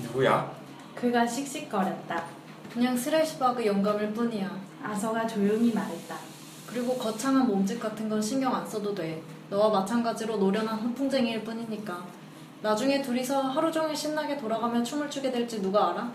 누구야? 0.00 0.50
그가 0.94 1.26
씩씩거렸다. 1.26 2.24
그냥 2.72 2.96
스레시바그 2.96 3.64
영감일 3.66 4.12
뿐이야. 4.12 4.50
아서가 4.82 5.26
조용히 5.26 5.72
말했다. 5.72 6.16
그리고 6.66 6.96
거창한 6.96 7.46
몸짓 7.46 7.78
같은 7.78 8.08
건 8.08 8.20
신경 8.20 8.54
안 8.54 8.66
써도 8.66 8.94
돼. 8.94 9.22
너와 9.50 9.68
마찬가지로 9.80 10.36
노련한 10.38 10.78
훈풍쟁이일 10.78 11.44
뿐이니까. 11.44 12.02
나중에 12.62 13.02
둘이서 13.02 13.42
하루 13.42 13.70
종일 13.70 13.94
신나게 13.94 14.36
돌아가며 14.38 14.82
춤을 14.82 15.10
추게 15.10 15.30
될지 15.30 15.60
누가 15.60 15.90
알아? 15.90 16.10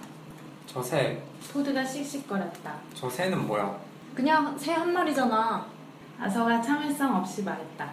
저 0.66 0.82
새, 0.82 1.22
포드가 1.54 1.86
씩씩거렸다. 1.86 2.76
저 2.94 3.10
새는 3.10 3.46
뭐야? 3.46 3.78
그냥 4.16 4.58
새 4.58 4.74
한 4.74 4.92
마리잖아. 4.94 5.66
아서가 6.20 6.62
참을성 6.62 7.16
없이 7.18 7.44
말했다. 7.44 7.90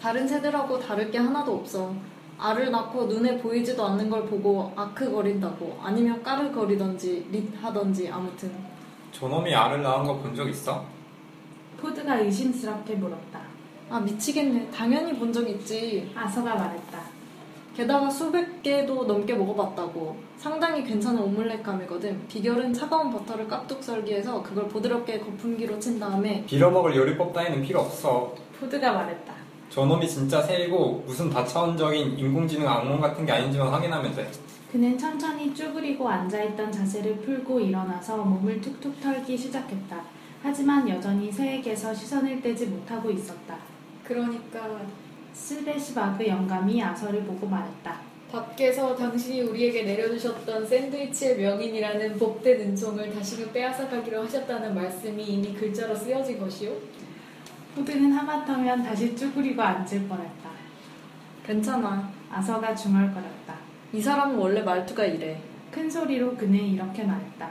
다른 0.00 0.28
새들하고 0.28 0.78
다를 0.78 1.10
게 1.10 1.18
하나도 1.18 1.56
없어. 1.56 1.92
알을 2.38 2.70
낳고 2.70 3.06
눈에 3.06 3.38
보이지도 3.38 3.84
않는 3.84 4.08
걸 4.10 4.24
보고 4.26 4.72
아크거린다고 4.76 5.78
아니면 5.82 6.22
까르거리던지 6.22 7.26
릿하던지 7.30 8.08
아무튼 8.08 8.52
저놈이 9.12 9.54
알을 9.54 9.82
낳은 9.82 10.04
거 10.04 10.18
본 10.20 10.34
적 10.34 10.48
있어? 10.48 10.84
포드가 11.80 12.16
의심스럽게 12.16 12.94
물었다. 12.96 13.40
아 13.90 14.00
미치겠네 14.00 14.70
당연히 14.70 15.14
본 15.18 15.32
적 15.32 15.48
있지 15.48 16.10
아서가 16.14 16.54
말했다. 16.54 16.98
게다가 17.76 18.10
수백 18.10 18.60
개도 18.62 19.04
넘게 19.04 19.34
먹어봤다고 19.34 20.16
상당히 20.36 20.82
괜찮은 20.82 21.22
오믈렛감이거든 21.22 22.26
비결은 22.26 22.72
차가운 22.74 23.10
버터를 23.12 23.46
깍둑 23.46 23.82
썰기해서 23.82 24.42
그걸 24.42 24.66
부드럽게 24.66 25.20
거품기로 25.20 25.78
친 25.78 26.00
다음에 26.00 26.44
빌어먹을 26.46 26.96
요리법 26.96 27.32
따위는 27.32 27.62
필요 27.62 27.80
없어. 27.80 28.34
포드가 28.58 28.92
말했다. 28.92 29.27
저놈이 29.70 30.08
진짜 30.08 30.42
새이고 30.42 31.04
무슨 31.06 31.28
다차원적인 31.30 32.18
인공지능 32.18 32.68
악몽 32.68 33.00
같은 33.00 33.24
게 33.26 33.32
아닌지만 33.32 33.68
확인하면 33.68 34.14
돼. 34.14 34.30
그는 34.72 34.98
천천히 34.98 35.54
쭈그리고 35.54 36.08
앉아있던 36.08 36.70
자세를 36.70 37.16
풀고 37.18 37.60
일어나서 37.60 38.18
몸을 38.18 38.60
툭툭 38.60 39.00
털기 39.00 39.36
시작했다. 39.36 40.02
하지만 40.42 40.88
여전히 40.88 41.32
새에게서 41.32 41.94
시선을 41.94 42.40
떼지 42.42 42.66
못하고 42.66 43.10
있었다. 43.10 43.56
그러니까 44.04 44.80
스베시바그 45.32 46.26
영감이 46.26 46.82
아서를 46.82 47.24
보고 47.24 47.46
말했다. 47.46 48.08
밖에서 48.30 48.94
당신이 48.94 49.40
우리에게 49.42 49.84
내려주셨던 49.84 50.66
샌드위치의 50.66 51.38
명인이라는 51.38 52.18
복된 52.18 52.60
은총을 52.60 53.14
다시금 53.14 53.52
빼앗아가기로 53.52 54.24
하셨다는 54.24 54.74
말씀이 54.74 55.24
이미 55.24 55.54
글자로 55.54 55.94
쓰여진 55.96 56.38
것이요? 56.38 56.72
포드는 57.78 58.12
하마터면 58.12 58.82
다시 58.82 59.14
쭈그리고 59.16 59.62
앉을 59.62 60.08
뻔했다. 60.08 60.50
괜찮아 61.46 62.10
아서가 62.30 62.74
중얼거렸다. 62.74 63.54
이 63.92 64.00
사람은 64.00 64.36
원래 64.36 64.62
말투가 64.62 65.04
이래 65.04 65.40
큰 65.70 65.88
소리로 65.88 66.36
그는 66.36 66.54
이렇게 66.54 67.04
말했다. 67.04 67.48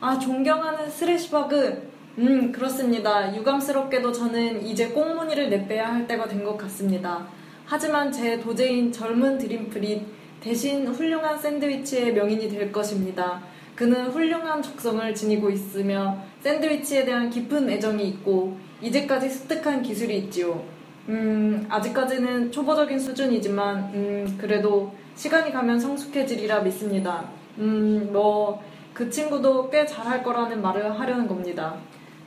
아 0.00 0.18
존경하는 0.18 0.90
스레시버그 0.90 1.90
음 2.18 2.52
그렇습니다 2.52 3.34
유감스럽게도 3.34 4.12
저는 4.12 4.64
이제 4.64 4.88
꽁무니를 4.90 5.48
내빼야 5.50 5.92
할 5.92 6.06
때가 6.06 6.26
된 6.28 6.44
것 6.44 6.56
같습니다 6.56 7.26
하지만 7.64 8.12
제 8.12 8.38
도제인 8.40 8.92
젊은 8.92 9.36
드림프릿 9.38 10.02
대신 10.40 10.86
훌륭한 10.86 11.38
샌드위치의 11.38 12.12
명인이 12.14 12.48
될 12.48 12.70
것입니다 12.70 13.40
그는 13.74 14.08
훌륭한 14.10 14.62
적성을 14.62 15.14
지니고 15.14 15.50
있으며 15.50 16.16
샌드위치에 16.46 17.04
대한 17.04 17.28
깊은 17.28 17.68
애정이 17.68 18.06
있고 18.08 18.56
이제까지 18.80 19.28
습득한 19.28 19.82
기술이 19.82 20.16
있지요 20.18 20.64
음 21.08 21.66
아직까지는 21.68 22.52
초보적인 22.52 22.98
수준이지만 22.98 23.90
음 23.94 24.38
그래도 24.38 24.94
시간이 25.14 25.52
가면 25.52 25.80
성숙해지리라 25.80 26.60
믿습니다 26.60 27.24
음 27.58 28.10
뭐 28.12 28.76
그 28.96 29.10
친구도 29.10 29.68
꽤 29.68 29.84
잘할 29.84 30.22
거라는 30.22 30.62
말을 30.62 30.98
하려는 30.98 31.28
겁니다. 31.28 31.76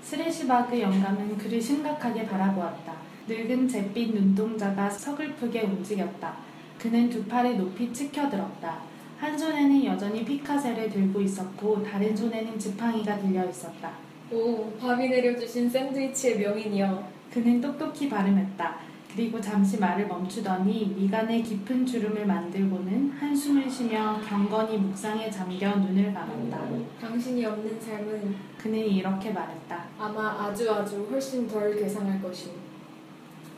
스레시바그 0.03 0.80
영감은 0.80 1.36
그를 1.36 1.60
심각하게 1.60 2.27
바라보았다. 2.27 2.93
늙은 3.27 3.67
잿빛 3.67 4.14
눈동자가 4.14 4.88
서글프게 4.88 5.61
움직였다. 5.61 6.38
그는 6.77 7.10
두 7.10 7.26
팔을 7.26 7.58
높이 7.58 7.92
치켜들었다. 7.92 8.82
한 9.17 9.36
손에는 9.36 9.83
여전히 9.83 10.23
피카세를 10.23 10.92
들고 10.92 11.20
있었고 11.22 11.82
다른 11.82 12.16
손에는 12.16 12.60
지팡이가 12.60 13.17
들려 13.17 13.49
있었다. 13.49 14.08
오, 14.32 14.72
밤이 14.80 15.10
내려주신 15.10 15.70
샌드위치의 15.70 16.40
명인이여. 16.40 17.08
그는 17.34 17.60
똑똑히 17.62 18.10
발음했다. 18.10 18.76
그리고 19.12 19.42
잠시 19.42 19.80
말을 19.80 20.08
멈추더니 20.08 20.94
미간에 20.95 21.42
깊은 21.42 21.86
주름을 21.86 22.28
만들고는 22.28 23.12
한숨을 23.20 23.70
쉬며 23.70 24.22
경건히 24.28 24.78
묵상에 24.78 25.32
잠겨 25.32 25.76
눈을 25.76 26.14
감았다. 26.14 26.60
당신이 27.02 27.44
없는 27.44 27.82
삶은 27.82 28.36
그는 28.60 28.78
이렇게 28.80 29.32
말했다. 29.32 29.84
아마 29.98 30.44
아주 30.44 30.72
아주 30.72 31.08
훨씬 31.10 31.48
덜 31.48 31.76
괴상할 31.76 32.22
것이오. 32.22 32.52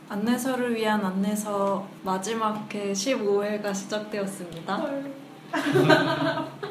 안내서를 0.08 0.74
위한 0.74 1.04
안내서 1.04 1.86
마지막 2.02 2.74
회 2.74 2.92
15회가 2.92 3.74
시작되었습니다. 3.74 4.86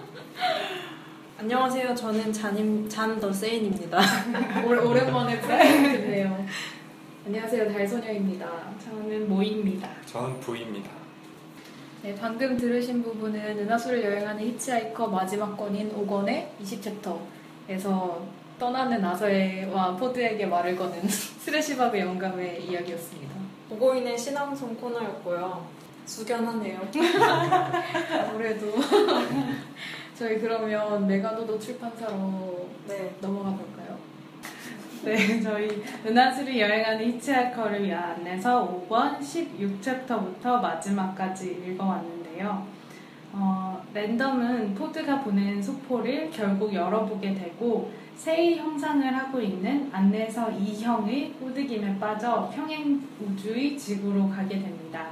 안녕하세요. 1.42 1.96
저는 1.96 2.32
잔임 2.32 2.88
잔더 2.88 3.34
세인입니다. 3.34 3.98
오- 4.64 4.90
오랜만에 4.90 5.40
프레임을 5.42 5.92
듣네요. 6.02 6.46
안녕하세요, 7.26 7.74
달선녀입니다. 7.74 8.48
저는 8.86 9.28
모입니다. 9.28 9.90
저는 10.06 10.40
부입니다. 10.40 10.92
네, 12.04 12.16
방금 12.22 12.56
들으신 12.56 13.02
부분은 13.02 13.58
은하수를 13.58 14.04
여행하는 14.04 14.44
히치하이커 14.50 15.08
마지막 15.08 15.58
권인 15.58 15.92
5권의 15.92 16.46
20챕터에서 16.62 18.20
떠나는 18.60 19.04
아서와 19.04 19.96
포드에게 19.98 20.46
말을 20.46 20.76
거는 20.76 21.02
스레시바그 21.10 22.00
영감의 22.00 22.64
이야기였습니다. 22.68 23.34
보고인의 23.70 24.16
시 24.16 24.28
낭송 24.28 24.76
코너였고요. 24.76 25.66
숙연하네요. 26.06 26.88
아무래도 28.30 28.76
저희 30.22 30.40
그러면 30.40 31.08
메가도도 31.08 31.58
출판사로 31.58 32.70
네. 32.88 33.12
넘어가 33.22 33.56
볼까요? 33.56 33.98
네, 35.04 35.42
저희 35.42 35.82
은하수를 36.06 36.60
여행하는 36.60 37.08
히치하이커를 37.08 37.84
위한 37.84 38.12
안내서 38.12 38.86
5권 38.88 39.20
16챕터부터 39.20 40.62
마지막까지 40.62 41.64
읽어왔는데요. 41.66 42.68
어, 43.34 43.84
랜덤은 43.96 44.76
포드가 44.76 45.24
보낸 45.24 45.60
소포를 45.60 46.30
결국 46.30 46.72
열어보게 46.72 47.34
되고 47.34 47.92
새의 48.16 48.60
형상을 48.60 49.04
하고 49.18 49.42
있는 49.42 49.90
안내서 49.92 50.52
2형의 50.52 51.40
꼬드김에 51.40 51.98
빠져 51.98 52.48
평행 52.54 53.02
우주의 53.20 53.76
지구로 53.76 54.30
가게 54.30 54.60
됩니다. 54.60 55.08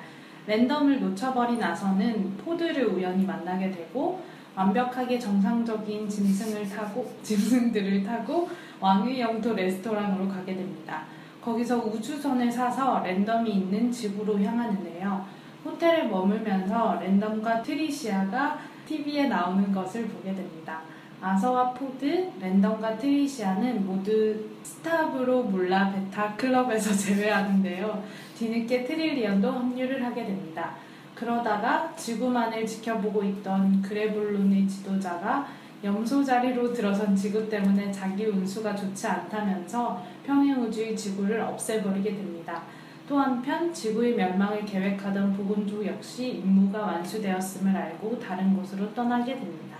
랜덤을 0.45 0.99
놓쳐버린 0.99 1.63
아서는 1.63 2.37
포드를 2.37 2.85
우연히 2.85 3.25
만나게 3.25 3.71
되고 3.71 4.21
완벽하게 4.59 5.17
정상적인 5.17 6.09
짐승을 6.09 6.67
타고 6.67 7.09
짐승들을 7.23 8.03
타고 8.03 8.49
왕의 8.81 9.21
영토 9.21 9.53
레스토랑으로 9.53 10.27
가게 10.27 10.55
됩니다. 10.55 11.03
거기서 11.41 11.77
우주선을 11.77 12.51
사서 12.51 13.01
랜덤이 13.01 13.49
있는 13.49 13.89
지구로 13.89 14.37
향하는데요. 14.41 15.25
호텔에 15.63 16.03
머물면서 16.03 16.99
랜덤과 16.99 17.61
트리시아가 17.61 18.59
TV에 18.85 19.27
나오는 19.27 19.71
것을 19.71 20.07
보게 20.07 20.35
됩니다. 20.35 20.81
아서와 21.21 21.73
포드, 21.73 22.31
랜덤과 22.39 22.97
트리시아는 22.97 23.85
모두 23.85 24.49
스타브로 24.63 25.43
뮬라 25.43 25.91
베타 25.91 26.35
클럽에서 26.35 26.93
재회하는데요. 26.95 28.03
뒤늦게 28.37 28.83
트릴리언도 28.85 29.51
합류를 29.51 30.03
하게 30.03 30.25
됩니다. 30.25 30.75
그러다가 31.19 31.93
지구만을 31.97 32.65
지켜보고 32.65 33.21
있던 33.23 33.81
그레블론의 33.81 34.67
지도자가 34.69 35.47
염소 35.83 36.23
자리로 36.23 36.73
들어선 36.73 37.13
지구 37.13 37.47
때문에 37.49 37.91
자기 37.91 38.25
운수가 38.25 38.73
좋지 38.75 39.05
않다면서 39.05 40.01
평행우주의 40.25 40.95
지구를 40.95 41.41
없애버리게 41.41 42.15
됩니다. 42.15 42.63
또 43.07 43.17
한편 43.17 43.73
지구의 43.73 44.15
멸망을 44.15 44.63
계획하던 44.63 45.35
보건족 45.35 45.85
역시 45.85 46.41
임무가 46.43 46.79
완수되었음을 46.79 47.75
알고 47.75 48.17
다른 48.19 48.55
곳으로 48.55 48.93
떠나게 48.93 49.35
됩니다. 49.35 49.77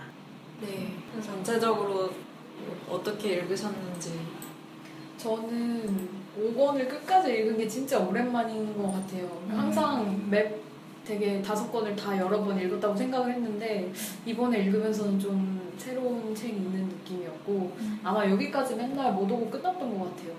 네. 0.60 0.94
전체적으로 1.22 2.10
어떻게 2.88 3.34
읽으셨는지. 3.36 4.20
저는 5.16 6.08
5권을 6.38 6.88
끝까지 6.88 7.32
읽은 7.32 7.56
게 7.56 7.68
진짜 7.68 7.98
오랜만인 7.98 8.76
것 8.76 8.92
같아요. 8.92 9.42
항상 9.48 10.28
맵 10.28 10.69
되게 11.04 11.40
다섯 11.42 11.70
권을 11.72 11.96
다 11.96 12.16
여러 12.18 12.42
번 12.44 12.60
읽었다고 12.60 12.94
생각을 12.96 13.32
했는데 13.34 13.90
이번에 14.26 14.60
읽으면서는 14.64 15.18
좀 15.18 15.60
새로운 15.78 16.34
책이 16.34 16.56
있는 16.56 16.88
느낌이었고 16.88 17.72
아마 18.04 18.28
여기까지 18.28 18.74
맨날 18.76 19.12
못 19.12 19.30
오고 19.30 19.50
끝났던 19.50 19.98
것 19.98 20.16
같아요. 20.16 20.34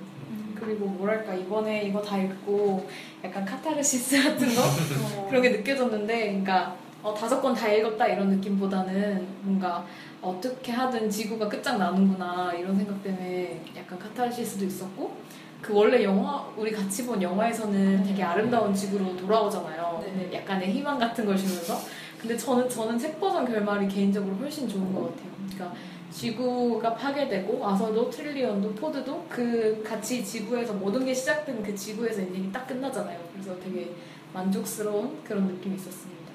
그리고 0.56 0.86
뭐랄까 0.86 1.34
이번에 1.34 1.84
이거 1.86 2.00
다 2.02 2.18
읽고 2.20 2.88
약간 3.24 3.44
카타르시스 3.44 4.22
같은 4.24 4.48
거? 4.54 4.62
그런 5.28 5.42
게 5.42 5.50
느껴졌는데, 5.50 6.26
그러니까 6.28 6.76
어, 7.02 7.16
다섯 7.16 7.42
권 7.42 7.56
다 7.56 7.68
읽었다 7.68 8.06
이런 8.08 8.30
느낌보다는 8.30 9.26
뭔가 9.42 9.84
어떻게 10.22 10.72
하든 10.72 11.10
지구가 11.10 11.50
끝장나는구나 11.50 12.54
이런 12.54 12.78
생각 12.78 13.02
때문에 13.02 13.60
약간 13.76 13.98
카타르시스도 13.98 14.66
있었고 14.66 15.16
그 15.62 15.74
원래 15.74 16.04
영화 16.04 16.48
우리 16.58 16.72
같이 16.72 17.06
본 17.06 17.22
영화에서는 17.22 18.04
되게 18.04 18.24
아름다운 18.24 18.74
지구로 18.74 19.16
돌아오잖아요. 19.16 20.02
네. 20.04 20.12
근데 20.12 20.38
약간의 20.38 20.72
희망 20.72 20.98
같은 20.98 21.26
걸 21.26 21.38
주면서 21.38 21.80
근데 22.20 22.36
저는 22.36 22.68
저는 22.70 22.98
책 22.98 23.20
버전 23.20 23.46
결말이 23.46 23.88
개인적으로 23.88 24.36
훨씬 24.36 24.68
좋은 24.68 24.94
것 24.94 25.10
같아요. 25.10 25.32
그러니까 25.38 25.74
지구가 26.12 26.96
파괴되고 26.96 27.66
아서도 27.66 28.10
트릴리언도 28.10 28.74
포드도 28.74 29.26
그 29.30 29.82
같이 29.84 30.24
지구에서 30.24 30.74
모든 30.74 31.06
게 31.06 31.14
시작된 31.14 31.64
그 31.64 31.74
지구에서 31.74 32.22
인생이 32.22 32.52
딱 32.52 32.68
끝나잖아요. 32.68 33.20
그래서 33.32 33.58
되게 33.60 33.96
만족스러운 34.34 35.24
그런 35.24 35.48
느낌이 35.48 35.76
있었습니다. 35.76 36.32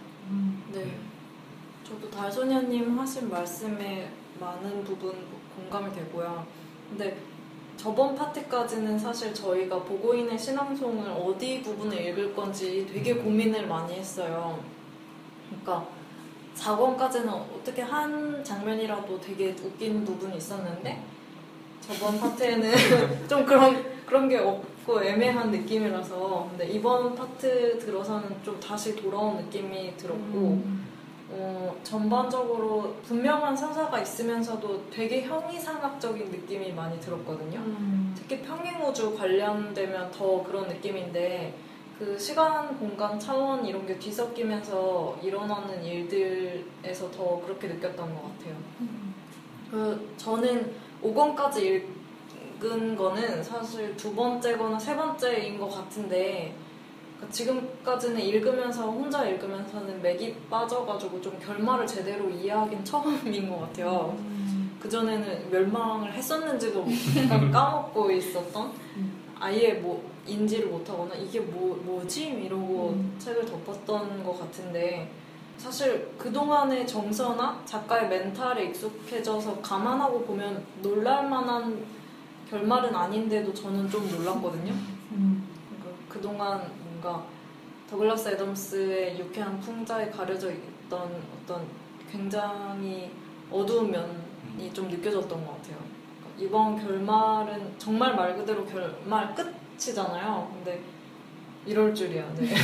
네. 0.72 0.96
저도 1.84 2.10
달소녀님 2.10 2.98
하신 2.98 3.28
말씀에 3.28 4.08
많은 4.40 4.82
부분 4.84 5.14
공감이 5.56 5.92
되고요. 5.94 6.46
근데 6.90 7.16
저번 7.76 8.14
파트까지는 8.14 8.98
사실 8.98 9.34
저희가 9.34 9.82
보고인의 9.82 10.38
신앙송을 10.38 11.10
어디 11.10 11.62
부분을 11.62 12.00
읽을 12.08 12.34
건지 12.34 12.86
되게 12.90 13.14
고민을 13.14 13.66
많이 13.66 13.94
했어요. 13.94 14.58
그러니까 15.48 15.86
4권까지는 16.56 17.28
어떻게 17.28 17.82
한 17.82 18.42
장면이라도 18.42 19.20
되게 19.20 19.54
웃긴 19.62 20.04
부분이 20.04 20.38
있었는데 20.38 21.02
저번 21.80 22.18
파트에는 22.18 22.72
좀 23.28 23.44
그런 23.44 23.84
그런 24.06 24.28
게 24.28 24.38
없고 24.38 25.02
애매한 25.02 25.50
느낌이라서 25.50 26.48
근데 26.50 26.68
이번 26.68 27.14
파트 27.14 27.78
들어서는 27.78 28.42
좀 28.42 28.58
다시 28.58 28.96
돌아온 28.96 29.36
느낌이 29.36 29.96
들었고 29.96 30.62
어, 31.28 31.76
전반적으로 31.82 32.94
분명한 33.02 33.56
서사가 33.56 34.00
있으면서도 34.00 34.90
되게 34.90 35.22
형이상학적인 35.22 36.30
느낌이 36.30 36.72
많이 36.72 37.00
들었거든요. 37.00 37.60
특히 38.14 38.40
평행우주 38.42 39.16
관련되면 39.16 40.10
더 40.12 40.42
그런 40.44 40.68
느낌인데 40.68 41.54
그 41.98 42.18
시간, 42.18 42.78
공간, 42.78 43.18
차원 43.18 43.64
이런 43.64 43.86
게 43.86 43.98
뒤섞이면서 43.98 45.18
일어나는 45.22 45.82
일들에서 45.82 47.10
더 47.10 47.40
그렇게 47.40 47.68
느꼈던 47.68 48.14
것 48.14 48.22
같아요. 48.22 48.54
그 49.70 50.14
저는 50.16 50.72
5권까지 51.02 51.84
읽은 52.60 52.96
거는 52.96 53.42
사실 53.42 53.96
두 53.96 54.14
번째거나 54.14 54.78
세 54.78 54.94
번째인 54.94 55.58
것 55.58 55.68
같은데 55.70 56.54
그러니까 57.16 57.32
지금까지는 57.32 58.20
읽으면서 58.20 58.90
혼자 58.90 59.26
읽으면서는 59.26 60.02
맥이 60.02 60.36
빠져가지고 60.50 61.20
좀 61.20 61.38
결말을 61.38 61.86
제대로 61.86 62.28
이해하긴 62.28 62.84
처음인 62.84 63.48
것 63.48 63.60
같아요. 63.60 64.16
그 64.80 64.88
전에는 64.88 65.50
멸망을 65.50 66.12
했었는지도 66.12 66.86
약간 67.24 67.50
까먹고 67.50 68.10
있었던 68.10 68.72
아예 69.38 69.74
뭐 69.74 70.02
인지를 70.26 70.68
못하거나 70.68 71.14
이게 71.14 71.40
뭐 71.40 71.76
뭐지 71.84 72.28
이러고 72.28 72.90
음. 72.90 73.16
책을 73.18 73.46
덮었던 73.46 74.24
것 74.24 74.38
같은데 74.38 75.10
사실 75.56 76.10
그 76.18 76.30
동안의 76.30 76.86
정서나 76.86 77.62
작가의 77.64 78.08
멘탈에 78.08 78.66
익숙해져서 78.66 79.60
감안하고 79.60 80.22
보면 80.24 80.64
놀랄만한 80.82 81.84
결말은 82.48 82.94
아닌데도 82.94 83.52
저는 83.52 83.88
좀 83.90 84.08
놀랐거든요. 84.10 84.72
그러니까 85.10 85.98
그동안 86.08 86.70
뭔가 86.96 87.24
더글라스 87.88 88.28
애덤스의 88.30 89.18
유쾌한 89.18 89.60
풍자에 89.60 90.10
가려져 90.10 90.50
있던 90.50 91.22
어떤 91.42 91.66
굉장히 92.10 93.10
어두운 93.50 93.90
면이 93.90 94.72
좀 94.72 94.88
느껴졌던 94.88 95.46
것 95.46 95.56
같아요. 95.56 95.78
그러니까 96.18 96.42
이번 96.42 96.76
결말은 96.76 97.74
정말 97.78 98.16
말 98.16 98.36
그대로 98.36 98.64
결말 98.64 99.34
끝이잖아요. 99.34 100.50
근데 100.54 100.80
이럴 101.64 101.94
줄이야. 101.94 102.32
네. 102.34 102.54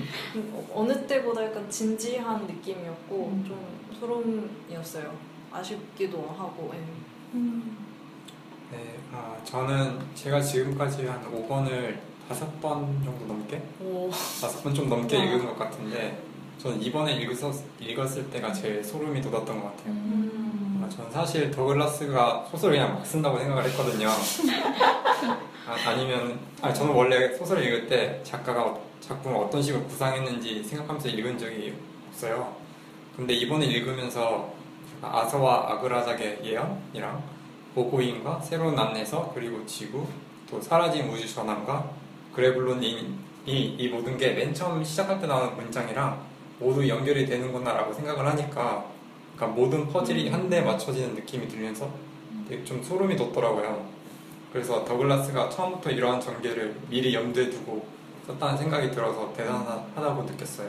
어느 0.72 1.06
때보다 1.06 1.44
약간 1.44 1.68
진지한 1.70 2.46
느낌이었고 2.46 3.42
좀 3.46 3.88
소름이었어요. 3.98 5.12
아쉽기도 5.50 6.34
하고. 6.38 6.70
예. 6.74 6.78
네, 8.70 8.98
아, 9.12 9.36
저는 9.44 9.98
제가 10.14 10.40
지금까지 10.40 11.06
한 11.06 11.22
5번을 11.30 12.11
다섯 12.28 12.60
번 12.60 13.02
정도 13.04 13.26
넘게? 13.26 13.60
오. 13.80 14.10
다섯 14.10 14.62
번 14.62 14.74
좀 14.74 14.88
넘게 14.88 15.16
와. 15.16 15.24
읽은 15.24 15.46
것 15.46 15.58
같은데 15.58 16.22
저는 16.58 16.80
이번에 16.80 17.14
읽었, 17.16 17.54
읽었을 17.80 18.30
때가 18.30 18.52
제일 18.52 18.82
소름이 18.84 19.20
돋았던 19.20 19.60
것 19.60 19.76
같아요. 19.76 19.92
음. 19.92 20.82
아, 20.84 20.88
저는 20.88 21.10
사실 21.10 21.50
더글라스가 21.50 22.46
소설을 22.50 22.76
그냥 22.76 22.94
막 22.94 23.04
쓴다고 23.06 23.38
생각을 23.38 23.64
했거든요. 23.66 24.08
아, 25.66 25.94
니면 25.94 26.38
아니, 26.60 26.74
저는 26.74 26.92
원래 26.94 27.34
소설을 27.36 27.64
읽을 27.64 27.88
때 27.88 28.20
작가가 28.22 28.64
어- 28.64 28.80
작품을 29.00 29.36
어떤 29.38 29.60
식으로 29.62 29.82
구상했는지 29.84 30.62
생각하면서 30.62 31.08
읽은 31.08 31.36
적이 31.38 31.74
없어요. 32.10 32.54
근데 33.16 33.34
이번에 33.34 33.66
읽으면서 33.66 34.52
아서와 35.02 35.72
아그라작의 35.72 36.40
예언이랑 36.44 37.22
보고인과 37.74 38.40
새로운 38.40 38.78
안내서 38.78 39.32
그리고 39.34 39.64
지구 39.66 40.06
또 40.48 40.60
사라진 40.60 41.08
우주 41.08 41.32
전함과 41.32 41.90
그레블론이 42.34 43.14
이, 43.46 43.76
이 43.78 43.88
모든 43.88 44.16
게 44.16 44.34
맨 44.34 44.54
처음 44.54 44.82
시작할 44.84 45.20
때 45.20 45.26
나오는 45.26 45.54
문장이랑 45.56 46.20
모두 46.58 46.86
연결이 46.88 47.26
되는구나라고 47.26 47.92
생각을 47.92 48.26
하니까 48.26 48.84
그러니까 49.36 49.60
모든 49.60 49.88
퍼즐이 49.88 50.28
한데 50.28 50.60
맞춰지는 50.60 51.14
느낌이 51.14 51.48
들면서 51.48 51.90
되게 52.48 52.64
좀 52.64 52.82
소름이 52.82 53.16
돋더라고요. 53.16 53.84
그래서 54.52 54.84
더글라스가 54.84 55.48
처음부터 55.48 55.90
이러한 55.90 56.20
전개를 56.20 56.76
미리 56.88 57.14
염두에 57.14 57.50
두고 57.50 57.84
썼다는 58.26 58.58
생각이 58.58 58.90
들어서 58.90 59.32
대단하다고 59.32 60.22
느꼈어요. 60.24 60.68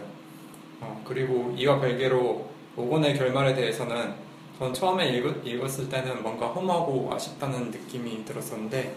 어, 0.82 1.02
그리고 1.06 1.54
이와 1.56 1.80
별개로 1.80 2.50
5권의 2.78 3.18
결말에 3.18 3.54
대해서는 3.54 4.16
전 4.58 4.74
처음에 4.74 5.10
읽, 5.10 5.46
읽었을 5.46 5.90
때는 5.90 6.24
뭔가 6.24 6.48
험하고 6.48 7.12
아쉽다는 7.14 7.70
느낌이 7.72 8.26
들었었는데 8.26 8.96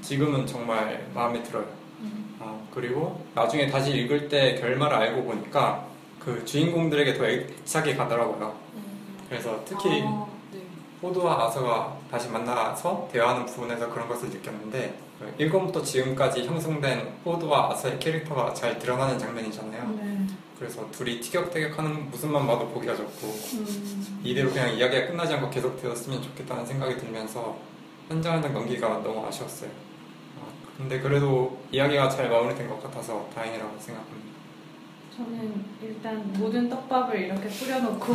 지금은 0.00 0.46
정말 0.46 1.08
마음에 1.12 1.42
들어요. 1.42 1.66
어, 2.68 2.74
그리고 2.74 3.24
나중에 3.34 3.66
다시 3.68 3.92
읽을 3.92 4.28
때 4.28 4.54
결말을 4.54 4.96
알고 4.96 5.24
보니까 5.24 5.86
그 6.18 6.44
주인공들에게 6.44 7.14
더 7.14 7.26
애착이 7.26 7.96
가더라고요. 7.96 8.54
그래서 9.28 9.60
특히 9.64 10.02
아, 10.02 10.26
네. 10.52 10.60
포드와 11.00 11.46
아서가 11.46 11.96
다시 12.10 12.28
만나서 12.28 13.08
대화하는 13.12 13.46
부분에서 13.46 13.90
그런 13.90 14.08
것을 14.08 14.30
느꼈는데 14.30 14.98
1권부터 15.38 15.84
지금까지 15.84 16.44
형성된 16.46 17.20
포드와 17.24 17.72
아서의 17.72 17.98
캐릭터가 17.98 18.54
잘 18.54 18.78
드러나는 18.78 19.18
장면이잖아요. 19.18 19.88
네. 19.96 20.26
그래서 20.58 20.88
둘이 20.90 21.20
티격태격하는 21.20 22.10
모습만 22.10 22.46
봐도 22.46 22.68
보기가 22.68 22.96
좋고 22.96 23.26
음. 23.26 24.20
이대로 24.24 24.50
그냥 24.50 24.74
이야기가 24.74 25.08
끝나지 25.08 25.34
않고 25.34 25.50
계속 25.50 25.80
되었으면 25.80 26.22
좋겠다는 26.22 26.66
생각이 26.66 26.96
들면서 26.96 27.56
현장을 28.08 28.52
넘기가 28.52 28.88
너무 29.02 29.24
아쉬웠어요. 29.26 29.70
어, 30.78 30.82
근데 30.82 31.00
그래도 31.00 31.58
이야기가 31.72 32.08
잘 32.08 32.28
마무리된 32.30 32.68
것 32.68 32.82
같아서 32.82 33.28
다행이라고 33.34 33.78
생각합니다. 33.78 34.28
저는 35.16 35.64
일단 35.82 36.32
모든 36.34 36.68
떡밥을 36.68 37.18
이렇게 37.18 37.48
뿌려놓고 37.48 38.14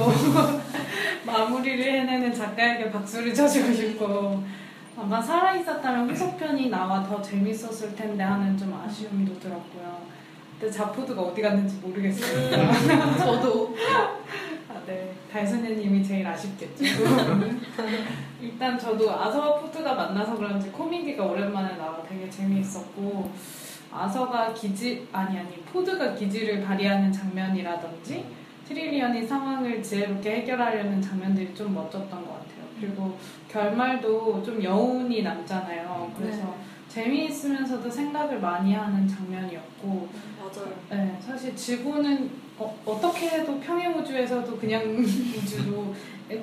마무리를 1.27 1.83
해내는 1.83 2.33
작가에게 2.33 2.89
박수를 2.89 3.33
쳐주고 3.33 3.73
싶고 3.73 4.43
아마 4.97 5.21
살아있었다면 5.21 6.09
후속편이 6.09 6.69
나와 6.69 7.03
더 7.03 7.21
재밌었을 7.21 7.93
텐데 7.95 8.23
하는 8.23 8.57
좀 8.57 8.73
아쉬움도 8.73 9.37
들었고요. 9.39 10.03
근데 10.57 10.71
자포드가 10.71 11.21
어디 11.21 11.41
갔는지 11.41 11.75
모르겠어요. 11.81 12.49
저도 13.17 13.75
아, 13.91 14.15
네. 14.25 14.52
달선녀님이 15.33 16.03
제일 16.03 16.27
아쉽겠죠. 16.27 16.85
일단 18.39 18.77
저도 18.77 19.11
아서와 19.11 19.59
포드가 19.59 19.95
만나서 19.95 20.37
그런지 20.37 20.69
코미디가 20.69 21.25
오랜만에 21.25 21.75
나와 21.75 22.03
되게 22.07 22.29
재미있었고 22.29 23.31
아서가 23.91 24.53
기지 24.53 25.07
아니 25.11 25.39
아니 25.39 25.55
포드가 25.61 26.13
기지를 26.13 26.63
발휘하는 26.63 27.11
장면이라든지 27.11 28.25
트릴리언이 28.67 29.25
상황을 29.25 29.81
지혜롭게 29.81 30.41
해결하려는 30.41 31.01
장면들이 31.01 31.55
좀 31.55 31.73
멋졌던 31.73 32.09
것 32.09 32.33
같아요. 32.33 32.65
그리고 32.79 33.17
결말도 33.49 34.43
좀 34.43 34.63
여운이 34.63 35.23
남잖아요. 35.23 36.13
그래서 36.15 36.55
재미있으면서도 36.89 37.89
생각을 37.89 38.39
많이 38.39 38.75
하는 38.75 39.07
장면이었고 39.07 40.09
맞아요. 40.39 40.73
네, 40.91 41.17
사실 41.19 41.55
지구는 41.55 42.42
어, 42.59 42.99
떻게 43.01 43.29
해도 43.29 43.59
평행 43.59 43.97
우주에서도 43.97 44.57
그냥 44.57 44.83
우주로 44.97 45.93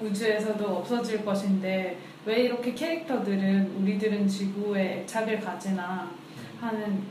우주에서도 0.02 0.64
없어질 0.78 1.24
것인데 1.24 1.98
왜 2.24 2.40
이렇게 2.42 2.74
캐릭터들은 2.74 3.76
우리들은 3.80 4.28
지구에 4.28 5.02
애착을 5.02 5.40
가지나 5.40 6.10
하는 6.60 7.02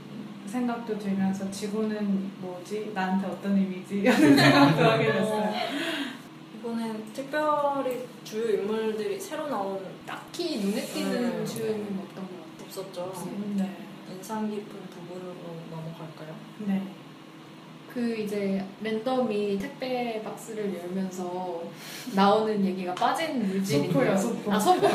생각도 0.46 0.98
들면서 0.98 1.50
지구는 1.52 2.32
뭐지 2.40 2.92
나한테 2.94 3.28
어떤 3.28 3.56
의미지 3.56 4.06
하는 4.08 4.36
생각도 4.36 4.84
하게 4.84 5.14
됐어요. 5.14 5.54
특별히 7.14 8.06
주요 8.24 8.62
인물들이 8.62 9.20
새로 9.20 9.48
나온 9.48 9.80
딱히 10.06 10.60
눈에 10.60 10.82
띄는 10.82 11.40
음. 11.40 11.46
주연은 11.46 12.00
없던 12.00 12.24
것 12.24 12.58
같아요. 12.58 12.66
없었죠. 12.66 13.14
네. 13.56 13.78
인상 14.12 14.50
깊은 14.50 14.66
부분으로 14.66 15.36
넘어갈까요? 15.70 16.36
네. 16.60 16.82
그 18.00 18.16
이제 18.16 18.64
랜덤이 18.82 19.60
택배 19.60 20.22
박스를 20.24 20.74
열면서 20.74 21.62
나오는 22.16 22.64
얘기가 22.64 22.96
빠진 22.96 23.46
물질이 23.46 23.88
소포요, 23.88 24.18
소포. 24.18 24.54
아 24.54 24.58
소포. 24.58 24.88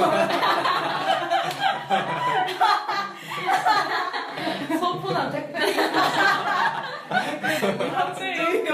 소포나 4.78 5.30
택배. 5.30 5.74
갑자기 7.92 8.64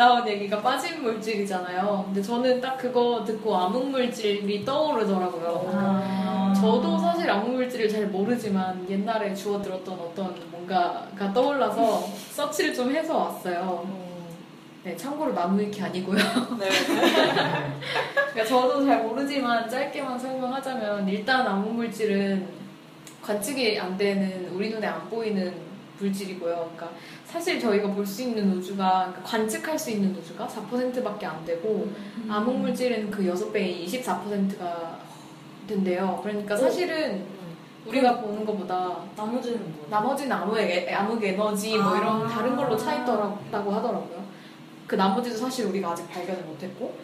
나온 0.00 0.26
얘기가 0.26 0.62
빠진 0.62 1.02
물질이잖아요. 1.02 2.04
근데 2.06 2.22
저는 2.22 2.58
딱 2.58 2.78
그거 2.78 3.22
듣고 3.22 3.54
암흑 3.54 3.90
물질이 3.90 4.64
떠오르더라고요. 4.64 5.70
아. 5.74 6.54
저도 6.58 6.96
사실 6.96 7.30
암흑 7.30 7.50
물질을 7.50 7.86
잘 7.86 8.06
모르지만 8.06 8.86
옛날에 8.88 9.34
주워 9.34 9.60
들었던 9.60 10.00
어떤 10.00 10.34
뭔가가 10.50 11.30
떠올라서 11.34 12.00
서치를 12.32 12.72
좀 12.72 12.90
해서 12.90 13.18
왔어요. 13.18 13.86
네, 14.84 14.96
참고로 14.96 15.34
나무위키 15.34 15.82
아니고요. 15.82 16.16
네. 16.58 16.68
그러니까 18.32 18.44
저도 18.46 18.86
잘 18.86 19.02
모르지만 19.02 19.68
짧게만 19.68 20.18
설명하자면 20.18 21.06
일단 21.10 21.46
암흑 21.46 21.74
물질은 21.74 22.48
관측이 23.20 23.78
안 23.78 23.98
되는 23.98 24.48
우리 24.54 24.70
눈에 24.70 24.86
안 24.86 25.10
보이는 25.10 25.52
물질이고요. 25.98 26.70
그러니까 26.74 26.88
사실 27.30 27.60
저희가 27.60 27.88
볼 27.92 28.04
수 28.06 28.22
있는 28.22 28.50
우주가 28.52 29.06
그러니까 29.08 29.22
관측할 29.22 29.78
수 29.78 29.90
있는 29.90 30.14
우주가 30.16 30.46
4%밖에 30.48 31.26
안 31.26 31.44
되고 31.44 31.88
암흑 32.28 32.56
물질은 32.56 33.10
그 33.10 33.22
6배인 33.22 33.84
24%가 33.86 34.98
된대요. 35.68 36.18
그러니까 36.22 36.56
사실은 36.56 37.24
우리가 37.86 38.20
보는 38.20 38.44
것보다 38.44 38.98
나머지는 39.16 39.58
뭐? 39.76 39.86
나머지는 39.88 40.32
암흑, 40.32 40.58
에- 40.58 40.92
암흑 40.92 41.22
에너지 41.22 41.78
뭐 41.78 41.96
이런 41.96 42.22
아. 42.22 42.28
다른 42.28 42.56
걸로 42.56 42.76
차 42.76 42.94
있더라고 42.96 43.70
하더라고요. 43.72 44.24
그 44.86 44.96
나머지도 44.96 45.36
사실 45.36 45.66
우리가 45.66 45.92
아직 45.92 46.08
발견을 46.10 46.42
못했고 46.42 46.94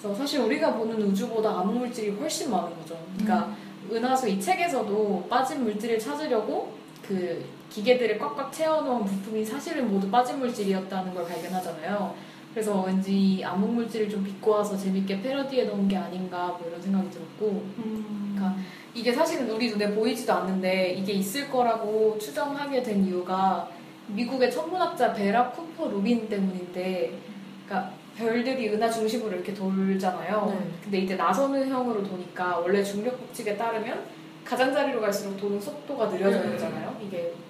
그래서 0.00 0.14
사실 0.16 0.40
우리가 0.40 0.74
보는 0.74 1.00
우주보다 1.00 1.60
암흑 1.60 1.78
물질이 1.78 2.10
훨씬 2.18 2.50
많은 2.50 2.76
거죠. 2.78 2.98
그러니까 3.16 3.54
은하수 3.92 4.28
이 4.28 4.40
책에서도 4.40 5.26
빠진 5.30 5.62
물질을 5.62 5.98
찾으려고 5.98 6.72
그 7.06 7.44
기계들을 7.70 8.18
꽉꽉 8.18 8.52
채워놓은 8.52 9.04
부품이 9.04 9.44
사실은 9.44 9.90
모두 9.90 10.10
빠진 10.10 10.38
물질이었다는 10.38 11.14
걸 11.14 11.26
발견하잖아요. 11.26 12.14
그래서 12.52 12.82
왠지 12.82 13.12
이 13.12 13.44
암흑 13.44 13.70
물질을 13.70 14.08
좀 14.10 14.24
비꼬아서 14.24 14.76
재밌게 14.76 15.22
패러디해 15.22 15.64
놓은 15.64 15.86
게 15.86 15.96
아닌가 15.96 16.48
뭐 16.58 16.66
이런 16.68 16.82
생각이 16.82 17.08
들었고 17.10 17.64
그러니까 18.34 18.56
이게 18.92 19.12
사실은 19.12 19.48
우리 19.48 19.70
눈에 19.70 19.94
보이지도 19.94 20.32
않는데 20.32 20.94
이게 20.94 21.12
있을 21.12 21.48
거라고 21.48 22.18
추정하게 22.18 22.82
된 22.82 23.06
이유가 23.06 23.68
미국의 24.08 24.50
천문학자 24.50 25.12
베라 25.12 25.52
쿠퍼 25.52 25.88
루빈 25.88 26.28
때문인데 26.28 27.16
그러니까 27.66 27.92
별들이 28.16 28.68
은하 28.70 28.90
중심으로 28.90 29.36
이렇게 29.36 29.54
돌잖아요. 29.54 30.46
네. 30.46 30.70
근데 30.82 30.98
이제 30.98 31.14
나선형으로 31.14 32.02
도니까 32.02 32.58
원래 32.58 32.82
중력 32.82 33.16
법칙에 33.18 33.56
따르면 33.56 34.04
가장자리로 34.44 35.00
갈수록 35.00 35.36
도는 35.36 35.60
속도가 35.60 36.06
느려져야 36.06 36.42
음. 36.42 36.50
되잖아요. 36.50 36.96
이게 37.06 37.32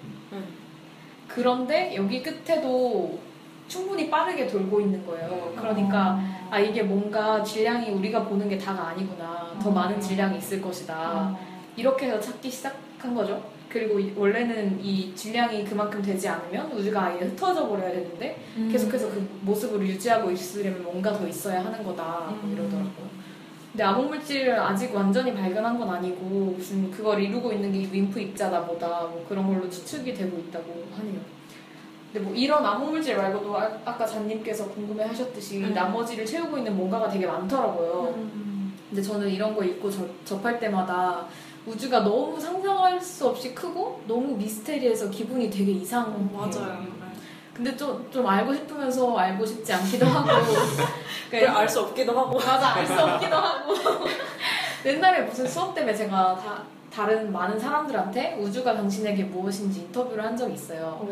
그런데 1.33 1.95
여기 1.95 2.21
끝에도 2.21 3.19
충분히 3.67 4.09
빠르게 4.09 4.47
돌고 4.47 4.81
있는 4.81 5.05
거예요. 5.05 5.53
그러니까 5.55 6.19
아 6.49 6.59
이게 6.59 6.83
뭔가 6.83 7.41
질량이 7.43 7.89
우리가 7.91 8.25
보는 8.25 8.49
게 8.49 8.57
다가 8.57 8.89
아니구나. 8.89 9.53
더 9.61 9.69
음. 9.69 9.73
많은 9.73 9.99
질량이 10.01 10.37
있을 10.37 10.61
것이다. 10.61 10.93
아. 10.95 11.37
이렇게 11.77 12.07
해서 12.07 12.19
찾기 12.19 12.51
시작한 12.51 13.15
거죠. 13.15 13.41
그리고 13.69 13.97
이- 13.97 14.13
원래는 14.17 14.81
이 14.83 15.15
질량이 15.15 15.63
그만큼 15.63 16.01
되지 16.01 16.27
않으면 16.27 16.69
우주가 16.73 17.05
아예 17.05 17.19
흩어져 17.19 17.69
버려야 17.69 17.89
되는데 17.91 18.37
음. 18.57 18.67
계속해서 18.69 19.07
그 19.07 19.25
모습을 19.43 19.87
유지하고 19.87 20.29
있으려면 20.31 20.83
뭔가 20.83 21.13
더 21.13 21.25
있어야 21.25 21.63
하는 21.63 21.81
거다 21.81 22.03
뭐 22.27 22.39
음. 22.43 22.51
이러더라고요. 22.51 23.20
근데 23.71 23.83
암흑물질을 23.83 24.59
아직 24.59 24.93
완전히 24.93 25.33
발견한 25.33 25.79
건 25.79 25.89
아니고 25.89 26.55
무슨 26.57 26.91
그걸 26.91 27.21
이루고 27.21 27.53
있는 27.53 27.71
게 27.71 27.87
윈프 27.91 28.19
입자다 28.19 28.65
보다 28.65 28.87
뭐 29.03 29.25
그런 29.29 29.47
걸로 29.47 29.69
추측이 29.69 30.13
되고 30.13 30.37
있다고 30.37 30.87
하네요. 30.97 31.19
근데 32.11 32.25
뭐 32.27 32.35
이런 32.35 32.65
암흑물질 32.65 33.15
말고도 33.15 33.57
아, 33.57 33.69
아까 33.85 34.05
잔님께서 34.05 34.67
궁금해 34.69 35.05
하셨듯이 35.05 35.59
음. 35.63 35.73
나머지를 35.73 36.25
채우고 36.25 36.57
있는 36.57 36.75
뭔가가 36.75 37.07
되게 37.07 37.25
많더라고요. 37.25 38.13
음. 38.17 38.73
근데 38.89 39.01
저는 39.01 39.29
이런 39.29 39.55
거 39.55 39.63
읽고 39.63 39.89
저- 39.89 40.05
접할 40.25 40.59
때마다 40.59 41.25
우주가 41.65 42.01
너무 42.03 42.37
상상할 42.37 42.99
수 42.99 43.27
없이 43.27 43.55
크고 43.55 44.01
너무 44.05 44.35
미스테리해서 44.35 45.09
기분이 45.09 45.49
되게 45.49 45.71
이상해요. 45.71 46.29
맞아요. 46.33 46.85
근데 47.61 47.77
좀, 47.77 48.03
좀 48.11 48.25
알고 48.25 48.55
싶으면서 48.55 49.15
알고 49.15 49.45
싶지 49.45 49.71
않기도 49.71 50.07
하고. 50.07 50.27
그걸 51.29 51.47
알수 51.47 51.81
없기도 51.81 52.17
하고. 52.17 52.39
맞아, 52.39 52.73
알 52.73 52.87
수 52.87 52.93
없기도 52.99 53.35
하고. 53.35 53.73
옛날에 54.83 55.21
무슨 55.21 55.47
수업 55.47 55.75
때문에 55.75 55.93
제가 55.93 56.35
다, 56.37 56.63
다른 56.91 57.31
많은 57.31 57.59
사람들한테 57.59 58.39
우주가 58.41 58.73
당신에게 58.73 59.25
무엇인지 59.25 59.81
인터뷰를 59.81 60.25
한 60.25 60.35
적이 60.35 60.55
있어요. 60.55 61.05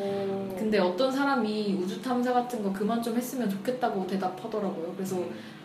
근데 0.57 0.79
어떤 0.79 1.11
사람이 1.11 1.79
우주 1.83 2.01
탐사 2.01 2.33
같은 2.33 2.63
거 2.63 2.73
그만 2.73 2.99
좀 3.03 3.15
했으면 3.15 3.47
좋겠다고 3.47 4.07
대답하더라고요. 4.07 4.91
그래서 4.95 5.17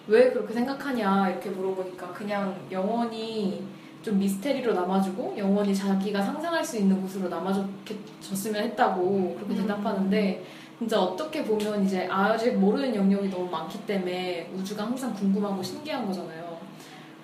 왜 0.07 0.31
그렇게 0.33 0.53
생각하냐 0.53 1.31
이렇게 1.31 1.49
물어보니까 1.49 2.13
그냥 2.13 2.55
영원히 2.71 3.65
좀 4.03 4.19
미스테리로 4.19 4.75
남아주고 4.75 5.35
영원히 5.39 5.75
자기가 5.75 6.21
상상할 6.21 6.63
수 6.63 6.77
있는 6.77 7.01
곳으로 7.01 7.31
남아줬으면 7.31 8.63
했다고 8.65 9.35
그렇게 9.39 9.63
대답하는데 9.63 10.45
진짜 10.79 11.01
어떻게 11.01 11.45
보면 11.45 11.85
이제 11.85 12.07
아직 12.11 12.53
모르는 12.53 12.95
영역이 12.95 13.29
너무 13.31 13.49
많기 13.51 13.85
때문에 13.87 14.51
우주가 14.55 14.85
항상 14.85 15.15
궁금하고 15.15 15.63
신기한 15.63 16.07
거잖아요. 16.07 16.59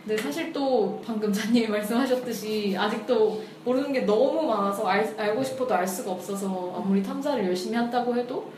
근데 0.03 0.17
사실 0.17 0.53
또 0.53 1.01
방금 1.05 1.33
자님이 1.33 1.67
말씀하셨듯이 1.69 2.75
아직도 2.79 3.43
모르는 3.65 3.93
게 3.93 4.01
너무 4.03 4.47
많아서 4.47 4.87
알, 4.87 5.15
알고 5.19 5.43
싶어도 5.43 5.75
알 5.75 5.87
수가 5.87 6.13
없어서 6.13 6.75
아무리 6.77 7.03
탐사를 7.03 7.45
열심히 7.45 7.77
한다고 7.77 8.17
해도 8.17 8.51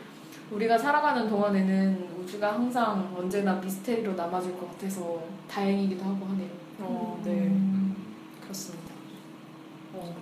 우리가 0.51 0.77
살아가는 0.77 1.27
동안에는 1.27 2.09
우주가 2.21 2.53
항상 2.53 3.13
언제나 3.17 3.55
미스테리로 3.55 4.13
남아줄 4.13 4.57
것 4.57 4.71
같아서 4.71 5.23
다행이기도 5.49 6.05
하고 6.05 6.25
하네요. 6.27 6.49
어, 6.79 7.21
네. 7.23 7.31
음. 7.31 7.95
그렇습니다. 8.41 8.93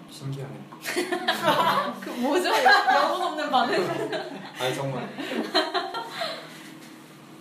신기하네. 0.10 0.71
그 2.02 2.10
뭐죠? 2.10 2.50
영혼 2.50 3.22
없는 3.22 3.50
반응. 3.52 4.12
아니 4.60 4.76
정말 4.76 5.08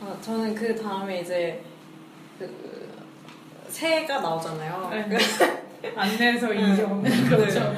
아, 0.03 0.17
저는 0.21 0.55
그 0.55 0.75
다음에 0.81 1.21
이제 1.21 1.63
그 2.39 3.05
새가 3.69 4.21
나오잖아요. 4.21 4.89
네. 4.91 5.19
안내서 5.97 6.49
네. 6.49 6.73
이정. 6.73 7.03
그렇죠. 7.03 7.75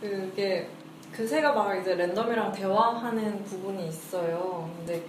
그게 0.00 0.68
그 1.12 1.26
새가 1.26 1.52
막 1.52 1.76
이제 1.76 1.94
랜덤이랑 1.94 2.52
대화하는 2.52 3.44
부분이 3.44 3.88
있어요. 3.88 4.70
근데 4.78 5.02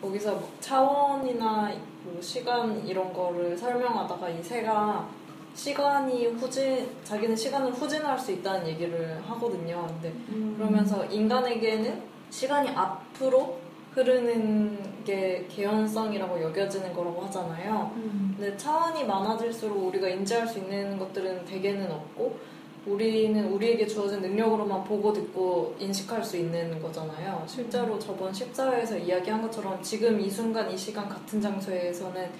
거기서 0.00 0.32
뭐 0.34 0.52
차원이나 0.60 1.72
뭐 2.04 2.20
시간 2.20 2.86
이런 2.86 3.12
거를 3.12 3.56
설명하다가 3.56 4.28
이 4.28 4.42
새가 4.42 5.08
시간이 5.56 6.26
후진 6.26 6.86
자기는 7.02 7.34
시간을 7.34 7.72
후진할 7.72 8.18
수 8.18 8.30
있다는 8.30 8.68
얘기를 8.68 9.20
하거든요. 9.26 9.86
근데 9.88 10.12
그러면서 10.56 11.04
인간에게는 11.06 12.02
시간이 12.30 12.68
앞으로 12.70 13.58
흐르는 13.92 15.04
게 15.04 15.46
개연성이라고 15.48 16.42
여겨지는 16.42 16.92
거라고 16.92 17.22
하잖아요. 17.22 17.90
근데 18.36 18.54
차원이 18.58 19.04
많아질수록 19.04 19.86
우리가 19.86 20.08
인지할 20.08 20.46
수 20.46 20.58
있는 20.58 20.98
것들은 20.98 21.46
대개는 21.46 21.90
없고 21.90 22.38
우리는 22.86 23.50
우리에게 23.50 23.86
주어진 23.86 24.20
능력으로만 24.20 24.84
보고 24.84 25.12
듣고 25.12 25.74
인식할 25.78 26.22
수 26.22 26.36
있는 26.36 26.80
거잖아요. 26.80 27.42
실제로 27.46 27.98
저번 27.98 28.30
14회에서 28.30 29.02
이야기한 29.02 29.40
것처럼 29.42 29.82
지금 29.82 30.20
이 30.20 30.30
순간 30.30 30.70
이 30.70 30.76
시간 30.76 31.08
같은 31.08 31.40
장소에서는 31.40 32.30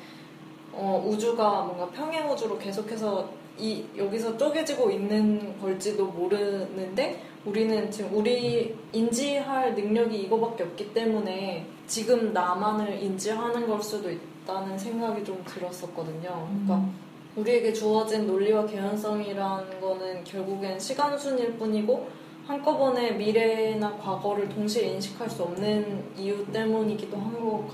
어, 0.78 1.02
우주가 1.06 1.62
뭔가 1.62 1.88
평행 1.90 2.30
우주로 2.30 2.58
계속해서 2.58 3.28
이 3.58 3.84
여기서 3.96 4.36
쪼개지고 4.36 4.90
있는 4.90 5.58
걸지도 5.60 6.06
모르는데 6.06 7.22
우리는 7.46 7.90
지금 7.90 8.10
우리 8.14 8.76
인지할 8.92 9.74
능력이 9.74 10.22
이거밖에 10.22 10.64
없기 10.64 10.92
때문에 10.92 11.66
지금 11.86 12.32
나만을 12.32 13.02
인지하는 13.02 13.66
걸 13.66 13.82
수도 13.82 14.10
있다는 14.10 14.78
생각이 14.78 15.24
좀 15.24 15.42
들었었거든요. 15.46 16.48
그러니까 16.50 16.86
우리에게 17.36 17.72
주어진 17.72 18.26
논리와 18.26 18.66
개연성이라는 18.66 19.80
거는 19.80 20.24
결국엔 20.24 20.78
시간 20.78 21.16
순일 21.18 21.54
뿐이고 21.54 22.08
한꺼번에 22.46 23.12
미래나 23.12 23.96
과거를 23.96 24.48
동시에 24.50 24.88
인식할 24.94 25.28
수 25.30 25.42
없는 25.42 26.04
이유 26.16 26.44
때문이기도 26.52 27.16
한 27.16 27.32
것 27.40 27.68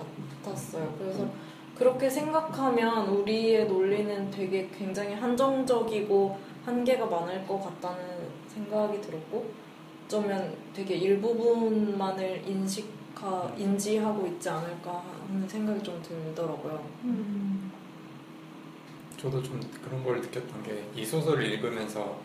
같았어요. 0.45 0.95
그래서 0.99 1.27
그렇게 1.77 2.09
생각하면 2.09 3.09
우리의 3.09 3.67
논리는 3.67 4.31
되게 4.31 4.69
굉장히 4.77 5.15
한정적이고 5.15 6.39
한계가 6.65 7.07
많을 7.07 7.47
것 7.47 7.61
같다는 7.61 8.29
생각이 8.49 9.01
들었고 9.01 9.51
어쩌면 10.07 10.55
되게 10.75 10.95
일부분만을 10.97 12.43
인식하, 12.47 13.53
인지하고 13.57 14.27
있지 14.27 14.49
않을까 14.49 15.03
하는 15.29 15.49
생각이 15.49 15.83
좀 15.83 16.01
들더라고요. 16.03 16.85
음. 17.05 17.73
저도 19.17 19.43
좀 19.43 19.61
그런 19.85 20.03
걸 20.05 20.21
느꼈던 20.21 20.63
게 20.63 20.83
이 20.95 21.05
소설을 21.05 21.45
읽으면서 21.47 22.17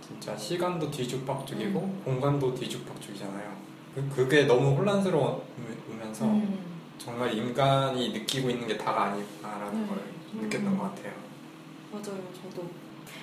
진짜 0.00 0.36
시간도 0.36 0.90
뒤죽박죽이고 0.90 1.78
음. 1.80 2.02
공간도 2.04 2.54
뒤죽박죽이잖아요. 2.54 3.52
그, 3.94 4.08
그게 4.14 4.44
너무 4.44 4.76
혼란스러우면서 4.76 6.24
음. 6.26 6.73
정말 7.04 7.34
인간이 7.34 8.10
느끼고 8.12 8.48
있는 8.50 8.66
게 8.66 8.76
다가 8.78 9.04
아니구나라는 9.04 9.74
음. 9.82 9.86
걸 9.88 9.98
음. 10.34 10.40
느꼈던 10.42 10.78
것 10.78 10.84
같아요. 10.94 11.12
맞아요, 11.92 12.18
저도. 12.42 12.66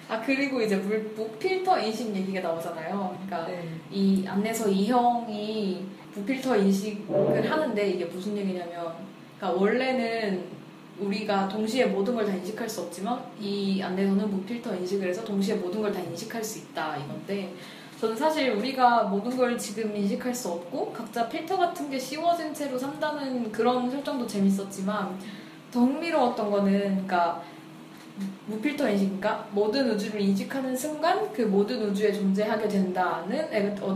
아 0.08 0.22
그리고 0.22 0.62
이제 0.62 0.76
물, 0.76 1.00
무필터 1.16 1.80
인식 1.80 2.14
얘기가 2.16 2.42
나오잖아요. 2.42 3.18
그러니까 3.26 3.48
네. 3.50 3.68
이 3.90 4.26
안내서 4.28 4.70
이 4.70 4.88
형이 4.88 5.86
무필터 6.16 6.58
인식을 6.58 7.50
하는데 7.50 7.90
이게 7.90 8.06
무슨 8.06 8.38
얘기냐면 8.38 8.94
그러니까 9.38 9.60
원래는 9.60 10.44
우리가 11.00 11.48
동시에 11.48 11.86
모든 11.88 12.14
걸 12.14 12.26
다 12.26 12.34
인식할 12.34 12.70
수 12.70 12.82
없지만 12.82 13.24
이 13.40 13.82
안내서는 13.82 14.30
무필터 14.30 14.76
인식을 14.76 15.08
해서 15.08 15.24
동시에 15.24 15.56
모든 15.56 15.82
걸 15.82 15.92
다 15.92 16.00
인식할 16.00 16.44
수 16.44 16.60
있다 16.60 16.98
이건데 16.98 17.54
저는 18.02 18.16
사실 18.16 18.50
우리가 18.50 19.04
모든 19.04 19.38
걸 19.38 19.56
지금 19.56 19.96
인식할 19.96 20.34
수 20.34 20.50
없고 20.50 20.92
각자 20.92 21.30
필터 21.30 21.56
같은 21.56 21.88
게 21.88 22.00
씌워진 22.00 22.52
채로 22.52 22.76
산다는 22.76 23.52
그런 23.52 23.92
설정도 23.92 24.26
재밌었지만 24.26 25.20
더 25.70 25.82
흥미로웠던 25.82 26.50
거는 26.50 26.80
그러니까 26.80 27.44
무필터 28.48 28.90
인식인가 28.90 29.48
모든 29.52 29.92
우주를 29.92 30.20
인식하는 30.20 30.76
순간 30.76 31.32
그 31.32 31.44
모든 31.44 31.92
우주에 31.92 32.12
존재하게 32.12 32.68
된다는 32.68 33.36
애, 33.54 33.76
어, 33.80 33.96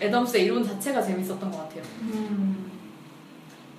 이론 0.00 0.62
자체가 0.62 1.00
재밌었던 1.00 1.50
것 1.50 1.56
같아요. 1.56 1.82
음. 2.02 2.70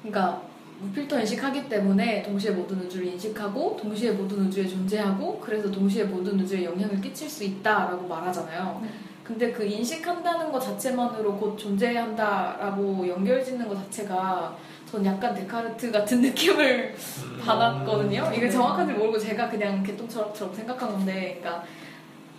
그러니까 0.01 0.41
무필터 0.79 1.19
인식하기 1.19 1.69
때문에 1.69 2.23
동시에 2.23 2.49
모든 2.49 2.79
우주를 2.79 3.05
인식하고 3.05 3.77
동시에 3.79 4.13
모든 4.13 4.47
우주에 4.47 4.65
존재하고 4.65 5.39
그래서 5.39 5.69
동시에 5.69 6.05
모든 6.05 6.39
우주에 6.39 6.63
영향을 6.63 6.99
끼칠 6.99 7.29
수 7.29 7.43
있다라고 7.43 8.07
말하잖아요. 8.07 8.79
네. 8.81 9.06
근데 9.27 9.51
그 9.51 9.65
인식한다는 9.65 10.53
것 10.53 10.59
자체만으로 10.61 11.35
곧 11.35 11.57
존재한다라고 11.57 13.05
연결 13.09 13.43
짓는 13.43 13.67
것 13.67 13.75
자체가 13.75 14.55
전 14.89 15.05
약간 15.05 15.35
데카르트 15.35 15.91
같은 15.91 16.21
느낌을 16.23 16.95
음. 16.95 17.41
받았거든요. 17.43 18.31
이게 18.33 18.45
네. 18.45 18.49
정확한지 18.49 18.93
모르고 18.93 19.19
제가 19.19 19.49
그냥 19.49 19.83
개똥처럼 19.83 20.33
생각한 20.33 20.93
건데, 20.93 21.39
그러니까 21.41 21.65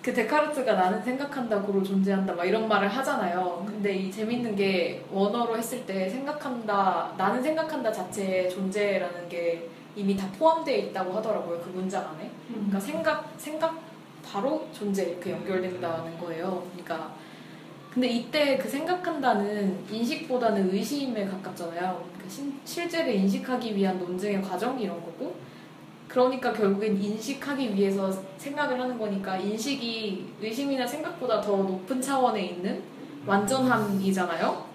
그 0.03 0.15
데카르트가 0.15 0.73
나는 0.73 1.03
생각한다 1.03 1.61
고로 1.61 1.83
존재한다 1.83 2.33
막 2.33 2.47
이런 2.47 2.67
말을 2.67 2.89
하잖아요. 2.89 3.65
근데 3.67 3.95
이 3.95 4.11
재밌는 4.11 4.57
게 4.57 5.05
원어로 5.13 5.59
했을 5.59 5.85
때 5.85 6.09
생각한다, 6.09 7.13
나는 7.19 7.43
생각한다 7.43 7.93
자체의 7.93 8.49
존재라는 8.49 9.29
게 9.29 9.69
이미 9.95 10.17
다 10.17 10.27
포함되어 10.39 10.75
있다고 10.75 11.13
하더라고요. 11.19 11.61
그 11.61 11.69
문장 11.69 12.09
안에. 12.09 12.31
그러니까 12.49 12.81
생각, 12.81 13.31
생각 13.37 13.88
바로 14.31 14.67
존재 14.73 15.05
이렇게 15.05 15.33
연결된다는 15.33 16.19
거예요. 16.19 16.63
그러니까 16.73 17.15
근데 17.93 18.09
이때 18.09 18.59
그 18.59 18.69
생각한다는 18.69 19.85
인식보다는 19.91 20.73
의심에 20.73 21.25
가깝잖아요. 21.25 22.05
그러니까 22.13 22.29
신- 22.29 22.61
실제를 22.65 23.15
인식하기 23.15 23.75
위한 23.75 23.99
논증의 23.99 24.43
과정이 24.43 24.85
이런 24.85 24.97
거고, 25.03 25.35
그러니까 26.07 26.53
결국엔 26.53 27.03
인식하기 27.03 27.75
위해서 27.75 28.13
생각을 28.37 28.81
하는 28.81 28.99
거니까 28.99 29.37
인식이 29.37 30.27
의심이나 30.41 30.87
생각보다 30.87 31.41
더 31.41 31.57
높은 31.57 32.01
차원에 32.01 32.45
있는 32.45 32.83
완전함이잖아요. 33.27 34.67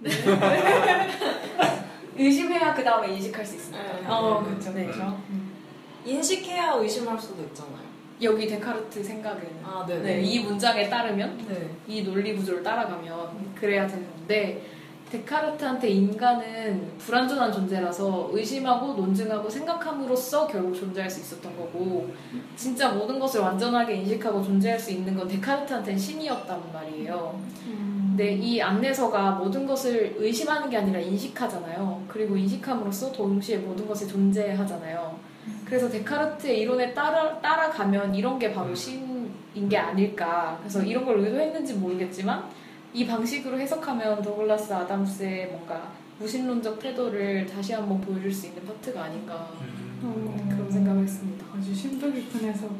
네. 0.00 0.10
의심해야 2.16 2.74
그 2.74 2.82
다음에 2.82 3.14
인식할 3.14 3.44
수. 3.44 3.70
네. 3.72 3.78
어, 4.06 4.42
그쵸, 4.42 4.72
네. 4.72 4.86
그쵸. 4.86 5.18
인식해야 6.04 6.72
의심할 6.74 7.18
수도 7.18 7.42
있잖아요. 7.42 7.95
여기 8.22 8.46
데카르트 8.46 9.02
생각에는 9.02 9.64
아, 9.64 9.84
네, 9.86 9.98
네네. 9.98 10.22
이 10.22 10.40
문장에 10.40 10.88
따르면 10.88 11.46
네. 11.48 11.70
이 11.86 12.02
논리 12.02 12.34
구조를 12.34 12.62
따라가면 12.62 13.54
그래야 13.54 13.86
되는 13.86 14.06
건데 14.10 14.62
데카르트한테 15.10 15.88
인간은 15.88 16.98
불완전한 16.98 17.52
존재라서 17.52 18.30
의심하고 18.32 18.94
논증하고 18.94 19.48
생각함으로써 19.48 20.46
결국 20.48 20.74
존재할 20.74 21.08
수 21.08 21.20
있었던 21.20 21.56
거고 21.56 22.12
진짜 22.56 22.90
모든 22.90 23.18
것을 23.20 23.40
완전하게 23.40 23.96
인식하고 23.96 24.42
존재할 24.42 24.78
수 24.78 24.90
있는 24.90 25.14
건 25.14 25.28
데카르트한테는 25.28 25.98
신이었단 25.98 26.72
말이에요. 26.72 27.40
음. 27.66 27.96
근데 28.16 28.32
이 28.32 28.60
안내서가 28.60 29.32
모든 29.32 29.66
것을 29.66 30.16
의심하는 30.18 30.70
게 30.70 30.78
아니라 30.78 30.98
인식하잖아요. 30.98 32.02
그리고 32.08 32.36
인식함으로써 32.36 33.12
동시에 33.12 33.58
모든 33.58 33.86
것이 33.86 34.08
존재하잖아요. 34.08 35.35
그래서 35.66 35.90
데카르트의 35.90 36.60
이론에 36.60 36.94
따라, 36.94 37.40
따라가면 37.40 38.14
이런 38.14 38.38
게 38.38 38.52
바로 38.52 38.72
신인 38.74 39.68
게 39.68 39.76
아닐까. 39.76 40.56
그래서 40.60 40.82
이런 40.82 41.04
걸 41.04 41.18
의도했는지 41.18 41.74
모르겠지만 41.74 42.44
이 42.92 43.04
방식으로 43.06 43.58
해석하면 43.58 44.22
더글라스 44.22 44.72
아담스의 44.72 45.48
뭔가 45.48 45.90
무신론적 46.18 46.78
태도를 46.78 47.46
다시 47.46 47.74
한번 47.74 48.00
보여줄 48.00 48.32
수 48.32 48.46
있는 48.46 48.64
파트가 48.64 49.04
아닌가 49.04 49.50
음. 50.02 50.48
그런 50.50 50.70
생각을 50.70 51.02
했습니다. 51.02 51.44
아주 51.54 51.74
심도 51.74 52.10
깊은 52.12 52.48
해석을. 52.48 52.76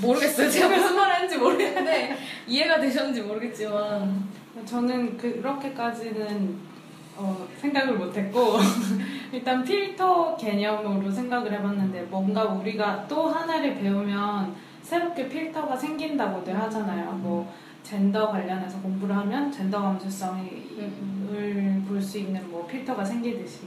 모르겠어요. 0.00 0.50
제가 0.50 0.68
무슨 0.68 0.96
말을 0.96 1.14
했는지 1.16 1.36
모르겠는데 1.36 2.16
이해가 2.48 2.80
되셨는지 2.80 3.20
모르겠지만 3.20 4.26
저는 4.64 5.16
그렇게까지는 5.18 6.71
어, 7.16 7.46
생각을 7.58 7.94
못했고 7.98 8.56
일단 9.32 9.62
필터 9.64 10.36
개념으로 10.36 11.10
생각을 11.10 11.52
해봤는데 11.52 12.02
뭔가 12.02 12.44
우리가 12.44 13.06
또 13.06 13.28
하나를 13.28 13.74
배우면 13.76 14.54
새롭게 14.82 15.28
필터가 15.28 15.76
생긴다고들 15.76 16.58
하잖아요. 16.58 17.12
뭐 17.12 17.52
젠더 17.82 18.30
관련해서 18.30 18.80
공부를 18.80 19.16
하면 19.16 19.50
젠더 19.50 19.80
감수성을 19.80 20.44
볼 21.88 22.00
수 22.00 22.18
있는 22.18 22.50
뭐 22.50 22.66
필터가 22.66 23.04
생기듯이. 23.04 23.60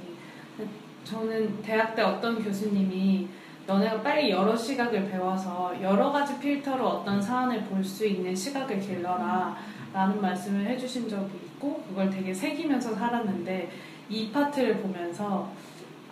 저는 1.03 1.61
대학 1.61 1.95
때 1.95 2.01
어떤 2.01 2.43
교수님이 2.43 3.27
너네가 3.67 4.01
빨리 4.01 4.31
여러 4.31 4.55
시각을 4.55 5.09
배워서 5.09 5.73
여러 5.81 6.11
가지 6.11 6.37
필터로 6.39 6.85
어떤 6.87 7.21
사안을 7.21 7.63
볼 7.63 7.83
수 7.83 8.05
있는 8.05 8.35
시각을 8.35 8.79
길러라. 8.79 9.55
라는 9.93 10.21
말씀을 10.21 10.65
해주신 10.67 11.07
적이 11.07 11.39
있고 11.55 11.83
그걸 11.87 12.09
되게 12.09 12.33
새기면서 12.33 12.95
살았는데 12.95 13.69
이 14.09 14.29
파트를 14.31 14.77
보면서 14.77 15.49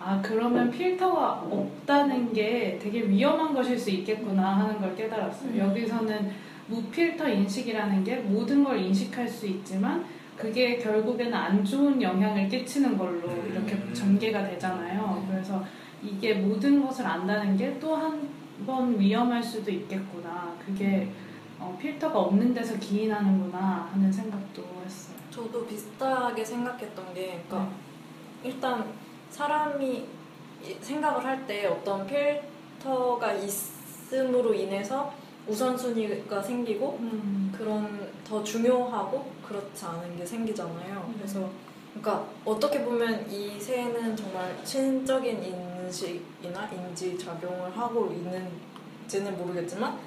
아 0.00 0.20
그러면 0.22 0.70
필터가 0.70 1.46
없다는 1.50 2.32
게 2.32 2.78
되게 2.82 3.08
위험한 3.08 3.54
것일 3.54 3.78
수 3.78 3.90
있겠구나 3.90 4.58
하는 4.58 4.80
걸 4.80 4.94
깨달았어요. 4.96 5.50
음. 5.50 5.58
여기서는 5.58 6.30
무필터 6.66 7.28
인식이라는 7.28 8.04
게 8.04 8.16
모든 8.16 8.64
걸 8.64 8.78
인식할 8.80 9.28
수 9.28 9.46
있지만 9.46 10.04
그게 10.36 10.76
결국에는 10.78 11.32
안 11.32 11.64
좋은 11.64 12.00
영향을 12.02 12.48
끼치는 12.48 12.98
걸로 12.98 13.20
이렇게 13.48 13.74
음. 13.74 13.92
전개가 13.94 14.44
되잖아요. 14.50 15.24
그래서 15.30 15.64
이게 16.02 16.34
모든 16.34 16.84
것을 16.84 17.06
안다는 17.06 17.56
게 17.56 17.78
또 17.78 17.94
한 17.96 18.44
번 18.64 18.98
위험할 19.00 19.42
수도 19.42 19.68
있겠구나. 19.70 20.54
그게 20.64 21.08
어, 21.58 21.76
필터가 21.80 22.16
없는 22.16 22.54
데서 22.54 22.78
기인하는구나 22.78 23.88
하는 23.92 24.12
생각도 24.12 24.62
했어요. 24.84 25.16
저도 25.34 25.66
비슷하게 25.66 26.44
생각했던 26.44 27.12
게, 27.14 27.42
그러니까 27.48 27.72
일단 28.44 28.84
사람이 29.30 30.06
이- 30.64 30.76
생각을 30.80 31.24
할 31.24 31.44
때 31.46 31.66
어떤 31.66 32.06
필터가 32.06 33.32
있음으로 33.32 34.54
인해서 34.54 35.12
우선순위가 35.48 36.40
생기고 36.40 36.98
그런 37.56 38.10
더 38.26 38.42
중요하고 38.44 39.30
그렇지 39.46 39.84
않은 39.84 40.16
게 40.16 40.24
생기잖아요. 40.24 41.04
음. 41.08 41.14
그래서 41.18 41.50
그러니까 41.92 42.26
어떻게 42.44 42.82
보면 42.84 43.30
이 43.30 43.60
새는 43.60 44.16
정말 44.16 44.56
신적인 44.64 45.42
인식이나 45.42 46.68
인지 46.72 47.18
작용을 47.18 47.76
하고 47.76 48.06
있는지는 48.10 49.36
모르겠지만 49.36 49.98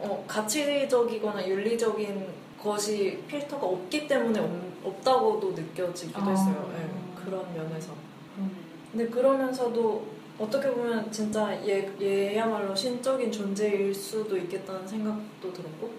어, 0.00 0.24
가치적이거나 0.28 1.48
윤리적인 1.48 2.26
것이 2.62 3.22
필터가 3.28 3.66
없기 3.66 4.06
때문에 4.08 4.40
없, 4.84 5.04
다고도 5.04 5.52
느껴지기도 5.52 6.20
아. 6.20 6.30
했어요. 6.30 6.72
예, 6.74 7.20
그런 7.24 7.54
면에서. 7.54 7.92
그러네. 8.34 8.52
근데 8.90 9.08
그러면서도 9.08 10.06
어떻게 10.38 10.70
보면 10.70 11.10
진짜 11.10 11.52
얘, 11.66 11.90
얘야말로 12.00 12.74
신적인 12.74 13.30
존재일 13.30 13.94
수도 13.94 14.36
있겠다는 14.36 14.86
생각도 14.86 15.52
들었고 15.52 15.90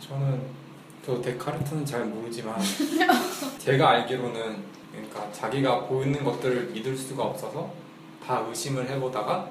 저는 0.00 0.42
저 1.04 1.20
데카르트는 1.20 1.86
잘 1.86 2.04
모르지만 2.04 2.56
제가 3.58 3.90
알기로는 3.90 4.62
그러니까 4.90 5.32
자기가 5.32 5.86
보이는 5.86 6.22
것들을 6.24 6.70
믿을 6.72 6.96
수가 6.96 7.24
없어서 7.24 7.72
다 8.24 8.44
의심을 8.48 8.88
해보다가 8.90 9.50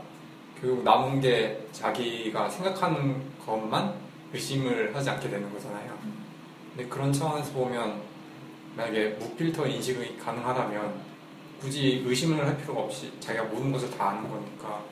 결국 0.59 0.83
남은 0.83 1.21
게 1.21 1.65
자기가 1.71 2.49
생각하는 2.49 3.21
것만 3.45 3.93
의심을 4.33 4.95
하지 4.95 5.09
않게 5.09 5.29
되는 5.29 5.51
거잖아요. 5.53 5.97
근데 6.77 6.87
그런 6.89 7.11
차원에서 7.11 7.53
보면 7.53 7.99
만약에 8.75 9.09
무필터 9.19 9.65
인식이 9.65 10.19
가능하다면 10.19 10.93
굳이 11.59 12.03
의심을 12.05 12.45
할 12.45 12.55
필요가 12.55 12.81
없이 12.81 13.11
자기가 13.19 13.45
모든 13.45 13.71
것을 13.71 13.89
다 13.97 14.09
아는 14.09 14.29
거니까? 14.29 14.83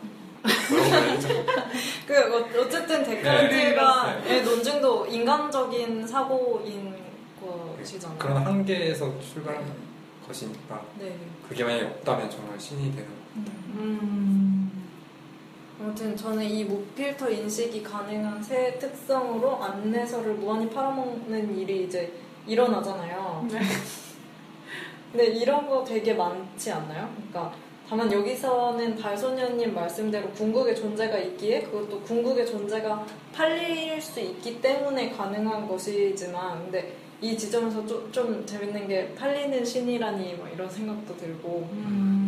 그 2.08 2.18
어- 2.18 2.62
어쨌든 2.62 3.04
데카르트가 3.04 4.22
네. 4.24 4.34
의 4.34 4.44
논증도 4.44 5.06
인간적인 5.06 6.08
사고인 6.08 6.96
것이잖아요. 7.40 8.18
그런 8.18 8.38
한계에서 8.38 9.20
출발한 9.20 9.64
것이니까 10.26 10.84
네. 11.00 11.16
그게 11.48 11.64
만약에 11.64 11.86
없다면 11.86 12.32
정말 12.32 12.60
신이 12.60 12.96
되는 12.96 13.08
음. 13.36 14.55
아무튼 15.86 16.18
저는 16.18 16.44
이 16.44 16.64
무필터 16.64 17.30
인식이 17.30 17.84
가능한 17.84 18.42
새 18.42 18.76
특성으로 18.80 19.64
안내서를 19.64 20.34
무한히 20.34 20.68
팔아먹는 20.68 21.56
일이 21.60 21.84
이제 21.84 22.12
일어나잖아요. 22.48 23.48
네. 23.52 23.60
근데 25.12 25.28
이런 25.28 25.70
거 25.70 25.84
되게 25.84 26.16
많지 26.16 26.72
않나요? 26.72 27.08
그러니까 27.16 27.54
다만 27.88 28.12
여기서는 28.12 28.96
달소녀님 28.96 29.76
말씀대로 29.76 30.28
궁극의 30.32 30.76
존재가 30.76 31.20
있기에 31.20 31.62
그것도 31.62 32.02
궁극의 32.02 32.48
존재가 32.48 33.06
팔릴 33.32 34.02
수 34.02 34.20
있기 34.20 34.60
때문에 34.60 35.12
가능한 35.12 35.68
것이지만 35.68 36.64
근데 36.64 36.98
이 37.22 37.38
지점에서 37.38 37.86
좀, 37.86 38.12
좀 38.12 38.44
재밌는 38.44 38.88
게 38.88 39.14
팔리는 39.14 39.64
신이라니 39.64 40.34
뭐 40.34 40.48
이런 40.48 40.68
생각도 40.68 41.16
들고 41.16 41.70
음. 41.74 42.25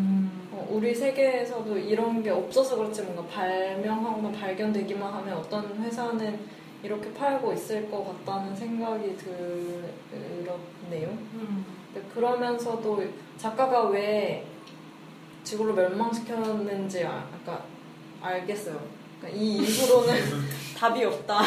어, 0.67 0.71
우리 0.71 0.93
세계에서도 0.93 1.77
이런 1.77 2.21
게 2.21 2.30
없어서 2.30 2.75
그렇지 2.77 3.01
뭔가 3.03 3.23
발명하거나 3.23 4.32
발견되기만 4.32 5.13
하면 5.13 5.38
어떤 5.38 5.82
회사는 5.84 6.39
이렇게 6.84 7.12
팔고 7.13 7.53
있을 7.53 7.89
것 7.89 8.03
같다는 8.25 8.56
생각이 8.56 9.15
들었네요. 9.17 11.08
음. 11.34 11.65
그러면서도 12.13 13.03
작가가 13.38 13.84
왜 13.86 14.45
지구를 15.43 15.73
멸망시켰는지 15.73 17.03
아, 17.06 17.25
그러니까 17.43 17.65
알겠어요. 18.21 18.80
그러니까 19.19 19.41
이 19.41 19.58
이후로는 19.58 20.13
답이 20.77 21.03
없다. 21.06 21.39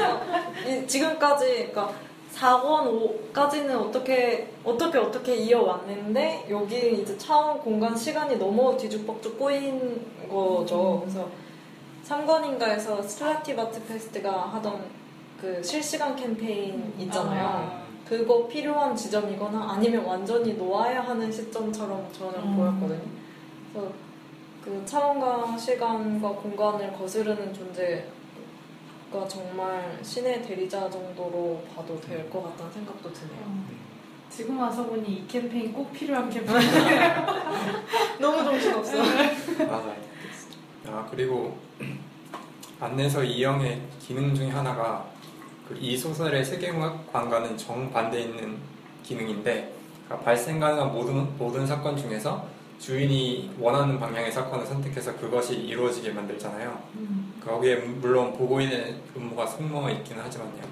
어, 0.00 0.52
이- 0.66 0.86
지금까지 0.86 1.46
그러니까 1.70 1.92
4권 2.34 3.32
5까지는 3.32 3.70
어떻게 3.76 4.52
어떻게 4.64 4.98
어떻게 4.98 5.34
이어왔는데 5.36 6.46
여기 6.48 7.00
이제 7.00 7.16
차원 7.18 7.58
공간 7.58 7.96
시간이 7.96 8.36
너무 8.36 8.76
뒤죽박죽 8.76 9.38
꼬인 9.38 10.04
거죠. 10.28 11.00
그래서 11.00 11.28
3권인가에서 12.06 13.06
슬라티바트패스트가 13.06 14.30
하던 14.54 14.84
그 15.40 15.62
실시간 15.62 16.14
캠페인 16.16 16.92
있잖아요. 16.98 17.46
아. 17.46 17.80
그거 18.08 18.48
필요한 18.48 18.94
지점이거나 18.96 19.72
아니면 19.72 20.04
완전히 20.04 20.54
놓아야 20.54 21.00
하는 21.00 21.30
시점처럼 21.30 22.08
저는 22.12 22.40
음. 22.40 22.56
보였거든요. 22.56 23.00
그래서 23.72 23.92
그 24.64 24.82
차원과 24.84 25.56
시간과 25.56 26.28
공간을 26.30 26.92
거스르는 26.92 27.54
존재 27.54 28.04
가 29.12 29.26
정말 29.26 29.98
신의 30.02 30.42
대리자 30.42 30.88
정도로 30.88 31.62
봐도 31.74 32.00
될 32.00 32.30
것 32.30 32.42
같다는 32.44 32.72
생각도 32.72 33.12
드네요. 33.12 33.40
어. 33.44 33.64
지금 34.30 34.58
와서 34.60 34.84
보니 34.86 35.08
이 35.10 35.26
캠페인 35.26 35.72
꼭 35.72 35.92
필요한 35.92 36.30
캠페인이에요. 36.30 37.26
너무 38.20 38.44
정신없어. 38.44 38.96
맞아요. 39.66 39.96
아 40.86 41.06
그리고 41.10 41.58
안내서 42.80 43.24
이영의 43.24 43.82
기능 44.00 44.32
중에 44.34 44.48
하나가 44.50 45.04
그이 45.68 45.96
소설의 45.96 46.44
세계관과는 46.44 47.56
정반대 47.56 48.20
있는 48.20 48.58
기능인데 49.02 49.72
그러니까 50.06 50.24
발생 50.24 50.60
가능한 50.60 50.92
모든 50.92 51.36
모든 51.36 51.66
사건 51.66 51.96
중에서 51.96 52.46
주인이 52.80 53.50
원하는 53.60 54.00
방향의 54.00 54.32
사건을 54.32 54.66
선택해서 54.66 55.14
그것이 55.16 55.54
이루어지게 55.54 56.12
만들잖아요. 56.12 56.82
음. 56.96 57.34
거기에 57.44 57.76
물론 57.76 58.32
보고인의 58.32 58.96
음모가 59.16 59.46
숨어 59.46 59.90
있기는 59.90 60.22
하지만요. 60.22 60.62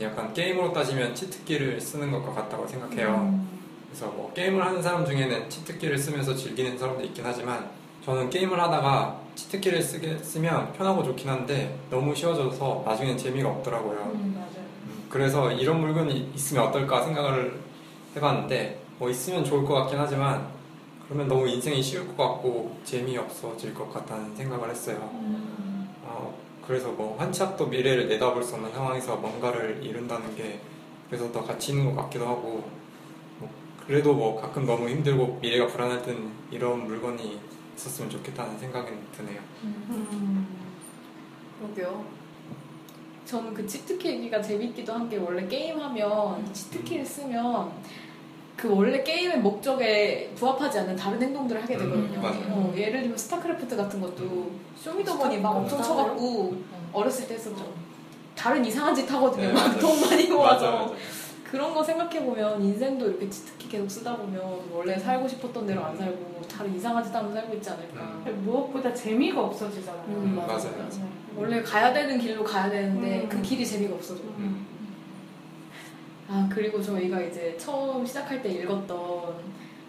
약간 0.00 0.32
게임으로 0.32 0.72
따지면 0.72 1.14
치트키를 1.14 1.80
쓰는 1.80 2.10
것과 2.10 2.32
같다고 2.32 2.66
생각해요. 2.66 3.14
음. 3.14 3.48
그래서 3.86 4.06
뭐 4.06 4.32
게임을 4.32 4.64
하는 4.64 4.82
사람 4.82 5.04
중에는 5.04 5.48
치트키를 5.50 5.98
쓰면서 5.98 6.34
즐기는 6.34 6.76
사람도 6.78 7.04
있긴 7.04 7.24
하지만 7.24 7.68
저는 8.04 8.30
게임을 8.30 8.58
하다가 8.58 9.20
치트키를 9.34 9.82
쓰게, 9.82 10.18
쓰면 10.18 10.72
편하고 10.72 11.02
좋긴 11.02 11.28
한데 11.28 11.78
너무 11.90 12.14
쉬워져서 12.14 12.84
나중엔 12.86 13.18
재미가 13.18 13.48
없더라고요. 13.50 14.12
음, 14.14 14.34
맞아요. 14.34 14.66
음, 14.84 15.06
그래서 15.10 15.52
이런 15.52 15.80
물건이 15.80 16.32
있으면 16.34 16.64
어떨까 16.64 17.02
생각을 17.02 17.60
해봤는데 18.16 18.80
뭐 18.98 19.10
있으면 19.10 19.44
좋을 19.44 19.64
것 19.64 19.74
같긴 19.74 19.98
하지만 19.98 20.53
그러면 21.06 21.28
너무 21.28 21.46
인생이 21.48 21.82
쉬울 21.82 22.06
것 22.08 22.16
같고 22.16 22.76
재미없어질 22.84 23.74
것 23.74 23.92
같다는 23.92 24.34
생각을 24.34 24.70
했어요. 24.70 25.10
음. 25.14 25.88
어, 26.02 26.34
그래서 26.66 26.90
뭐 26.92 27.16
한치 27.18 27.42
앞도 27.42 27.66
미래를 27.66 28.08
내다볼 28.08 28.42
수 28.42 28.54
없는 28.54 28.72
상황에서 28.72 29.16
뭔가를 29.16 29.80
이룬다는 29.82 30.34
게 30.34 30.60
그래서 31.08 31.30
더 31.30 31.42
가치 31.44 31.72
있는 31.72 31.94
것 31.94 32.02
같기도 32.02 32.26
하고 32.26 32.64
뭐 33.38 33.50
그래도 33.86 34.14
뭐 34.14 34.40
가끔 34.40 34.64
너무 34.64 34.88
힘들고 34.88 35.38
미래가 35.42 35.66
불안할 35.66 36.02
땐 36.02 36.30
이런 36.50 36.86
물건이 36.86 37.38
있었으면 37.76 38.10
좋겠다는 38.10 38.58
생각이 38.58 38.90
드네요. 39.16 39.40
음. 39.64 40.46
그러게요. 41.60 42.04
저는 43.26 43.54
그 43.54 43.66
치트키 43.66 44.08
얘기가 44.08 44.40
재밌기도 44.40 44.92
한 44.92 45.08
게 45.08 45.16
원래 45.16 45.46
게임하면 45.46 46.52
치트키를 46.52 47.04
쓰면 47.04 47.72
그 48.56 48.68
원래 48.70 49.02
게임의 49.02 49.40
목적에 49.40 50.32
부합하지 50.36 50.78
않는 50.80 50.96
다른 50.96 51.20
행동들을 51.20 51.62
하게 51.62 51.76
되거든요. 51.76 52.20
음. 52.20 52.48
어, 52.50 52.72
예를 52.76 53.00
들면 53.02 53.18
스타크래프트 53.18 53.76
같은 53.76 54.00
것도 54.00 54.50
show 54.76 54.94
me 54.94 55.03
the 55.03 55.16
money 55.16 55.38
막 55.38 55.56
엄청 55.56 55.82
쳐갖고 55.82 56.56
어렸을 56.92 57.26
때 57.26 57.34
했었죠. 57.34 57.72
다른 58.36 58.64
이상한 58.64 58.94
짓 58.94 59.10
하거든요. 59.10 59.52
네. 59.52 59.78
돈 59.78 60.00
많이 60.00 60.26
모아서. 60.28 60.70
맞아, 60.70 60.82
맞아. 60.84 60.94
그런 61.50 61.72
거 61.72 61.84
생각해보면 61.84 62.62
인생도 62.62 63.10
이렇게 63.10 63.30
치트키 63.30 63.68
계속 63.68 63.88
쓰다 63.88 64.16
보면 64.16 64.42
원래 64.72 64.98
살고 64.98 65.28
싶었던 65.28 65.66
대로 65.66 65.84
안 65.84 65.96
살고 65.96 66.42
다른 66.48 66.74
이상한 66.74 67.02
짓 67.04 67.14
하면서 67.14 67.34
살고 67.34 67.54
있지 67.54 67.70
않을까. 67.70 68.00
음. 68.26 68.42
무엇보다 68.44 68.92
재미가 68.92 69.40
없어지잖아요. 69.40 70.04
음, 70.08 70.34
맞아요. 70.36 70.58
맞아요. 70.58 71.08
원래 71.36 71.62
가야 71.62 71.92
되는 71.92 72.18
길로 72.18 72.42
가야 72.44 72.70
되는데 72.70 73.22
음. 73.22 73.28
그 73.28 73.42
길이 73.42 73.66
재미가 73.66 73.94
없어져. 73.94 74.22
음. 74.38 74.66
아 76.28 76.48
그리고 76.50 76.80
저희가 76.82 77.20
이제 77.20 77.56
처음 77.58 78.04
시작할 78.06 78.42
때 78.42 78.50
읽었던 78.50 79.34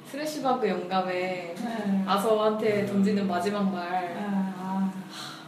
스레시바그 0.10 0.68
영감의 0.70 1.56
네. 1.56 2.04
아서한테 2.06 2.82
음. 2.82 2.86
던지는 2.88 3.28
마지막 3.28 3.64
말. 3.72 4.16
아, 4.20 4.92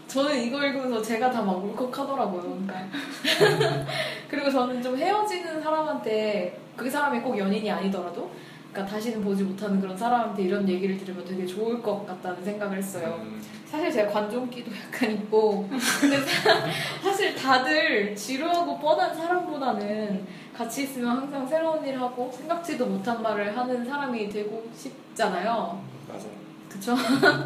저는 0.08 0.42
이거 0.42 0.64
읽으면서 0.66 1.02
제가 1.02 1.30
다 1.30 1.42
막 1.42 1.64
울컥하더라고요. 1.64 2.42
그러니까. 2.42 2.76
그리고 4.30 4.50
저는 4.50 4.82
좀 4.82 4.98
헤어지는 4.98 5.62
사람한테 5.62 6.60
그 6.76 6.90
사람이 6.90 7.20
꼭 7.20 7.38
연인이 7.38 7.70
아니더라도 7.70 8.32
그러니까 8.78 8.86
다시는 8.86 9.24
보지 9.24 9.44
못하는 9.44 9.82
그런 9.82 9.98
사람한테 9.98 10.44
이런 10.44 10.70
얘기를 10.70 10.96
들으면 10.98 11.26
되게 11.26 11.48
좋을 11.48 11.82
것 11.82 12.06
같다는 12.06 12.44
생각을 12.44 12.78
했어요 12.78 13.20
음, 13.24 13.42
사실 13.66 13.92
제가 13.92 14.12
관종기도 14.12 14.70
약간 14.72 15.12
있고 15.14 15.68
근데 16.00 16.20
사- 16.20 16.62
사실 17.02 17.34
다들 17.36 18.16
지루하고 18.16 18.78
뻔한 18.78 19.16
사람보다는 19.16 20.28
같이 20.56 20.84
있으면 20.84 21.18
항상 21.18 21.48
새로운 21.48 21.84
일 21.84 22.00
하고 22.00 22.32
생각지도 22.32 22.86
못한 22.86 23.24
말을 23.24 23.58
하는 23.58 23.84
사람이 23.84 24.30
되고 24.30 24.70
싶잖아요 24.76 25.82
맞아요. 26.08 26.38
그쵸? 26.70 26.96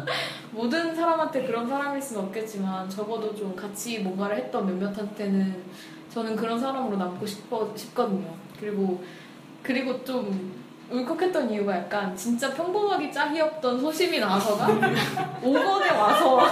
모든 0.52 0.94
사람한테 0.94 1.46
그런 1.46 1.66
사람일 1.66 2.02
수는 2.02 2.24
없겠지만 2.24 2.90
적어도 2.90 3.34
좀 3.34 3.56
같이 3.56 4.00
뭔가를 4.00 4.36
했던 4.36 4.66
몇몇한테는 4.66 5.62
저는 6.10 6.36
그런 6.36 6.60
사람으로 6.60 6.98
남고 6.98 7.24
싶어, 7.24 7.72
싶거든요 7.74 8.34
그리고 8.60 9.02
그리고 9.62 10.04
좀 10.04 10.61
울컥했던 10.92 11.50
이유가 11.50 11.76
약간 11.76 12.14
진짜 12.16 12.52
평범하게 12.52 13.10
짝이 13.10 13.40
없던 13.40 13.80
소심이 13.80 14.20
나서가 14.20 14.66
5번에 15.42 15.96
와서 15.96 16.46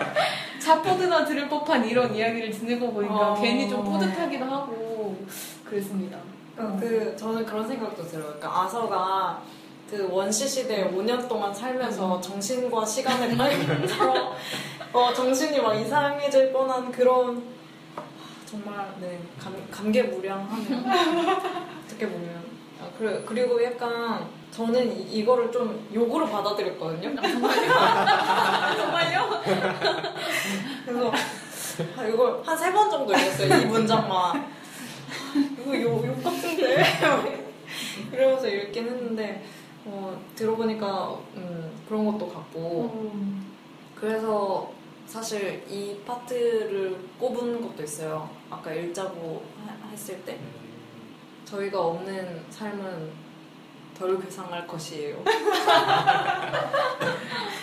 자포드나 0.58 1.24
들을 1.24 1.48
법한 1.48 1.86
이런 1.86 2.14
이야기를 2.14 2.50
듣는 2.50 2.80
거 2.80 2.90
보니까 2.90 3.32
어. 3.32 3.40
괜히 3.40 3.68
좀 3.68 3.84
뿌듯하기도 3.84 4.44
하고 4.44 5.16
그랬습니다. 5.64 6.18
그러니까 6.56 6.80
그 6.80 7.16
저는 7.16 7.44
그런 7.44 7.66
생각도 7.68 8.02
들어요. 8.06 8.26
그러니까 8.26 8.62
아서가 8.62 9.42
그 9.90 10.08
원시 10.10 10.48
시대에 10.48 10.90
5년 10.90 11.28
동안 11.28 11.52
살면서 11.54 12.20
정신과 12.20 12.84
시간을 12.86 13.36
빨리들어 13.36 14.34
어, 14.92 15.12
정신이 15.12 15.60
막 15.60 15.74
이상해질 15.74 16.52
뻔한 16.52 16.90
그런 16.90 17.42
아, 17.96 18.02
정말 18.46 18.86
네 19.00 19.20
감, 19.38 19.54
감개무량하네요. 19.70 20.78
어떻게 21.84 22.08
보면 22.08 22.30
아, 22.30 22.53
그래, 22.98 23.22
그리고 23.26 23.62
약간 23.62 24.26
저는 24.50 24.96
이, 24.96 25.18
이거를 25.18 25.50
좀 25.50 25.86
욕으로 25.92 26.26
받아들였거든요. 26.28 27.14
정말요? 28.76 29.42
그래서 30.86 31.12
아, 31.96 32.04
이걸 32.06 32.40
한 32.44 32.56
세 32.56 32.72
번 32.72 32.88
정도 32.90 33.12
읽었어요. 33.12 33.62
이 33.62 33.66
문장만. 33.66 34.46
이거 35.60 35.80
욕, 35.82 36.06
욕 36.06 36.22
같은데? 36.22 36.84
이러면서 38.12 38.46
읽긴 38.48 38.84
했는데, 38.86 39.44
어, 39.84 40.16
들어보니까, 40.36 41.18
음, 41.36 41.72
그런 41.88 42.04
것도 42.06 42.28
같고. 42.28 43.12
그래서 43.96 44.70
사실 45.06 45.64
이 45.68 45.96
파트를 46.06 46.96
꼽은 47.18 47.60
것도 47.60 47.82
있어요. 47.82 48.30
아까 48.50 48.72
읽자고 48.72 49.42
하- 49.66 49.90
했을 49.90 50.20
때. 50.24 50.38
저희가 51.54 51.80
없는 51.80 52.40
삶은 52.50 53.10
덜 53.96 54.20
괴상할 54.20 54.66
것이에요. 54.66 55.18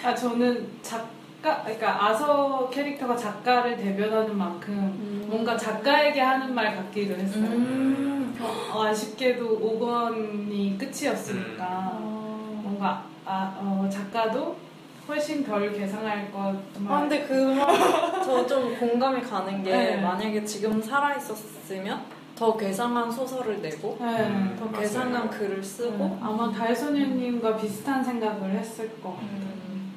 아 0.03 0.15
저는 0.15 0.65
작가 0.81 1.61
그러니까 1.63 2.05
아서 2.05 2.69
캐릭터가 2.69 3.17
작가를 3.17 3.75
대변하는 3.75 4.37
만큼 4.37 5.25
뭔가 5.27 5.57
작가에게 5.57 6.21
하는 6.21 6.55
말 6.55 6.73
같기도 6.75 7.15
했어요. 7.15 7.43
음. 7.43 8.37
어, 8.73 8.83
아쉽게도 8.85 9.59
5권이 9.59 10.79
끝이었으니까 10.79 11.63
아, 11.63 11.99
뭔가 12.63 13.03
아, 13.25 13.57
어, 13.59 13.89
작가도 13.91 14.55
훨씬 15.07 15.43
덜 15.43 15.71
계상할 15.73 16.31
것. 16.31 16.55
아, 16.87 16.99
근데 17.01 17.23
그 17.27 17.55
저 18.25 18.47
좀 18.47 18.75
공감이 18.79 19.21
가는 19.21 19.61
게 19.63 19.71
네. 19.71 19.97
만약에 19.97 20.43
지금 20.45 20.81
살아 20.81 21.13
있었으면 21.15 22.01
더 22.41 22.57
괴상한 22.57 23.11
소설을 23.11 23.61
내고 23.61 23.95
네. 24.01 24.55
더 24.57 24.65
맞아요. 24.65 24.81
괴상한 24.81 25.29
글을 25.29 25.63
쓰고 25.63 25.95
네. 25.95 26.17
아마 26.19 26.51
달소녀님과 26.51 27.55
비슷한 27.55 28.03
생각을 28.03 28.49
했을 28.49 28.99
것 28.99 29.11
같아요. 29.11 29.29
음, 29.29 29.93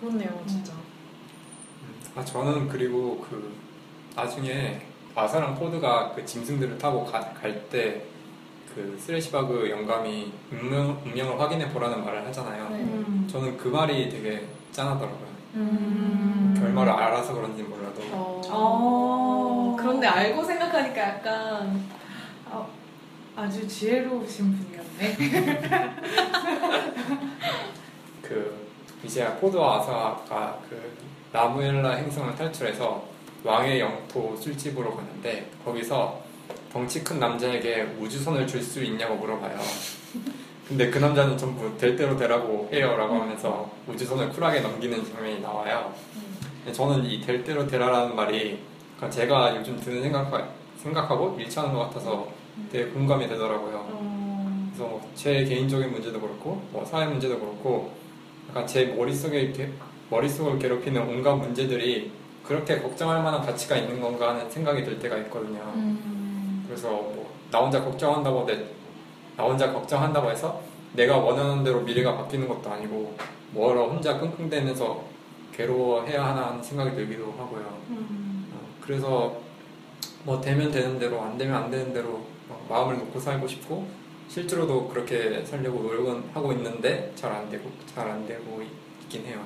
그렇네요 0.00 0.42
진짜. 0.46 0.72
아 2.16 2.24
저는 2.24 2.66
그리고 2.66 3.18
그 3.28 3.54
나중에 4.16 4.80
아사랑 5.14 5.54
포드가 5.56 6.14
그 6.14 6.24
짐승들을 6.24 6.78
타고 6.78 7.04
갈 7.04 7.68
때그 7.68 8.96
스레시바그 8.98 9.68
영감이 9.68 10.32
운명, 10.50 10.98
운명을 11.04 11.38
확인해 11.38 11.70
보라는 11.74 12.02
말을 12.02 12.26
하잖아요. 12.28 12.70
네. 12.70 12.76
음. 12.76 13.28
저는 13.30 13.58
그 13.58 13.68
말이 13.68 14.08
되게 14.08 14.46
짠하더라고요. 14.70 15.31
음. 15.54 16.54
결말을 16.58 16.92
알아서 16.92 17.34
그런지 17.34 17.62
몰라도 17.62 18.00
어. 18.12 18.40
어. 18.48 19.76
그런데 19.78 20.06
알고 20.06 20.44
생각하니까 20.44 21.00
약간 21.00 21.84
어, 22.46 22.68
아주 23.36 23.66
지혜로우신 23.66 24.56
분이었네. 24.56 25.16
그 28.22 28.68
이제 29.04 29.26
포드와 29.40 29.80
아사가 29.80 30.58
그 30.68 30.96
라무엘라 31.32 31.94
행성을 31.96 32.34
탈출해서 32.36 33.04
왕의 33.44 33.80
영토 33.80 34.36
술집으로 34.36 34.94
가는데 34.94 35.50
거기서 35.64 36.22
덩치 36.72 37.02
큰 37.02 37.18
남자에게 37.18 37.82
우주선을 37.98 38.46
줄 38.46 38.62
수 38.62 38.82
있냐고 38.84 39.16
물어봐요. 39.16 39.58
근데 40.68 40.90
그 40.90 40.98
남자는 40.98 41.36
전부 41.36 41.76
될 41.76 41.96
대로 41.96 42.16
되라고 42.16 42.68
해요라고 42.72 43.14
하면서 43.14 43.70
우주선을 43.88 44.30
쿨하게 44.30 44.60
넘기는 44.60 45.04
장면이 45.04 45.40
나와요. 45.40 45.92
근데 46.64 46.72
저는 46.72 47.04
이 47.04 47.20
될 47.20 47.42
대로 47.44 47.66
되라라는 47.66 48.14
말이 48.14 48.58
그러니까 48.96 49.10
제가 49.10 49.56
요즘 49.56 49.78
드는 49.80 50.02
생각, 50.02 50.30
생각하고 50.78 51.36
일치하는 51.38 51.74
것 51.74 51.80
같아서 51.88 52.28
되게 52.70 52.90
공감이 52.90 53.26
되더라고요. 53.28 53.86
어. 53.90 54.68
그래서 54.72 54.88
뭐 54.88 55.02
제 55.14 55.44
개인적인 55.44 55.90
문제도 55.92 56.18
그렇고 56.20 56.62
뭐 56.70 56.84
사회 56.84 57.06
문제도 57.06 57.38
그렇고 57.38 57.92
약간 58.48 58.66
제 58.66 58.86
머릿속에 58.86 59.40
이렇게 59.40 59.70
머릿속을 60.10 60.58
괴롭히는 60.58 61.02
온갖 61.02 61.34
문제들이 61.34 62.12
그렇게 62.44 62.80
걱정할 62.80 63.22
만한 63.22 63.42
가치가 63.42 63.76
있는 63.76 64.00
건가 64.00 64.30
하는 64.30 64.50
생각이 64.50 64.84
들 64.84 64.98
때가 64.98 65.16
있거든요. 65.18 65.60
음. 65.74 66.64
그래서 66.66 66.88
뭐 66.88 67.22
나 67.52 67.58
혼자 67.58 67.84
걱정한다고 67.84 68.46
내, 68.46 68.64
나 69.36 69.44
혼자 69.44 69.72
걱정한다고 69.72 70.30
해서 70.30 70.60
내가 70.94 71.16
원하는 71.16 71.64
대로 71.64 71.80
미래가 71.80 72.16
바뀌는 72.16 72.48
것도 72.48 72.70
아니고 72.70 73.16
뭐라 73.52 73.82
혼자 73.82 74.18
끙끙대면서 74.18 75.04
괴로워해야 75.54 76.24
하나 76.24 76.48
하는 76.48 76.62
생각이 76.62 76.94
들기도 76.94 77.34
하고요. 77.38 77.78
음. 77.90 78.50
어, 78.52 78.58
그래서 78.80 79.36
뭐 80.24 80.40
되면 80.40 80.70
되는 80.70 80.98
대로 80.98 81.20
안 81.20 81.36
되면 81.36 81.54
안 81.54 81.70
되는 81.70 81.92
대로 81.92 82.24
막 82.48 82.64
마음을 82.68 82.98
놓고 82.98 83.18
살고 83.18 83.46
싶고 83.46 83.86
실제로도 84.28 84.88
그렇게 84.88 85.44
살려고 85.44 85.82
노력은 85.82 86.30
하고 86.32 86.52
있는데 86.52 87.12
잘 87.14 87.32
안 87.32 87.50
되고 87.50 87.70
잘 87.94 88.08
안 88.08 88.26
되고 88.26 88.62
있긴 89.02 89.26
해요. 89.26 89.40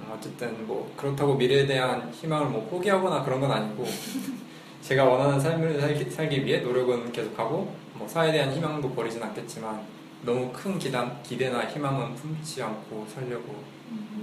어, 0.00 0.14
어쨌든 0.18 0.66
뭐 0.66 0.92
그렇다고 0.96 1.34
미래에 1.34 1.66
대한 1.66 2.10
희망을 2.12 2.48
뭐 2.48 2.66
포기하거나 2.68 3.22
그런 3.24 3.40
건 3.40 3.50
아니고 3.52 3.86
제가 4.82 5.04
원하는 5.04 5.38
삶을 5.40 5.80
살기, 5.80 6.10
살기 6.10 6.44
위해 6.44 6.58
노력은 6.60 7.12
계속하고 7.12 7.72
뭐 7.94 8.08
사회에 8.08 8.32
대한 8.32 8.52
희망도 8.52 8.90
버리진 8.90 9.22
않겠지만 9.22 9.80
너무 10.22 10.50
큰 10.52 10.78
기단, 10.78 11.20
기대나 11.22 11.66
희망은 11.68 12.14
품지 12.14 12.62
않고 12.62 13.06
살려고 13.12 13.62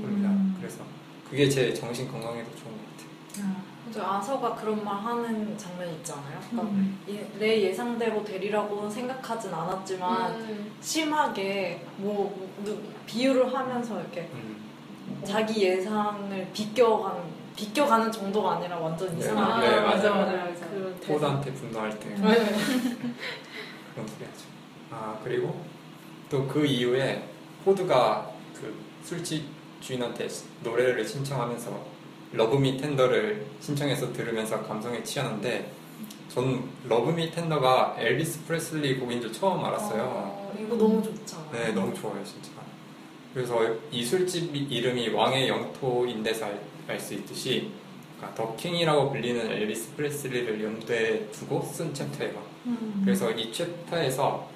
합니다. 0.01 0.32
그래서 0.60 0.84
그게 1.29 1.47
제 1.49 1.73
정신 1.73 2.08
건강에도 2.10 2.49
좋은 2.55 2.71
것 2.71 2.79
같아요. 2.97 3.49
아. 3.55 3.69
저 3.91 4.03
아서가 4.03 4.53
그런 4.55 4.84
말 4.84 4.95
하는 4.97 5.58
장면 5.58 5.91
있잖아요. 5.95 6.39
그러니까 6.49 6.73
음. 6.75 6.99
예- 7.10 7.27
내 7.39 7.62
예상대로 7.63 8.23
되리라고 8.23 8.88
생각하진 8.89 9.51
않았지만 9.53 10.32
음. 10.41 10.71
심하게 10.79 11.84
뭐 11.97 12.49
누- 12.63 12.79
비유를 13.08 13.51
하면서 13.53 13.99
이렇게 13.99 14.29
음. 14.34 14.58
자기 15.25 15.63
예상을 15.63 16.47
비껴가는 16.53 17.21
비껴가는 17.55 18.12
정도가 18.12 18.53
아니라 18.53 18.77
완전 18.77 19.10
네, 19.17 19.19
이상하게 19.19 19.67
네, 19.69 19.82
맞아, 19.82 20.01
그런 20.01 20.17
맞아, 20.19 20.32
맞아. 20.38 20.49
대사. 20.49 21.08
포드한테 21.13 21.53
분노할 21.53 21.99
때 21.99 22.15
소리 24.08 24.26
하죠. 24.26 24.46
아 24.92 25.20
그리고 25.24 25.64
또 26.30 26.48
그 26.48 26.66
이후에 26.66 27.24
포드가 27.66 28.30
그 28.54 28.74
술집 29.04 29.44
주인한테 29.82 30.28
노래를 30.64 31.06
신청하면서 31.08 32.00
Love 32.34 32.63
Me 32.63 32.78
Tender를 32.78 33.45
신청해서 33.60 34.14
들으면서 34.14 34.62
감성에 34.64 35.02
취하는데 35.04 35.72
저는 36.30 36.64
Love 36.88 37.17
Me 37.17 37.32
Tender가 37.32 37.95
엘비스 37.98 38.46
프레슬리 38.46 39.00
곡인 39.00 39.20
줄 39.22 39.34
처음 39.34 39.64
알았어요. 39.66 40.04
어, 40.04 40.54
이거 40.60 40.76
너무 40.76 41.02
좋잖아. 41.02 41.52
네, 41.52 41.72
너무 41.72 41.92
좋아요, 41.96 42.24
진짜. 42.24 42.52
그래서 43.34 43.60
이 43.92 44.04
술집 44.06 44.56
이름이 44.56 45.10
왕의 45.10 45.48
영토인 45.48 46.22
데서 46.22 46.48
알 46.88 47.00
수 47.00 47.14
있듯이 47.16 47.72
그러니까 48.18 48.36
The 48.43 48.56
King이라고 48.56 49.10
불리는 49.12 49.52
엘비스 49.52 49.96
프레슬리를 49.96 50.64
염두에 50.64 51.28
두고 51.32 51.64
쓴 51.64 51.94
챕터예요. 51.94 52.49
음. 52.69 53.01
그래서 53.03 53.32
이 53.32 53.51
챕터에서 53.51 54.47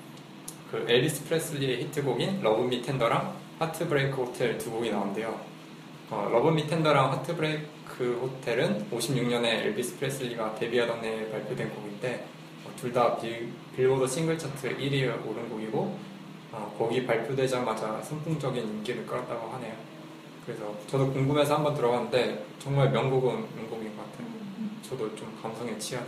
그 0.72 0.86
엘비스 0.88 1.26
프레슬리의 1.26 1.84
히트곡인 1.84 2.42
Love 2.42 2.64
Me 2.64 2.82
Tender랑 2.82 3.36
Heartbreak 3.60 4.16
Hotel 4.18 4.58
두 4.58 4.72
곡이 4.72 4.90
나온대요. 4.92 5.40
어, 6.10 6.30
Love 6.32 6.50
Me 6.50 6.68
Tender랑 6.68 7.12
Heartbreak 7.12 8.20
Hotel은 8.22 8.90
56년에 8.90 9.46
엘비스 9.46 9.98
프레슬리가 10.00 10.56
데뷔하던 10.56 11.04
해에 11.04 11.30
발표된 11.32 11.70
곡인데 11.76 12.26
어, 12.66 12.72
둘다 12.76 13.18
빌보드 13.76 14.08
싱글 14.08 14.38
차트 14.38 14.78
1위에 14.78 15.28
오른 15.28 15.50
곡이고 15.50 16.00
어, 16.52 16.76
곡이 16.78 17.06
발표되자마자 17.06 18.02
선풍적인 18.02 18.64
인기를 18.64 19.06
끌었다고 19.06 19.54
하네요. 19.54 19.74
그래서 20.46 20.76
저도 20.88 21.12
궁금해서 21.12 21.56
한번 21.56 21.74
들어봤는데 21.74 22.46
정말 22.60 22.92
명곡은 22.92 23.56
명곡인 23.56 23.96
것 23.96 24.12
같아요. 24.12 24.28
저도 24.82 25.16
좀 25.16 25.38
감성에 25.42 25.78
취하게 25.78 26.08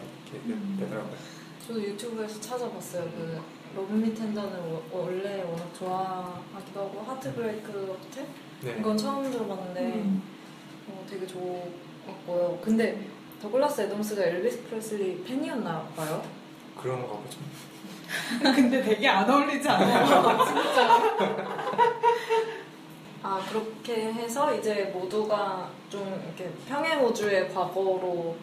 되더라고요. 0.80 1.35
저도 1.66 1.82
유튜브에서 1.82 2.40
찾아봤어요. 2.40 3.04
그 3.06 3.42
Love 3.76 4.01
Me 4.01 4.14
Tender는 4.14 4.72
워- 4.72 4.84
원래 4.92 5.42
워낙 5.44 5.68
좋아하기도 5.78 6.80
하고 6.80 7.04
Heartbreak 7.08 7.72
Hotel 7.72 8.26
네. 8.62 8.78
이건 8.80 8.98
처음 8.98 9.30
들어봤는데 9.32 9.82
음. 9.82 10.22
어, 10.88 11.06
되게 11.10 11.26
좋았고요. 11.28 12.60
근데 12.64 13.08
더글라스 13.42 13.82
애덤스가 13.82 14.24
엘비스 14.24 14.64
프레슬리 14.70 15.24
팬이었나 15.24 15.82
봐요. 15.96 16.24
그런가 16.80 17.08
보죠. 17.08 17.40
근데 18.56 18.82
되게 18.84 19.08
안 19.08 19.30
어울리지 19.30 19.68
않아요? 19.68 20.06
아 23.24 23.44
그렇게 23.50 24.14
해서 24.14 24.54
이제 24.56 24.92
모두가 24.94 25.70
좀 25.90 26.08
이렇게 26.24 26.52
평행 26.68 27.04
우주의 27.04 27.52
과거로 27.52 28.36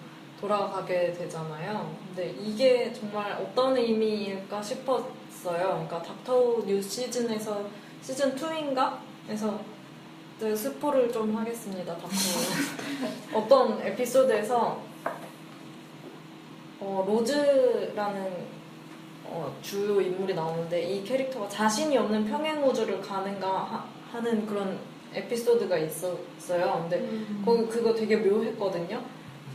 돌아가게 0.43 1.13
되잖아요. 1.13 1.95
근데 2.09 2.35
이게 2.41 2.93
정말 2.93 3.33
어떤 3.33 3.77
의미일까 3.77 4.61
싶었어요. 4.61 5.07
그러니까 5.45 6.03
닥터 6.03 6.65
후 6.67 6.83
시즌에서 6.83 7.65
시즌 8.03 8.35
2인가? 8.35 8.99
에서 9.29 9.61
네, 10.41 10.55
스포를 10.57 11.13
좀 11.13 11.37
하겠습니다. 11.37 11.97
닥터 11.97 12.09
어떤 13.33 13.81
에피소드에서 13.81 14.83
어, 16.81 17.05
로즈라는 17.07 18.63
어, 19.25 19.57
주요 19.63 20.01
인물이 20.01 20.35
나오는데 20.35 20.83
이 20.83 21.05
캐릭터가 21.05 21.49
자신이 21.49 21.97
없는 21.97 22.25
평행 22.25 22.65
우주를 22.65 23.01
가는가 23.01 23.49
하, 23.49 23.87
하는 24.11 24.45
그런 24.45 24.81
에피소드가 25.15 25.79
있었어요. 25.79 26.89
근데 26.91 27.09
거기 27.45 27.69
그거 27.69 27.95
되게 27.95 28.17
묘했거든요. 28.17 29.01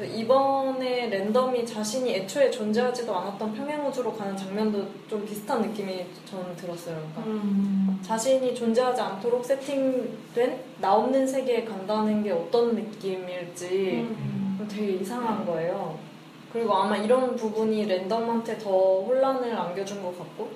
이번에 0.06 1.08
랜덤이 1.08 1.66
자신이 1.66 2.14
애초에 2.14 2.52
존재하지도 2.52 3.16
않았던 3.16 3.54
평행 3.54 3.86
우주로 3.86 4.14
가는 4.14 4.38
장면도 4.38 4.86
좀 5.10 5.26
비슷한 5.26 5.62
느낌이 5.62 6.06
저는 6.30 6.56
들었어요. 6.56 6.96
그러니까 6.96 7.22
음. 7.26 8.00
자신이 8.04 8.54
존재하지 8.54 9.02
않도록 9.02 9.44
세팅된 9.44 10.60
나 10.80 10.94
없는 10.94 11.26
세계에 11.26 11.66
간다는 11.66 12.22
게 12.22 12.32
어떤 12.32 12.76
느낌일지 12.76 14.08
음. 14.08 14.68
되게 14.70 14.94
이상한 14.94 15.46
거예요. 15.46 15.98
그리고 16.54 16.74
아마 16.76 16.96
이런 16.98 17.36
부분이 17.36 17.86
랜덤한테 17.86 18.58
더 18.60 18.70
혼란을 19.02 19.56
안겨준 19.56 20.04
것 20.04 20.18
같고 20.18 20.50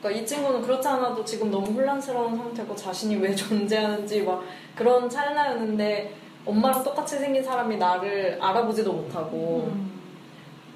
그러니까 0.00 0.22
이 0.22 0.26
친구는 0.26 0.62
그렇지 0.62 0.86
않아도 0.88 1.24
지금 1.24 1.50
너무 1.50 1.70
혼란스러운 1.72 2.36
상태고 2.36 2.74
자신이 2.74 3.16
왜 3.16 3.34
존재하는지 3.36 4.22
막 4.22 4.42
그런 4.74 5.08
찰나였는데 5.08 6.14
엄마랑 6.46 6.82
똑같이 6.82 7.18
생긴 7.18 7.42
사람이 7.42 7.76
나를 7.76 8.38
알아보지도 8.40 8.92
못하고 8.92 9.70
음. 9.72 9.90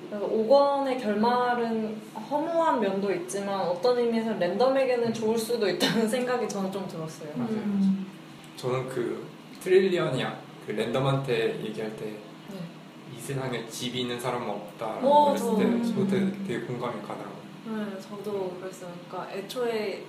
그래서 0.08 0.28
5권의 0.28 1.00
결말은 1.02 2.00
허무한 2.30 2.80
면도 2.80 3.12
있지만 3.12 3.60
어떤 3.60 3.98
의미에서 3.98 4.34
랜덤에게는 4.34 5.12
좋을 5.12 5.36
수도 5.38 5.68
있다는 5.68 6.06
생각이 6.08 6.48
저는 6.48 6.70
좀 6.70 6.86
들었어요. 6.86 7.30
음. 7.36 8.06
저는 8.56 8.88
그 8.88 9.26
트릴리언이야 9.60 10.38
그 10.66 10.72
랜덤한테 10.72 11.60
얘기할 11.64 11.96
때이 11.96 12.10
네. 12.10 13.18
세상에 13.20 13.66
집이 13.66 14.02
있는 14.02 14.20
사람은 14.20 14.48
없다라고 14.48 15.08
어, 15.08 15.26
말했을 15.28 15.46
저- 15.50 15.56
때 15.58 15.82
저도 15.82 16.06
되게, 16.06 16.32
되게 16.46 16.60
공감이 16.66 17.00
가더라고요. 17.00 17.34
네, 17.66 17.98
저도 18.00 18.56
그랬어요. 18.60 18.90
그러니까 19.08 19.34
애초에 19.34 20.04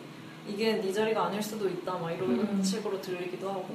이게 0.47 0.73
네 0.73 0.91
자리가 0.91 1.25
아닐 1.27 1.41
수도 1.41 1.67
있다 1.69 1.97
막 1.97 2.11
이런 2.11 2.29
음. 2.31 2.61
식으로 2.63 3.01
들리기도 3.01 3.49
하고. 3.49 3.67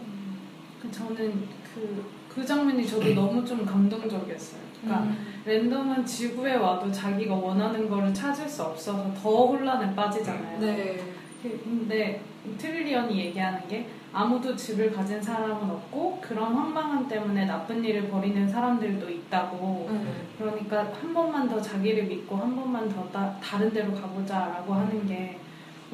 그 0.80 0.90
저는 0.90 1.48
그, 1.74 2.04
그 2.28 2.44
장면이 2.44 2.86
저도 2.86 3.14
너무 3.14 3.44
좀 3.44 3.64
감동적이었어요. 3.64 4.60
그러니까 4.80 5.04
음. 5.04 5.42
랜덤은 5.44 6.04
지구에 6.04 6.56
와도 6.56 6.90
자기가 6.90 7.34
원하는 7.34 7.88
거를 7.88 8.12
찾을 8.12 8.48
수 8.48 8.62
없어서 8.62 9.12
더 9.14 9.46
혼란에 9.46 9.94
빠지잖아요. 9.94 10.60
네. 10.60 11.14
근데 11.42 12.22
트릴리언이 12.58 13.18
얘기하는 13.18 13.66
게 13.68 13.86
아무도 14.12 14.56
집을 14.56 14.92
가진 14.92 15.22
사람은 15.22 15.70
없고 15.70 16.18
그런 16.20 16.52
황망함 16.52 17.08
때문에 17.08 17.46
나쁜 17.46 17.84
일을 17.84 18.08
벌이는 18.08 18.48
사람들도 18.48 19.08
있다고 19.08 19.86
음. 19.88 20.26
그러니까 20.36 20.92
한 21.00 21.14
번만 21.14 21.48
더 21.48 21.60
자기를 21.60 22.04
믿고 22.04 22.36
한 22.36 22.56
번만 22.56 22.88
더 22.88 23.08
다, 23.10 23.36
다른 23.40 23.72
데로 23.72 23.94
가보자라고 23.94 24.74
하는 24.74 25.06
게 25.06 25.38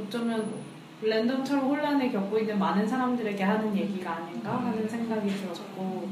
어쩌면 0.01 0.47
랜덤처럼 1.03 1.67
혼란을 1.67 2.11
겪고 2.11 2.39
있는 2.39 2.59
많은 2.59 2.87
사람들에게 2.87 3.43
하는 3.43 3.77
얘기가 3.77 4.17
아닌가 4.17 4.57
하는 4.57 4.89
생각이 4.89 5.29
들었고 5.29 6.09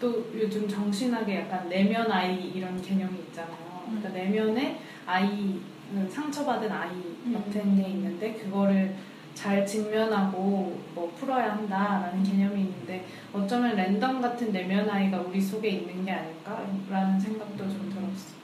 또 0.00 0.26
요즘 0.34 0.68
정신학에 0.68 1.40
약간 1.40 1.68
내면 1.68 2.10
아이 2.10 2.50
이런 2.54 2.80
개념이 2.82 3.18
있잖아요. 3.28 3.84
그러니까 3.86 4.08
내면에 4.10 4.80
아이 5.06 5.60
그 5.92 6.08
상처받은 6.10 6.70
아이 6.70 6.90
같은 7.32 7.76
게 7.76 7.88
있는데 7.90 8.32
그거를 8.34 8.94
잘 9.34 9.66
직면하고 9.66 10.78
뭐 10.94 11.12
풀어야 11.18 11.52
한다라는 11.52 12.22
개념이 12.22 12.60
있는데 12.60 13.06
어쩌면 13.32 13.76
랜덤 13.76 14.20
같은 14.20 14.52
내면 14.52 14.88
아이가 14.88 15.20
우리 15.20 15.40
속에 15.40 15.68
있는 15.68 16.04
게 16.04 16.12
아닐까라는 16.12 17.18
생각도 17.18 17.58
좀 17.68 17.90
들었어. 17.90 18.42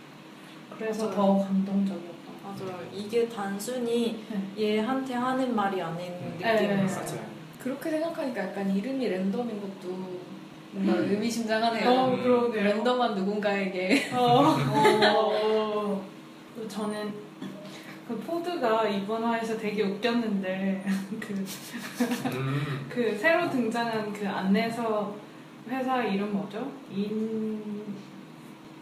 그래서. 0.79 1.11
더 1.11 1.39
감동적이었던 1.39 2.07
것 2.07 2.18
맞아요. 2.65 2.89
이게 2.93 3.29
단순히 3.29 4.25
네. 4.57 4.77
얘한테 4.77 5.15
하는 5.15 5.55
말이 5.55 5.81
아닌 5.81 6.13
네. 6.39 6.55
느낌이었어요. 6.55 7.05
맞아요. 7.05 7.29
그렇게 7.63 7.91
생각하니까 7.91 8.49
약간 8.49 8.75
이름이 8.75 9.09
랜덤인 9.09 9.61
것도 9.61 10.19
뭔가 10.73 10.95
의미심장하네요. 11.03 11.91
어, 11.91 12.17
그러네요. 12.17 12.65
랜덤한 12.65 13.15
누군가에게 13.15 14.11
어, 14.15 14.57
어, 14.57 16.07
또 16.57 16.69
저는 16.69 17.13
그 18.07 18.17
포드가 18.21 18.89
이번 18.89 19.23
화에서 19.23 19.57
되게 19.59 19.83
웃겼는데 19.83 20.85
그, 21.21 21.45
음, 22.33 22.87
그 22.89 23.15
새로 23.19 23.51
등장한 23.51 24.13
그 24.13 24.27
안내서 24.27 25.15
회사 25.69 26.03
이름 26.03 26.33
뭐죠? 26.33 26.73
인 26.91 27.85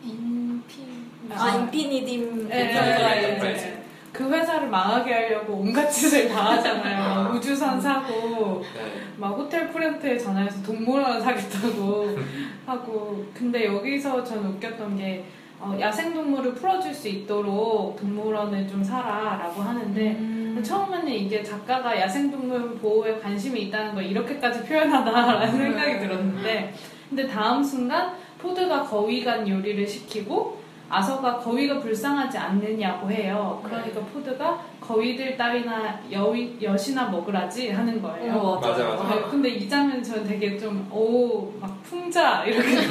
인핀 0.04 1.05
아, 1.30 1.56
인피니딤 1.56 2.48
네, 2.48 2.64
네, 2.64 2.72
네, 2.72 3.38
네, 3.38 3.38
네. 3.38 3.82
그 4.12 4.32
회사를 4.32 4.68
망하게 4.68 5.12
하려고 5.12 5.54
온갖 5.54 5.90
짓을 5.90 6.28
다 6.28 6.52
하잖아요. 6.52 7.34
우주선 7.34 7.78
사고 7.78 8.62
네. 8.74 8.80
막 9.18 9.28
호텔 9.36 9.68
프렌트에 9.68 10.16
전화해서 10.16 10.62
동물원 10.62 11.20
사겠다고 11.20 12.16
하고 12.64 13.26
근데 13.34 13.66
여기서 13.66 14.24
저는 14.24 14.52
웃겼던 14.52 14.96
게 14.96 15.24
어, 15.60 15.76
야생동물을 15.78 16.54
풀어줄 16.54 16.94
수 16.94 17.08
있도록 17.08 17.96
동물원을 17.98 18.66
좀 18.68 18.82
사라라고 18.82 19.60
하는데 19.62 20.10
음. 20.12 20.62
처음에는 20.62 21.08
이게 21.12 21.42
작가가 21.42 21.98
야생동물 21.98 22.76
보호에 22.76 23.18
관심이 23.18 23.62
있다는 23.64 23.94
걸 23.94 24.04
이렇게까지 24.04 24.64
표현하다라는 24.64 25.56
생각이 25.56 25.98
들었는데 25.98 26.74
근데 27.08 27.26
다음 27.26 27.62
순간 27.62 28.12
포드가 28.38 28.82
거위간 28.82 29.46
요리를 29.46 29.86
시키고 29.86 30.65
아서가 30.88 31.38
거위가 31.38 31.80
불쌍하지 31.80 32.38
않느냐고 32.38 33.10
해요. 33.10 33.60
그러니까 33.64 34.00
포드가 34.00 34.64
거위들 34.80 35.36
따위나 35.36 36.00
여위, 36.12 36.56
엿이나 36.62 37.08
먹으라지 37.08 37.70
하는 37.70 38.00
거예요. 38.00 38.34
어, 38.34 38.60
맞아. 38.60 38.84
맞아. 38.84 39.14
네, 39.14 39.22
근데 39.28 39.48
이 39.48 39.68
장면 39.68 40.02
저는 40.02 40.24
되게 40.24 40.56
좀, 40.56 40.88
오, 40.92 41.52
막 41.60 41.82
풍자, 41.82 42.44
이렇게. 42.44 42.76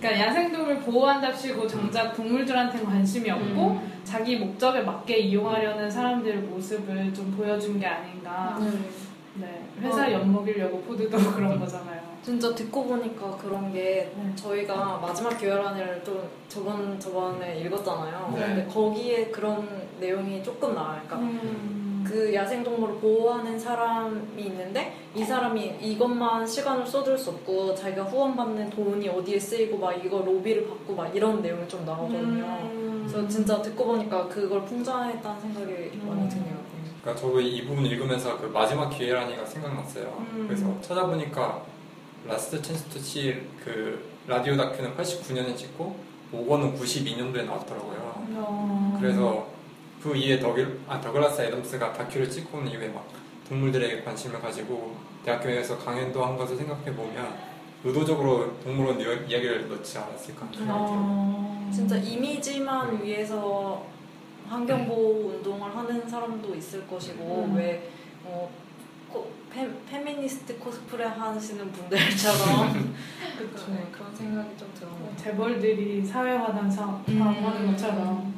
그러니까 0.00 0.26
야생동물 0.26 0.80
보호한답시고 0.80 1.68
정작 1.68 2.14
동물들한테는 2.14 2.86
관심이 2.86 3.30
없고 3.30 3.70
음. 3.70 3.92
자기 4.02 4.38
목적에 4.38 4.80
맞게 4.80 5.18
이용하려는 5.18 5.90
사람들의 5.90 6.38
모습을 6.42 7.12
좀 7.12 7.30
보여준 7.36 7.78
게 7.78 7.86
아닌가. 7.86 8.58
네. 9.34 9.62
회사 9.80 10.06
어. 10.06 10.12
엿먹이려고 10.12 10.80
포드도 10.82 11.16
그런 11.32 11.60
거잖아요. 11.60 11.99
진짜 12.30 12.54
듣고 12.54 12.84
보니까 12.84 13.36
그런 13.36 13.72
게 13.72 14.12
네. 14.16 14.32
저희가 14.36 14.98
마지막 15.02 15.30
교열안을 15.30 16.04
좀 16.04 16.30
저번 16.48 16.98
저번에 17.00 17.58
읽었잖아요. 17.58 18.32
네. 18.36 18.46
근데 18.46 18.66
거기에 18.66 19.26
그런 19.32 19.68
내용이 19.98 20.40
조금 20.40 20.72
나와요. 20.72 21.00
그러니까 21.06 21.28
음. 21.28 22.04
그 22.06 22.32
야생 22.32 22.62
동물을 22.62 23.00
보호하는 23.00 23.58
사람이 23.58 24.40
있는데 24.42 24.94
이 25.16 25.24
사람이 25.24 25.78
이것만 25.80 26.46
시간을 26.46 26.86
쏟을 26.86 27.18
수 27.18 27.30
없고 27.30 27.74
자기가 27.74 28.04
후원받는 28.04 28.70
돈이 28.70 29.08
어디에 29.08 29.36
쓰이고 29.36 29.76
막 29.78 29.92
이거 29.92 30.20
로비를 30.20 30.68
받고 30.68 30.94
막 30.94 31.14
이런 31.14 31.42
내용이 31.42 31.66
좀 31.66 31.84
나오거든요. 31.84 32.44
음. 32.44 33.08
그래서 33.10 33.26
진짜 33.26 33.60
듣고 33.60 33.86
보니까 33.86 34.28
그걸 34.28 34.64
풍자했다는 34.66 35.40
생각이 35.40 35.66
많이 36.06 36.22
음. 36.22 36.28
드네요. 36.28 36.60
그러니까 37.02 37.20
저도 37.20 37.40
이 37.40 37.66
부분 37.66 37.84
읽으면서 37.86 38.38
그 38.38 38.46
마지막 38.46 38.88
기회라니가 38.88 39.44
생각났어요. 39.44 40.24
음. 40.32 40.44
그래서 40.46 40.80
찾아보니까 40.80 41.79
Last 42.26 42.60
Chance 42.60 42.84
to 42.90 43.13
See 43.13 43.48
그 43.64 44.10
라디오 44.26 44.56
다큐는 44.56 44.96
89년에 44.96 45.56
찍고 45.56 45.96
5권은 46.32 46.78
92년도에 46.78 47.44
나왔더라고요. 47.44 48.24
어. 48.36 48.96
그래서 49.00 49.46
그 50.02 50.14
이후에 50.14 50.38
더글, 50.38 50.80
아, 50.86 51.00
더글라스 51.00 51.42
애덤스가 51.42 51.92
다큐를 51.92 52.30
찍고 52.30 52.58
온 52.58 52.68
이후에 52.68 52.88
막 52.88 53.06
동물들에게 53.48 54.02
관심을 54.04 54.40
가지고 54.40 54.96
대학교에서 55.24 55.76
강연도 55.78 56.24
한 56.24 56.36
것을 56.36 56.56
생각해 56.56 56.94
보면 56.94 57.34
의도적으로 57.82 58.56
동물원 58.62 59.00
이야- 59.00 59.26
이야기를 59.26 59.68
넣지 59.68 59.98
않았을까 59.98 60.50
들어요. 60.52 60.68
어. 60.70 61.70
진짜 61.72 61.96
이미지만 61.96 63.02
위해서 63.02 63.84
환경보호 64.48 65.28
운동을 65.36 65.74
하는 65.74 66.08
사람도 66.08 66.54
있을 66.54 66.86
것이고 66.86 67.46
음. 67.48 67.56
왜 67.56 67.90
어, 68.24 68.48
코- 68.52 68.69
페, 69.52 69.68
페미니스트 69.90 70.58
코스프레 70.58 71.04
하시는 71.04 71.72
분들처럼 71.72 72.94
그쵸. 73.38 73.72
네, 73.72 73.88
그런 73.90 74.14
생각이 74.14 74.48
좀 74.58 74.70
들어요. 74.74 75.12
재벌들이 75.16 76.04
사회환원 76.04 76.70
사업 76.70 77.02
하는 77.08 77.66
것처럼. 77.66 77.96
맞아요. 77.98 78.34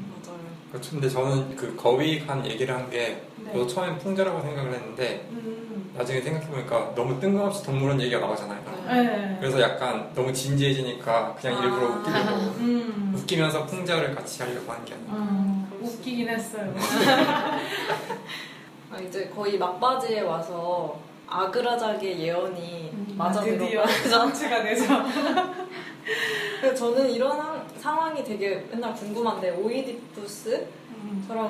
그렇죠. 0.70 0.90
근데 0.92 1.08
저는 1.08 1.56
그 1.56 1.76
거위간 1.76 2.46
얘기를 2.46 2.74
한게 2.74 3.22
네. 3.36 3.52
저도 3.52 3.66
처음엔 3.66 3.98
풍자라고 3.98 4.40
생각을 4.40 4.72
했는데 4.72 5.28
음. 5.32 5.92
나중에 5.96 6.20
생각해보니까 6.22 6.94
너무 6.94 7.20
뜬금없이 7.20 7.62
동물원 7.64 8.00
얘기가 8.00 8.20
나오잖아요. 8.20 8.62
네. 8.86 9.36
그래서 9.40 9.60
약간 9.60 10.10
너무 10.14 10.32
진지해지니까 10.32 11.34
그냥 11.34 11.62
일부러 11.62 11.86
아. 11.86 11.96
웃기려고 11.96 12.36
음. 12.60 13.12
웃기면서 13.16 13.66
풍자를 13.66 14.14
같이 14.14 14.42
하려고 14.42 14.72
하는 14.72 14.84
게 14.84 14.94
아니에요. 14.94 15.10
어, 15.10 15.68
웃기긴 15.82 16.28
했어요. 16.28 16.74
아, 18.92 18.98
이제 19.00 19.30
거의 19.34 19.56
막바지에 19.58 20.20
와서 20.20 20.98
아그라작의 21.26 22.20
예언이 22.20 22.90
음, 22.92 23.14
맞아 23.16 23.40
드디어 23.40 23.82
들어가죠. 23.86 24.08
정치가 24.10 24.62
되죠. 24.62 24.84
저는 26.76 27.10
이런 27.10 27.36
상- 27.36 27.66
상황이 27.78 28.22
되게 28.22 28.66
맨날 28.70 28.92
궁금한데 28.94 29.50
오이디푸스처럼 29.52 30.68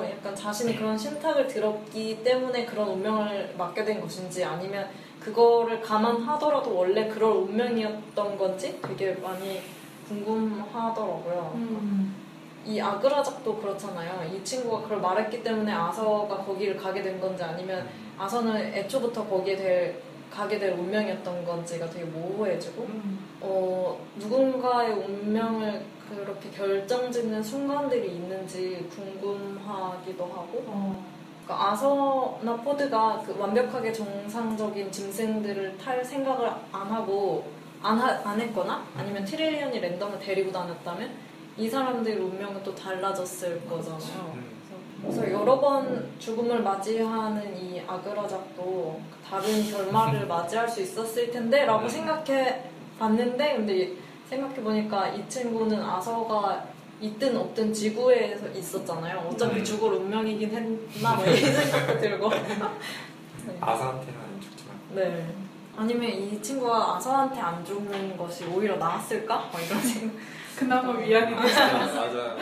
약간 0.09 0.33
자신이 0.35 0.77
그런 0.77 0.97
신탁을 0.97 1.47
들었기 1.47 2.23
때문에 2.23 2.65
그런 2.65 2.89
운명을 2.89 3.55
맞게 3.57 3.83
된 3.83 3.99
것인지 3.99 4.43
아니면 4.45 4.87
그거를 5.19 5.81
감안하더라도 5.81 6.73
원래 6.75 7.07
그럴 7.09 7.31
운명이었던 7.33 8.37
건지 8.37 8.79
되게 8.81 9.11
많이 9.15 9.61
궁금하더라고요. 10.07 11.51
음. 11.55 12.22
이 12.65 12.79
아그라작도 12.79 13.57
그렇잖아요. 13.57 14.29
이 14.33 14.43
친구가 14.43 14.83
그걸 14.83 15.01
말했기 15.01 15.43
때문에 15.43 15.71
아서가 15.71 16.37
거기를 16.37 16.77
가게 16.77 17.01
된 17.01 17.19
건지 17.19 17.43
아니면 17.43 17.87
아서는 18.17 18.55
애초부터 18.73 19.25
거기에 19.27 19.55
될, 19.55 20.01
가게 20.31 20.57
될 20.57 20.71
운명이었던 20.73 21.45
건지가 21.45 21.89
되게 21.89 22.05
모호해지고 22.05 22.83
음. 22.83 23.19
어, 23.41 23.99
누군가의 24.15 24.93
운명을 24.93 25.85
그렇게 26.09 26.49
결정짓는 26.51 27.41
순간들이 27.43 28.07
있는지 28.15 28.87
궁금하기도 28.95 30.23
하고 30.23 30.63
어. 30.67 31.03
그러니까 31.45 31.71
아서나 31.71 32.55
포드가 32.63 33.21
그 33.25 33.37
완벽하게 33.37 33.91
정상적인 33.91 34.91
짐승들을 34.91 35.77
탈 35.77 36.03
생각을 36.03 36.49
안 36.71 36.87
하고 36.87 37.45
안, 37.81 37.97
하- 37.99 38.21
안 38.29 38.39
했거나 38.39 38.85
아니면 38.97 39.25
트릴리언이 39.25 39.79
랜덤을 39.81 40.19
데리고 40.19 40.51
다녔다면 40.51 41.11
이 41.57 41.69
사람들의 41.69 42.17
운명은 42.17 42.63
또 42.63 42.73
달라졌을 42.73 43.61
거잖아요. 43.67 44.33
음. 44.35 44.53
그래서 45.01 45.31
여러 45.31 45.59
번 45.59 46.09
죽음을 46.17 46.61
맞이하는 46.61 47.57
이 47.57 47.81
아그라작도 47.85 49.01
다른 49.27 49.69
결말을 49.69 50.25
맞이할 50.27 50.67
수 50.67 50.81
있었을 50.81 51.29
텐데 51.29 51.65
라고 51.65 51.83
음. 51.83 51.89
생각해 51.89 52.63
봤는데 52.97 53.57
근데 53.57 53.93
생각해 54.29 54.55
보니까 54.63 55.09
이 55.09 55.27
친구는 55.27 55.81
아서가 55.83 56.65
있든 57.01 57.35
없든 57.37 57.73
지구에 57.73 58.39
있었잖아요. 58.55 59.27
어차피 59.31 59.59
음. 59.59 59.63
죽을 59.63 59.93
운명이긴 59.93 60.49
했나 60.49 61.15
뭐 61.15 61.25
이런 61.25 61.53
생각도 61.53 61.99
들고. 61.99 62.29
네. 63.45 63.57
아사한테는 63.59 64.19
안 64.19 64.41
죽지만 64.41 64.77
네. 64.95 65.35
아니면 65.75 66.09
이 66.09 66.41
친구가 66.41 66.95
아서한테 66.95 67.41
안 67.41 67.65
죽는 67.65 68.15
것이 68.15 68.45
오히려 68.45 68.77
나았을까? 68.77 69.49
뭐 69.51 69.59
이런 69.59 69.81
생각. 69.81 70.15
그나마 70.57 70.97
위안이 70.97 71.35
되지 71.35 71.59
않았어. 71.59 71.93
맞아요. 71.95 72.37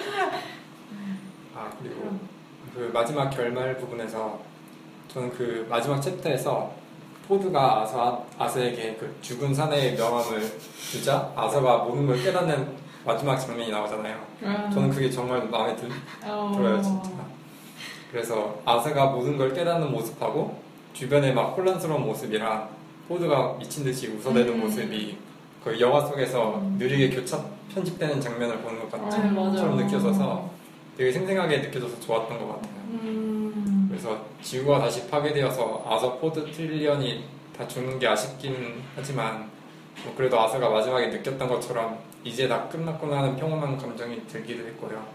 아 1.55 1.71
그리고 1.81 2.19
그 2.73 2.89
마지막 2.93 3.29
결말 3.29 3.77
부분에서 3.77 4.39
저는 5.07 5.31
그 5.31 5.65
마지막 5.69 5.99
챕터에서 6.01 6.73
포드가 7.27 7.81
아서 7.81 8.25
아서에게 8.37 8.95
그 8.99 9.15
죽은 9.21 9.53
사내의 9.53 9.95
명함을 9.95 10.41
주자 10.91 11.31
아서가 11.35 11.79
모든 11.79 12.07
걸 12.07 12.21
깨닫는 12.21 12.75
마지막 13.05 13.37
장면이 13.37 13.71
나오잖아요. 13.71 14.19
저는 14.73 14.89
그게 14.89 15.09
정말 15.09 15.47
마음에 15.47 15.75
들, 15.75 15.89
어. 16.23 16.51
들어요 16.55 16.81
진짜. 16.81 17.09
그래서 18.11 18.59
아서가 18.65 19.07
모든 19.07 19.37
걸 19.37 19.53
깨닫는 19.53 19.91
모습하고 19.91 20.61
주변에 20.93 21.31
막 21.31 21.57
혼란스러운 21.57 22.01
모습이랑 22.05 22.69
포드가 23.07 23.55
미친 23.57 23.83
듯이 23.83 24.07
웃어대는 24.07 24.53
음. 24.53 24.59
모습이 24.61 25.17
그 25.63 25.79
영화 25.79 26.01
속에서 26.05 26.55
음. 26.59 26.75
느리게 26.79 27.15
교차 27.15 27.43
편집되는 27.73 28.19
장면을 28.19 28.57
보는 28.61 28.79
것 28.89 28.91
같은 28.91 29.21
네, 29.23 29.31
맞아요. 29.31 29.55
처럼 29.55 29.77
느껴져서 29.77 30.49
되게 30.97 31.11
생생하게 31.11 31.59
느껴져서 31.61 31.99
좋았던 31.99 32.37
것 32.39 32.47
같아요. 32.55 32.73
음. 32.89 33.87
그래서 33.89 34.25
지구가 34.41 34.79
다시 34.79 35.07
파괴되어서 35.07 35.85
아서, 35.87 36.17
포드, 36.17 36.51
트릴리언이 36.51 37.25
다 37.57 37.67
죽는 37.67 37.99
게 37.99 38.07
아쉽긴 38.07 38.81
하지만 38.95 39.49
뭐 40.03 40.13
그래도 40.15 40.39
아서가 40.39 40.69
마지막에 40.69 41.07
느꼈던 41.07 41.47
것처럼 41.47 41.99
이제 42.23 42.47
다 42.47 42.67
끝났구나 42.67 43.17
하는 43.19 43.35
평온한 43.35 43.77
감정이 43.77 44.25
들기도 44.27 44.65
했고요. 44.67 45.05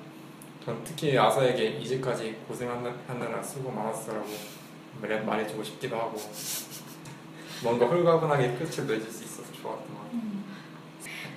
전 0.64 0.80
특히 0.84 1.16
아서에게 1.18 1.78
이제까지 1.80 2.36
고생하느라 2.48 3.42
수고 3.42 3.70
많았어라고 3.70 4.26
말- 5.00 5.24
말해주고 5.24 5.62
싶기도 5.62 5.96
하고 5.96 6.16
뭔가 7.62 7.86
홀가분하게 7.86 8.52
끝을 8.54 8.84
맺을 8.84 9.10
수 9.10 9.24
있어서 9.24 9.52
좋았던 9.52 9.86
것 9.94 10.02
같아요. 10.04 10.35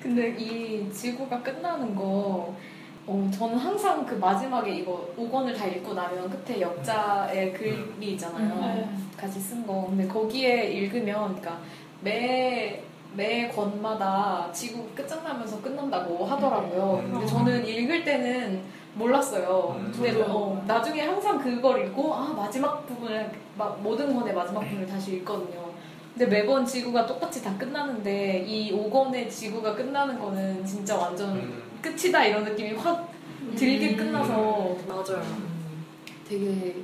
근데 0.01 0.35
이 0.37 0.91
지구가 0.91 1.41
끝나는 1.41 1.95
거, 1.95 2.53
어, 3.05 3.31
저는 3.33 3.57
항상 3.57 4.05
그 4.05 4.15
마지막에 4.15 4.75
이거 4.75 5.09
5권을 5.17 5.57
다 5.57 5.65
읽고 5.65 5.93
나면 5.93 6.29
끝에 6.29 6.61
역자의 6.61 7.53
글이 7.53 8.11
있잖아요. 8.13 8.85
음. 8.85 9.11
같이 9.17 9.39
쓴 9.39 9.65
거. 9.65 9.87
근데 9.89 10.07
거기에 10.07 10.71
읽으면, 10.71 11.35
그러니까 11.35 11.59
매, 12.01 12.83
매 13.15 13.49
권마다 13.49 14.49
지구 14.53 14.87
끝장나면서 14.95 15.61
끝난다고 15.61 16.25
하더라고요. 16.25 17.01
음. 17.03 17.11
근데 17.11 17.25
저는 17.25 17.67
읽을 17.67 18.03
때는 18.03 18.61
몰랐어요. 18.93 19.75
음. 19.79 19.91
근데 19.91 20.13
저도. 20.13 20.31
어, 20.31 20.63
나중에 20.67 21.01
항상 21.01 21.39
그걸 21.39 21.87
읽고, 21.87 22.13
아, 22.13 22.33
마지막 22.33 22.85
부분을, 22.87 23.31
막 23.57 23.81
모든 23.81 24.13
권의 24.13 24.33
마지막 24.33 24.61
부분을 24.61 24.87
다시 24.87 25.15
읽거든요. 25.17 25.58
근데 26.19 26.37
매번 26.37 26.65
지구가 26.65 27.05
똑같이 27.05 27.41
다 27.41 27.57
끝나는데 27.57 28.43
이 28.45 28.73
5권의 28.73 29.29
지구가 29.29 29.73
끝나는 29.73 30.19
거는 30.19 30.65
진짜 30.65 30.97
완전 30.97 31.37
음. 31.37 31.63
끝이다 31.81 32.25
이런 32.25 32.43
느낌이 32.43 32.73
확 32.73 33.09
들게 33.55 33.91
음. 33.91 33.95
끝나서 33.95 34.75
맞아요. 34.85 35.23
되게 36.27 36.75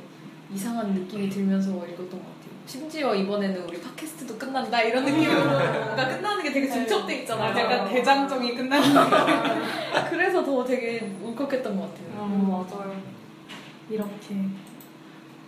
이상한 0.53 0.93
느낌이 0.93 1.29
들면서 1.29 1.69
읽었던 1.69 2.11
것 2.11 2.17
같아요. 2.17 2.55
심지어 2.65 3.13
이번에는 3.13 3.63
우리 3.67 3.81
팟캐스트도 3.81 4.37
끝난다 4.37 4.81
이런 4.81 5.03
느낌으로 5.03 5.43
뭔가 5.43 6.07
끝나는 6.07 6.41
게 6.41 6.53
되게 6.53 6.69
중첩돼 6.69 7.15
있잖아요. 7.23 7.53
네. 7.53 7.61
약간 7.61 7.89
대장정이 7.89 8.55
끝나는 8.55 8.87
그래서 10.11 10.45
더 10.45 10.63
되게 10.63 11.13
울컥했던 11.21 11.75
것 11.77 11.93
같아요. 11.93 12.23
음, 12.23 12.47
맞아요. 12.49 12.95
이렇게 13.89 14.35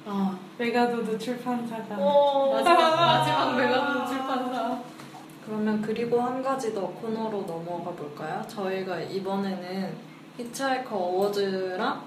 아 0.10 0.38
메가도도 0.58 1.18
출판사가 1.20 1.96
어, 1.98 2.54
마지막 2.54 2.96
마지막 2.96 3.56
메가도도 3.58 4.08
출판사. 4.08 4.82
그러면 5.46 5.82
그리고 5.82 6.22
한 6.22 6.42
가지 6.42 6.74
더 6.74 6.88
코너로 6.88 7.42
넘어가 7.46 7.92
볼까요? 7.92 8.42
저희가 8.48 9.00
이번에는 9.02 9.94
Hitchhiker 10.38 10.96
Awards랑 10.96 12.02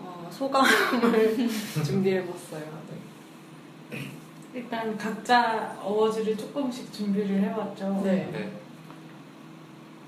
어, 0.00 0.28
소감을 0.30 1.48
준비해봤어요. 1.84 2.64
네. 3.90 4.10
일단 4.54 4.96
각자 4.98 5.76
어워즈를 5.82 6.36
조금씩 6.36 6.92
준비를 6.92 7.40
해왔죠. 7.40 8.02
네. 8.04 8.28
네. 8.32 8.52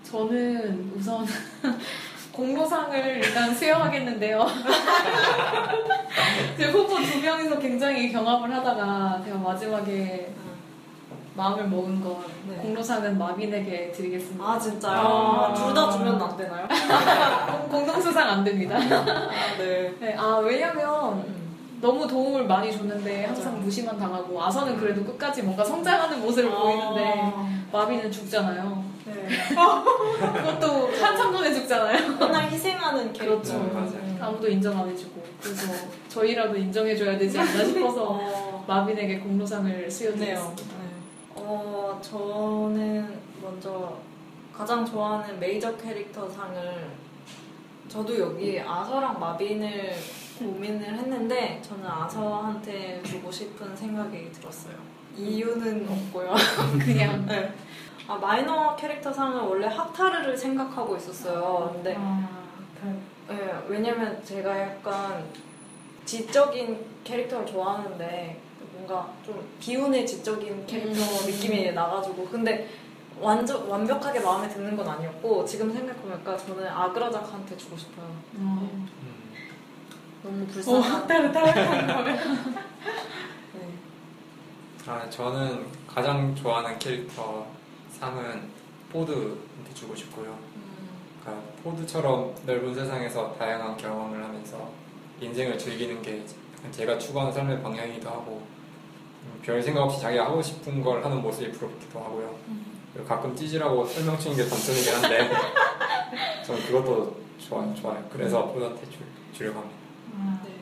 저는 0.03 0.93
우선 0.95 1.27
공로상을 2.41 2.95
일단 3.25 3.55
수여하겠는데요. 3.55 4.47
제 6.59 6.67
후보 6.67 6.97
두 7.03 7.19
명이서 7.21 7.59
굉장히 7.59 8.13
경합을 8.13 8.55
하다가 8.55 9.23
제가 9.25 9.39
마지막에 9.39 10.35
마음을 11.35 11.67
먹은 11.69 12.03
건 12.03 12.17
네. 12.49 12.57
공로상은 12.57 13.17
마빈에게 13.19 13.91
드리겠습니다. 13.93 14.45
아 14.45 14.59
진짜요? 14.59 15.01
아. 15.01 15.55
둘다 15.55 15.91
주면 15.91 16.21
안 16.21 16.37
되나요? 16.37 16.67
공- 17.69 17.69
공동수상 17.71 18.29
안 18.29 18.45
됩니다. 18.45 18.77
아, 18.77 19.57
네. 19.59 19.95
네, 19.99 20.15
아 20.19 20.37
왜냐면 20.37 21.15
음. 21.15 21.47
너무 21.81 22.07
도움을 22.07 22.45
많이 22.47 22.71
줬는데 22.73 23.27
항상 23.27 23.53
맞아요. 23.53 23.65
무시만 23.65 23.99
당하고 23.99 24.43
아서는 24.43 24.77
그래도 24.79 25.05
끝까지 25.05 25.43
뭔가 25.43 25.63
성장하는 25.65 26.21
모습을 26.21 26.51
보이는데 26.51 27.15
아, 27.35 27.49
마빈은 27.73 28.11
죽잖아요. 28.11 28.85
네. 29.29 29.49
그것도 29.49 30.89
한참 31.01 31.33
전에 31.33 31.53
죽잖아요. 31.53 32.17
맨날 32.19 32.51
희생하는 32.51 33.13
캐릭터. 33.13 33.43
그렇죠. 33.43 33.59
맞아요. 33.73 34.17
아무도 34.21 34.49
인정 34.49 34.79
안 34.79 34.89
해주고 34.89 35.23
그래서 35.43 35.73
저희라도 36.09 36.57
인정해줘야 36.57 37.19
되지 37.19 37.39
않나 37.39 37.65
싶어서 37.65 38.05
어, 38.11 38.65
마빈에게 38.67 39.19
공로상을. 39.19 39.91
수여드렸습니다. 39.91 40.63
네. 40.63 40.87
어, 41.35 41.99
저는 42.03 43.19
먼저 43.43 43.99
가장 44.57 44.85
좋아하는 44.85 45.39
메이저 45.39 45.77
캐릭터 45.77 46.29
상을 46.29 46.87
저도 47.89 48.19
여기 48.19 48.59
아서랑 48.61 49.21
마빈을 49.21 49.93
고민을 50.39 50.99
했는데 50.99 51.61
저는 51.63 51.87
아서한테 51.87 53.01
주고 53.05 53.31
싶은 53.31 53.77
생각이 53.77 54.31
들었어요. 54.33 54.75
이유는 55.17 55.87
없고요. 55.89 56.35
그냥 56.79 57.25
네. 57.29 57.53
아, 58.09 58.17
마이너 58.17 58.77
캐릭터 58.77 59.13
상은 59.13 59.41
원래 59.43 59.67
하타르를 59.67 60.37
생각하고 60.37 60.97
있었어요. 60.97 61.71
근데 61.75 61.97
아, 61.99 62.29
그, 62.81 63.33
네, 63.33 63.65
왜냐면 63.69 64.23
제가 64.25 64.61
약간 64.61 65.25
지적인 66.05 66.85
캐릭터를 67.03 67.45
좋아하는데 67.47 68.41
뭔가 68.75 69.09
좀 69.25 69.45
비운의 69.61 70.07
지적인 70.07 70.67
캐릭터 70.67 71.01
음. 71.01 71.27
느낌이 71.27 71.73
나가지고 71.73 72.27
근데 72.27 72.69
완전 73.21 73.67
완벽하게 73.69 74.21
마음에 74.21 74.49
드는 74.49 74.77
건 74.77 74.87
아니었고 74.89 75.45
지금 75.45 75.73
생각해보니까 75.73 76.37
저는 76.37 76.69
아그라작한테 76.69 77.57
주고 77.57 77.77
싶어요. 77.77 78.07
음. 78.35 78.89
음. 79.03 79.17
너무 80.23 80.43
오, 80.43 80.47
불쌍한. 80.47 81.07
따로 81.09 81.33
따뜻한 81.33 81.87
거예요. 81.87 82.17
네. 83.55 83.69
아, 84.87 85.09
저는 85.11 85.67
가장 85.89 86.35
좋아하는 86.35 86.79
캐릭터 86.79 87.47
상은 87.99 88.51
포드한테 88.93 89.75
주고 89.75 89.95
싶고요. 89.95 90.39
음, 90.57 90.63
그러니까 91.21 91.45
포드처럼 91.63 92.35
넓은 92.45 92.75
세상에서 92.75 93.35
다양한 93.39 93.77
경험을 93.77 94.23
하면서 94.23 94.71
인생을 95.21 95.59
즐기는 95.59 96.03
게 96.03 96.23
제가 96.71 96.99
추구하는 96.99 97.33
삶의 97.33 97.63
방향이기도 97.63 98.09
하고 98.09 98.43
음, 99.25 99.41
별 99.43 99.63
생각 99.63 99.83
없이 99.83 100.01
자기가 100.01 100.27
하고 100.27 100.43
싶은 100.43 100.83
걸 100.83 101.05
하는 101.05 101.23
모습이 101.23 101.51
부럽기도 101.53 102.01
하고요. 102.01 102.37
그리고 102.93 103.09
가끔 103.09 103.35
찌질하고 103.35 103.85
설명 103.87 104.19
치는 104.19 104.37
게 104.37 104.45
단점이긴 104.45 104.95
한데 104.95 105.31
저는 106.45 106.63
그것도 106.67 107.17
좋아요. 107.39 107.75
좋아요. 107.75 108.05
그래서 108.11 108.47
포드한테 108.47 108.83
주, 108.91 108.99
주려고 109.33 109.61
합니다. 109.61 109.77
아, 110.19 110.41
네. 110.45 110.55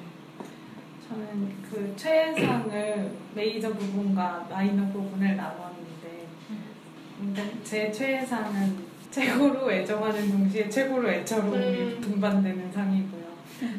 저는 1.08 1.62
그 1.70 1.94
최애상을 1.96 3.12
메이저 3.34 3.72
부분과 3.72 4.46
마이너 4.50 4.86
부분을 4.92 5.36
근데 5.36 5.42
제 7.62 7.90
최애상은 7.90 8.84
최고로 9.10 9.70
애정하는 9.70 10.30
동시에 10.30 10.68
최고로 10.68 11.08
애처로움이 11.08 11.64
음. 11.64 12.00
분반되는 12.00 12.72
상이고요. 12.72 13.24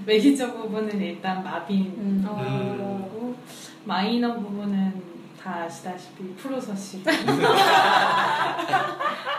메이저 0.06 0.54
부분은 0.54 1.02
일단 1.02 1.44
마빈 1.44 1.86
음. 1.98 2.26
어, 2.28 3.36
마이너 3.84 4.34
부분은 4.36 5.16
다 5.42 5.64
아시다시피 5.66 6.34
프로서 6.36 6.76
씨. 6.76 7.04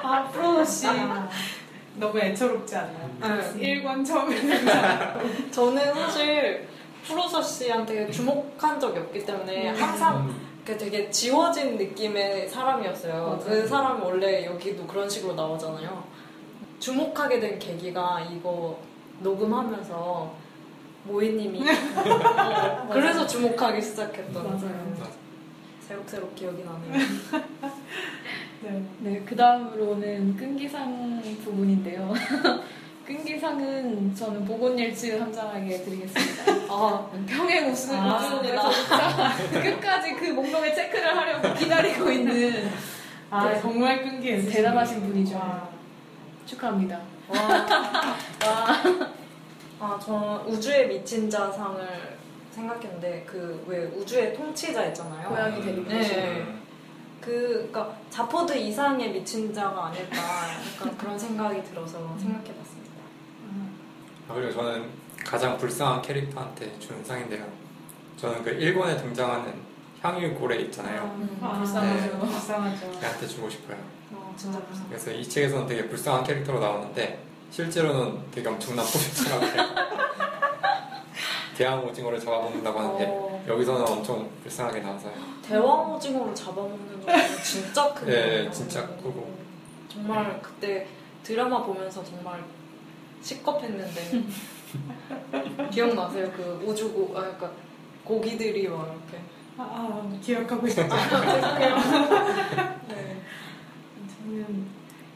아, 0.03 0.29
프로 0.33 0.65
씨. 0.65 0.87
아, 0.87 1.29
너무 1.97 2.19
애처롭지 2.19 2.77
않나요? 2.77 3.11
네. 3.21 3.83
1권 3.83 4.07
처음에 4.07 4.37
등장. 4.37 5.51
저는 5.51 5.95
사실 5.95 6.69
프로서 7.05 7.43
씨한테 7.43 8.11
주목한 8.11 8.79
적이 8.79 8.99
없기 9.01 9.25
때문에 9.25 9.71
음. 9.71 9.77
항상 9.83 10.33
그 10.67 10.77
되게 10.77 11.09
지워진 11.11 11.77
느낌의 11.77 12.49
사람이었어요. 12.49 13.39
그 13.45 13.49
맞아요. 13.49 13.67
사람이 13.69 14.01
원래 14.03 14.45
여기도 14.45 14.85
그런 14.85 15.09
식으로 15.09 15.35
나오잖아요. 15.35 16.03
주목하게 16.81 17.39
된 17.39 17.59
계기가 17.61 18.21
이거 18.33 18.77
녹음하면서 19.21 20.35
모이님이 21.05 21.63
어, 21.71 22.89
그래서 22.93 23.25
주목하기 23.25 23.81
시작했던 23.81 24.45
맞아요. 24.45 24.97
새록새록 25.87 26.35
기억이 26.35 26.65
나네요. 26.65 26.93
네. 28.63 28.83
네, 28.99 29.23
그 29.25 29.37
다음으로는 29.37 30.37
끈기상 30.37 31.23
부분인데요. 31.45 32.13
끈기상은 33.07 34.15
저는 34.15 34.45
보건일치 34.45 35.17
함장에게 35.17 35.83
드리겠습니다. 35.83 36.67
아, 36.75 37.09
평행 37.29 37.71
우승 37.71 37.97
아, 37.99 38.17
우승에서 38.17 38.71
끝까지 39.53 40.15
그 40.15 40.25
목록에 40.27 40.75
체크를 40.75 41.17
하려고 41.17 41.55
기다리고 41.55 42.11
있는 42.11 42.69
아 43.31 43.49
네. 43.49 43.61
정말 43.61 44.03
끈기했어요. 44.03 44.51
대단하신 44.51 45.03
분이죠. 45.03 45.37
와. 45.37 45.69
축하합니다. 46.47 47.01
와. 47.29 47.67
아, 49.79 50.01
저 50.03 50.45
우주에 50.47 50.85
미친 50.87 51.29
자상을 51.31 52.17
생각했는데 52.53 53.25
그 53.27 53.65
왜 53.67 53.85
우주의 53.85 54.35
통치자 54.35 54.87
있잖아요. 54.87 55.29
고양이 55.29 55.61
데리고 55.63 55.89
네. 55.89 56.41
음, 56.41 56.63
그, 57.21 57.59
그니까, 57.73 57.93
자포드 58.09 58.57
이상의 58.57 59.11
미친 59.11 59.53
자가 59.53 59.87
아닐까, 59.87 60.17
약간 60.77 60.97
그런 60.97 61.19
생각이 61.19 61.63
들어서 61.65 61.99
생각해봤습니 62.19 62.66
다. 64.27 64.33
아, 64.33 64.35
그리고 64.35 64.53
저는 64.53 64.89
가장 65.25 65.57
불쌍한 65.59 66.03
캐릭터한테 66.03 66.79
주는 66.79 67.05
상인데요. 67.05 67.45
저는 68.17 68.43
그 68.43 68.51
1권에 68.57 68.99
등장하는 69.03 69.55
향유 70.03 70.35
고래 70.35 70.57
있잖아요. 70.57 71.03
음, 71.17 71.39
아, 71.43 71.59
불쌍하죠. 71.59 72.19
불쌍하죠. 72.19 72.91
걔한테 73.01 73.27
주고 73.27 73.49
싶어요. 73.51 73.77
어, 74.13 74.35
진짜 74.37 74.59
불쌍해. 74.61 74.89
그래서 74.89 75.11
이 75.11 75.29
책에서는 75.29 75.67
되게 75.67 75.89
불쌍한 75.89 76.25
캐릭터로 76.25 76.61
나오는데 76.61 77.19
실제로는 77.51 78.21
되게 78.31 78.49
엄청난 78.49 78.85
포인트라고 78.85 79.47
대왕 81.57 81.85
오징어를 81.87 82.21
잡아먹는다고 82.21 82.79
하는데 82.79 83.05
어, 83.09 83.45
여기서는 83.49 83.89
엄청 83.89 84.29
불쌍하게 84.43 84.81
나와서요. 84.81 85.15
대왕 85.43 85.95
오징어를 85.95 86.35
잡아먹는 86.35 87.07
거 87.07 87.13
진짜 87.43 87.93
크네요. 87.95 88.45
네, 88.45 88.51
진짜 88.51 88.87
크고. 88.87 89.35
정말 89.89 90.41
그때 90.43 90.87
드라마 91.23 91.63
보면서 91.65 92.05
정말 92.05 92.45
시겁했는데. 93.23 94.23
기억나세요? 95.71 96.31
그 96.33 96.63
우주고, 96.67 97.13
아, 97.17 97.21
그러니까 97.23 97.51
고기들이 98.05 98.69
막 98.69 98.87
이렇게. 98.87 99.23
아, 99.59 99.63
아, 99.63 100.19
기억하고 100.23 100.67
있었죠. 100.67 100.89
죄송해요. 100.97 101.77
네. 102.89 103.23
저는 104.19 104.67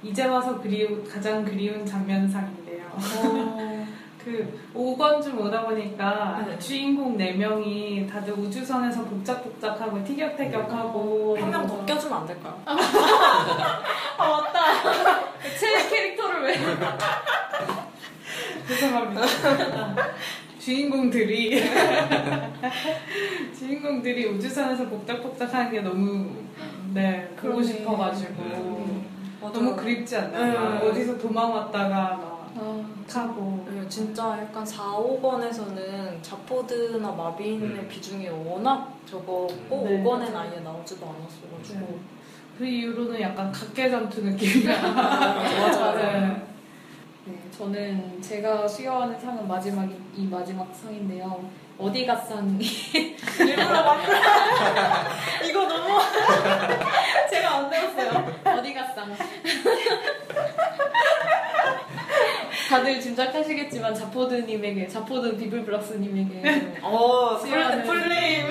이제 0.03 0.25
와서 0.25 0.59
그리운 0.61 1.07
가장 1.07 1.45
그리운 1.45 1.85
장면상인데요. 1.85 2.85
어, 2.93 3.87
그 4.25 4.61
5권쯤 4.75 5.39
오다 5.41 5.63
보니까 5.67 6.43
네. 6.47 6.59
주인공 6.59 7.17
4명이 7.17 8.11
다들 8.11 8.33
우주선에서 8.35 9.05
복작복작하고 9.05 10.03
티격태격하고 10.05 11.37
한 11.41 11.51
명 11.51 11.67
더 11.67 11.85
껴주면 11.87 12.19
안 12.21 12.27
될까요? 12.27 12.61
아 12.67 12.75
맞다. 14.19 14.61
제 15.59 15.89
캐릭터를 15.89 16.43
왜? 16.45 16.55
죄송합니다. 18.71 19.23
아, 19.23 19.97
주인공들이 20.61 21.61
주인공들이 23.59 24.27
우주선에서 24.27 24.87
복작복작하는 24.87 25.73
게 25.73 25.81
너무 25.81 26.31
네 26.95 27.29
보고. 27.37 27.61
싶어가지고 27.63 28.43
음. 28.43 29.07
너무 29.41 29.75
그립지 29.75 30.17
않나요? 30.17 30.79
네. 30.79 30.89
어디서 30.89 31.19
도망왔다가 31.19 31.89
막 31.89 32.53
아, 32.57 32.85
하고 33.13 33.67
네, 33.69 33.89
진짜 33.89 34.39
약간 34.41 34.65
4, 34.65 34.83
5권에서는 34.85 36.23
자포드나 36.23 37.11
마빈의 37.11 37.61
음. 37.61 37.89
비중이 37.89 38.29
워낙 38.29 38.95
적었고 39.07 39.87
네. 39.89 40.03
5권엔 40.05 40.35
아예 40.37 40.61
나오지도 40.61 41.07
않았어가지고 41.07 41.81
네. 41.81 41.99
그 42.59 42.67
이후로는 42.67 43.21
약간 43.21 43.51
각계 43.51 43.91
전투 43.91 44.21
느낌이야. 44.21 44.77
맞아요. 44.93 46.50
네. 47.31 47.37
네, 47.37 47.51
저는 47.57 48.23
제가 48.23 48.67
수여하는 48.67 49.19
상은 49.19 49.47
마지막 49.47 49.89
이 50.17 50.27
마지막 50.27 50.75
상인데요. 50.75 51.49
어디가 51.79 52.15
상이 52.17 52.59
일부러 53.41 53.83
막 53.83 54.03
이거 55.49 55.67
너무 55.67 55.99
제가 57.31 57.57
안 57.57 57.71
배웠어요 57.71 58.33
어디가 58.45 58.85
상. 58.93 59.17
다들 62.69 63.01
짐작하시겠지만 63.01 63.95
자포드님에게 63.95 64.87
자포드 64.89 65.37
비블블락스님에게 65.39 66.79
어 66.83 67.39
플레임 67.39 68.47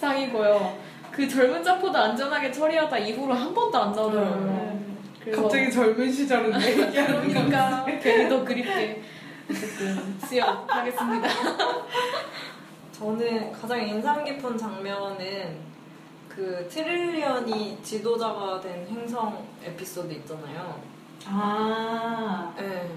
상이고요. 0.00 0.78
그 1.12 1.28
젊은 1.28 1.62
자포드 1.62 1.96
안전하게 1.96 2.50
처리하다 2.50 2.96
이후로 2.98 3.34
한 3.34 3.52
번도 3.52 3.78
안 3.78 3.92
나오더라고요. 3.92 4.91
음. 5.22 5.24
그래서 5.24 5.42
갑자기 5.42 5.70
젊은 5.70 6.12
시절은 6.12 6.60
얘기하는 6.60 7.22
거 7.22 7.28
그러니까 7.28 7.84
괜히 7.84 8.28
더 8.28 8.44
그립게 8.44 9.02
어쨌든 9.50 10.18
수여하겠습니다. 10.20 11.28
저는 12.92 13.52
가장 13.52 13.86
인상 13.86 14.24
깊은 14.24 14.56
장면은 14.58 15.58
그 16.28 16.66
트릴리언이 16.70 17.78
지도자가 17.82 18.60
된 18.60 18.86
행성 18.88 19.44
에피소드 19.62 20.12
있잖아요. 20.14 20.80
아, 21.26 22.52
네. 22.56 22.88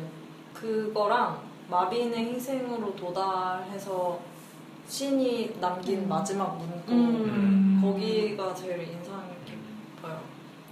그거랑 0.54 1.42
마빈의 1.70 2.34
희생으로 2.34 2.96
도달해서 2.96 4.20
신이 4.88 5.58
남긴 5.60 6.04
음. 6.04 6.10
마지막 6.10 6.58
문구 6.58 6.92
음. 6.92 7.80
거기가 7.84 8.54
제일 8.54 8.82
인상 8.84 9.24
깊어요. 9.46 10.20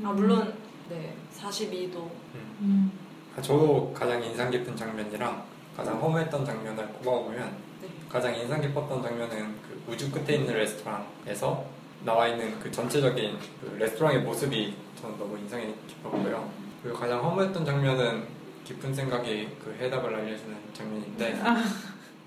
아 0.04 0.12
물론 0.12 0.54
네 0.90 1.16
42도 1.38 2.10
음. 2.36 2.92
아, 3.38 3.42
저도 3.42 3.94
가장 3.94 4.24
인상 4.24 4.52
깊은 4.52 4.76
장면이랑 4.76 5.44
가장 5.76 6.00
허무했던 6.00 6.46
장면을 6.46 6.88
꼽아보면 6.88 7.58
네. 7.82 7.88
가장 8.10 8.36
인상 8.36 8.62
깊었던 8.62 9.02
장면은 9.02 9.56
그 9.68 9.92
우주 9.92 10.12
끝에 10.12 10.36
있는 10.38 10.54
레스토랑에서 10.54 11.66
나와 12.06 12.28
있는 12.28 12.60
그 12.60 12.72
전체적인 12.72 13.40
그 13.62 13.76
레스토랑의 13.80 14.22
모습이 14.22 14.76
저는 15.02 15.18
너무 15.18 15.38
인상이 15.38 15.74
깊었고요. 15.88 16.50
그리고 16.84 16.98
가장 16.98 17.24
허무했던 17.24 17.66
장면은 17.66 18.28
깊은 18.66 18.94
생각이 18.94 19.50
그 19.64 19.76
해답을 19.80 20.14
알려주는 20.14 20.56
장면인데 20.74 21.42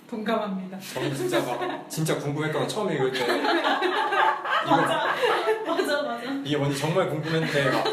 동감합니다. 0.09 0.79
저는 0.79 1.15
진짜 1.15 1.41
막 1.41 1.89
진짜 1.89 2.19
궁금했던 2.19 2.63
거 2.63 2.67
처음 2.69 2.93
읽을 2.93 3.13
때 3.13 3.27
맞아 4.67 6.03
맞아 6.03 6.23
이게 6.45 6.57
뭔지 6.57 6.79
정말 6.79 7.09
궁금했는데 7.09 7.71
막 7.71 7.85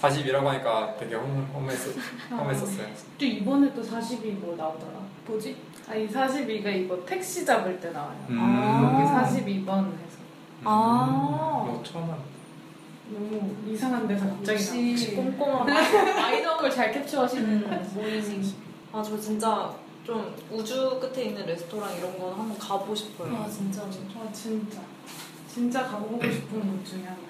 40이라고 0.00 0.44
하니까 0.44 0.94
되게 0.98 1.14
허무했었, 1.16 1.94
허무했었어요. 2.30 2.86
또 3.18 3.24
이번에 3.24 3.74
또 3.74 3.82
40이 3.82 4.32
뭐 4.38 4.54
나오더라. 4.56 4.92
뭐지? 5.26 5.56
아, 5.88 5.94
이 5.94 6.08
42가 6.08 6.66
이거 6.74 7.04
택시 7.04 7.44
잡을 7.44 7.80
때 7.80 7.90
나와요. 7.90 8.16
음. 8.28 8.38
여기 8.38 9.42
42번 9.44 9.86
해서. 9.86 10.18
아. 10.64 11.64
뭐 11.66 11.82
처음 11.84 12.10
알 12.10 12.18
너무 13.10 13.56
이상한 13.66 14.06
데서 14.06 14.26
갑자기 14.26 14.64
나와. 14.64 14.90
역시 14.92 15.14
꼼꼼한. 15.16 15.66
마이너를 15.66 16.70
잘 16.70 16.92
캡처하시는 16.92 17.48
음. 17.48 17.90
모이닝. 17.94 18.52
아, 18.92 19.02
저 19.02 19.18
진짜 19.18 19.74
좀 20.04 20.34
우주 20.50 20.98
끝에 21.00 21.24
있는 21.24 21.44
레스토랑 21.46 21.96
이런 21.96 22.18
건 22.18 22.32
한번 22.38 22.56
가보고 22.58 22.94
싶어요. 22.94 23.34
아 23.36 23.48
진짜. 23.48 23.82
아, 23.82 24.32
진짜. 24.32 24.80
진짜 25.48 25.82
가보고 25.86 26.22
싶은 26.30 26.60
곳 26.60 26.84
중에 26.84 27.00
하나예요. 27.02 27.27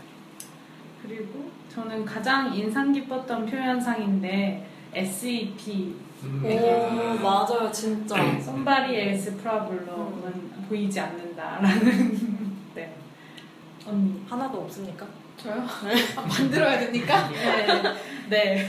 그리고 1.08 1.50
저는 1.74 2.04
가장 2.04 2.54
인상 2.54 2.92
깊었던 2.92 3.46
표현상인데 3.46 4.68
SEP 4.94 5.96
음. 6.24 6.44
오, 6.44 7.22
맞아요, 7.22 7.70
진짜. 7.72 8.16
Somebody 8.38 8.96
else 8.96 9.36
problem은 9.36 10.50
보이지 10.68 11.00
않는다라는 11.00 12.58
네 12.74 12.94
언니 13.86 14.20
하나도 14.28 14.62
없습니까? 14.62 15.06
저요? 15.36 15.64
아, 16.16 16.20
만들어야 16.26 16.80
됩니까? 16.80 17.30
네, 18.28 18.68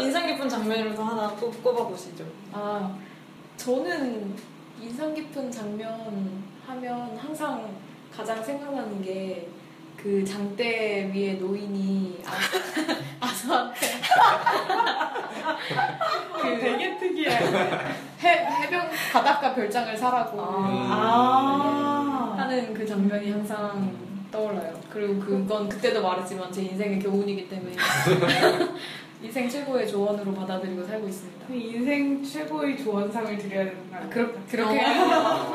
인상 0.00 0.26
깊은 0.26 0.48
장면이라도 0.48 1.02
하나 1.02 1.28
꼽, 1.30 1.62
꼽아보시죠. 1.62 2.24
아 2.52 2.96
저는 3.56 4.36
인상 4.80 5.14
깊은 5.14 5.50
장면 5.50 6.42
하면 6.66 7.16
항상 7.16 7.74
가장 8.14 8.44
생각나는 8.44 9.02
게 9.02 9.48
그 10.02 10.24
장대 10.24 11.08
위에 11.14 11.34
노인이 11.34 12.22
아- 12.26 13.24
아서한테 13.26 13.86
그 16.42 16.58
되게 16.58 16.98
특이해. 16.98 17.30
해, 17.30 18.46
해변 18.62 18.88
바닷가 19.12 19.54
별장을 19.54 19.96
사라고 19.96 20.38
아. 20.40 22.34
하는 22.36 22.74
그 22.74 22.84
장면이 22.84 23.30
항상 23.30 23.96
떠올라요. 24.32 24.72
그리고 24.90 25.20
그건 25.20 25.68
그때도 25.68 26.02
말했지만 26.02 26.50
제 26.50 26.62
인생의 26.62 26.98
교훈이기 26.98 27.48
때문에 27.48 27.76
인생 29.22 29.48
최고의 29.48 29.88
조언으로 29.88 30.34
받아들이고 30.34 30.84
살고 30.84 31.06
있습니다. 31.06 31.46
그 31.46 31.54
인생 31.54 32.24
최고의 32.24 32.82
조언상을 32.82 33.38
드려야 33.38 33.64
되는 33.66 33.90
거 33.90 33.96
아니에요? 33.96 34.10
그렇, 34.10 34.32
그렇게 34.50 34.84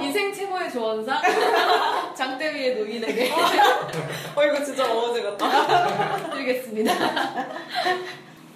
인생 0.06 0.34
최고의 0.34 0.72
조언상 0.72 1.22
장대 2.16 2.54
위의 2.54 2.76
노인에게 2.78 3.32
어, 3.34 4.44
이거 4.44 4.64
진짜 4.64 4.90
어제 4.90 5.22
같다. 5.22 6.30
드리겠습니다. 6.32 6.94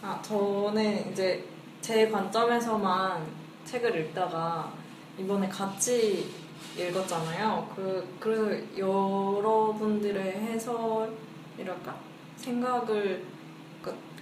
아, 0.01 0.21
저는 0.21 1.11
이제 1.11 1.43
제 1.81 2.09
관점에서만 2.09 3.25
책을 3.65 3.95
읽다가 3.97 4.71
이번에 5.17 5.49
같이 5.49 6.31
읽었잖아요. 6.77 7.69
그, 7.75 8.15
그래서 8.19 8.77
여러분들의 8.77 10.23
해설이랄까? 10.23 11.95
생각을, 12.37 12.85
그, 12.85 13.30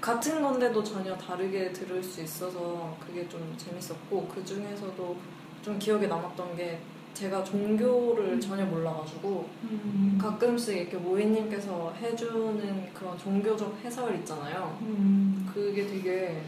같은 0.02 0.42
건데도 0.42 0.84
전혀 0.84 1.16
다르게 1.18 1.72
들을 1.74 2.02
수 2.04 2.22
있어서 2.22 2.96
그게 3.06 3.28
좀 3.28 3.54
재밌었고, 3.58 4.28
그 4.34 4.44
중에서도 4.46 5.18
좀 5.62 5.78
기억에 5.78 6.08
남았던 6.08 6.56
게 6.56 6.80
제가 7.14 7.44
종교를 7.44 8.40
전혀 8.40 8.64
몰라가지고, 8.66 9.50
음. 9.64 10.18
가끔씩 10.22 10.78
이렇게 10.78 10.96
모이님께서 10.98 11.94
해주는 12.02 12.94
그런 12.94 13.18
종교적 13.18 13.78
해설 13.84 14.16
있잖아요. 14.16 14.78
음. 14.82 15.50
그게 15.54 15.86
되게 15.86 16.42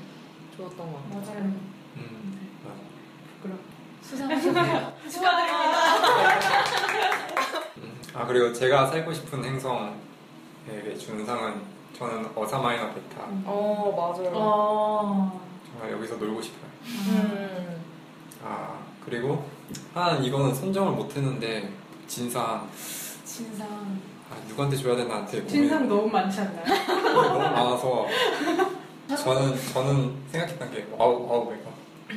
좋았던 0.55 0.77
것 0.77 1.09
같아요. 1.09 1.21
맞아요 1.39 1.53
음. 1.97 2.49
맞아. 2.63 2.75
부끄러워 3.35 3.59
수상하셨네요. 4.01 4.93
음. 7.77 8.01
아 8.13 8.25
그리고 8.25 8.53
제가 8.53 8.87
살고 8.87 9.13
싶은 9.13 9.43
행성에게 9.43 10.95
주는 10.97 11.25
상은 11.25 11.61
저는 12.01 12.31
어사 12.35 12.57
마이너 12.57 12.87
베타 12.87 13.21
어, 13.45 13.93
맞아요. 13.95 14.31
어. 14.33 15.39
정말 15.71 15.91
여기서 15.91 16.15
놀고 16.15 16.41
싶어요. 16.41 16.71
음. 16.85 17.79
아 18.43 18.79
그리고 19.05 19.45
하나는 19.93 20.23
이거는 20.23 20.51
선정을 20.55 20.93
못했는데 20.93 21.71
진상 22.07 22.67
진상. 23.23 23.67
아, 24.31 24.35
누구한테 24.47 24.77
줘야 24.77 24.95
되나 24.95 25.23
되게 25.27 25.45
진상 25.45 25.87
너무 25.87 26.07
많지 26.07 26.41
않나요? 26.41 26.63
고민- 26.65 27.13
너무 27.13 27.39
많아서 27.39 28.07
저는 29.23 29.55
저는 29.71 30.15
생각했던 30.31 30.71
게 30.71 30.87
와우 30.97 31.27
와우배거 31.29 31.69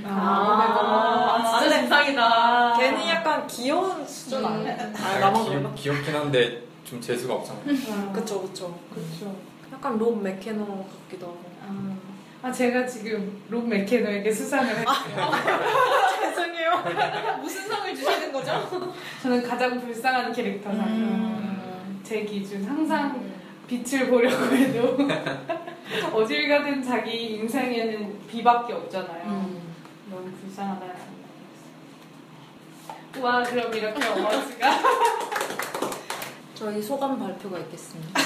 아, 0.08 1.36
아, 1.36 1.42
진짜 1.42 1.60
근데 1.60 1.80
진상이다. 1.82 2.76
걔는 2.78 3.06
약간 3.08 3.46
귀여운 3.46 4.06
수준 4.06 4.46
아니야? 4.46 4.72
음. 4.76 4.94
아, 4.96 5.18
나만 5.18 5.44
그런가? 5.44 5.74
귀, 5.74 5.82
귀엽긴 5.82 6.14
한데 6.16 6.62
좀 6.84 6.98
재수가 7.02 7.34
없잖아요. 7.34 8.12
그쵸, 8.14 8.40
그쵸. 8.42 8.74
그렇죠. 8.92 9.53
약간 9.74 9.98
롭 9.98 10.22
맥케너 10.22 10.64
같기도 10.64 11.26
하고. 11.26 11.44
아, 11.62 11.96
아, 12.42 12.52
제가 12.52 12.86
지금 12.86 13.42
롭 13.48 13.66
맥케너에게 13.66 14.30
수상을 14.30 14.66
했어요. 14.68 15.30
죄송해요. 16.20 16.84
무슨 17.42 17.66
상을 17.68 17.94
주시는 17.94 18.32
거죠? 18.32 18.92
저는 19.22 19.42
가장 19.42 19.80
불쌍한 19.80 20.32
캐릭터상. 20.32 20.86
음. 20.86 22.00
제 22.04 22.22
기준 22.24 22.64
항상 22.64 23.24
빛을 23.66 24.08
보려고 24.10 24.54
해도 24.54 24.96
어딜 26.12 26.48
가든 26.48 26.82
자기 26.82 27.36
인생에는 27.36 28.26
비밖에 28.28 28.74
없잖아요. 28.74 29.24
음. 29.26 29.74
너무 30.10 30.30
불쌍하다는 30.30 30.94
생각이. 30.94 31.14
와 33.22 33.42
그럼 33.42 33.72
이렇게 33.72 34.06
어머니가 34.06 34.70
저희 36.54 36.82
소감 36.82 37.18
발표가 37.18 37.58
있겠습니다. 37.60 38.20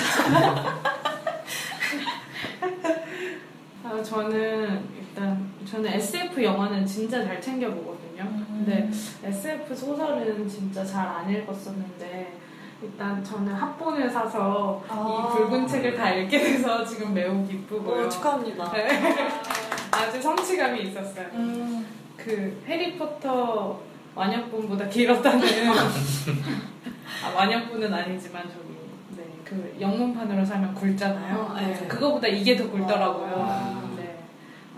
아, 3.91 4.03
저는 4.03 4.85
일단 4.99 5.49
저는 5.65 5.91
SF 5.95 6.43
영화는 6.43 6.85
진짜 6.85 7.25
잘 7.25 7.41
챙겨 7.41 7.71
보거든요. 7.71 8.25
근데 8.49 8.91
SF 9.25 9.75
소설은 9.75 10.47
진짜 10.49 10.85
잘 10.85 11.07
안 11.09 11.31
읽었었는데 11.31 12.37
일단 12.83 13.25
저는 13.25 13.53
합본을 13.55 14.11
사서 14.11 14.85
아. 14.89 15.29
이 15.33 15.37
붉은 15.37 15.67
책을 15.67 15.97
다 15.97 16.11
읽게 16.13 16.39
돼서 16.39 16.85
지금 16.85 17.15
매우 17.15 17.45
기쁘고요. 17.47 18.07
어, 18.07 18.09
축하합니다. 18.09 18.71
네. 18.73 18.89
아주 19.91 20.21
성취감이 20.23 20.83
있었어요. 20.83 21.27
음. 21.33 21.87
그 22.17 22.63
해리포터 22.67 23.81
완역본보다 24.15 24.89
길었다는 24.89 25.41
아 27.25 27.31
완역본은 27.37 27.93
아니지만 27.93 28.43
저기 28.45 28.77
네, 29.17 29.25
그 29.45 29.77
영문판으로 29.81 30.45
사면 30.45 30.75
굵잖아요. 30.75 31.53
아, 31.57 31.61
네. 31.61 31.87
그거보다 31.89 32.29
이게 32.29 32.57
더 32.57 32.69
굵더라고요. 32.71 33.78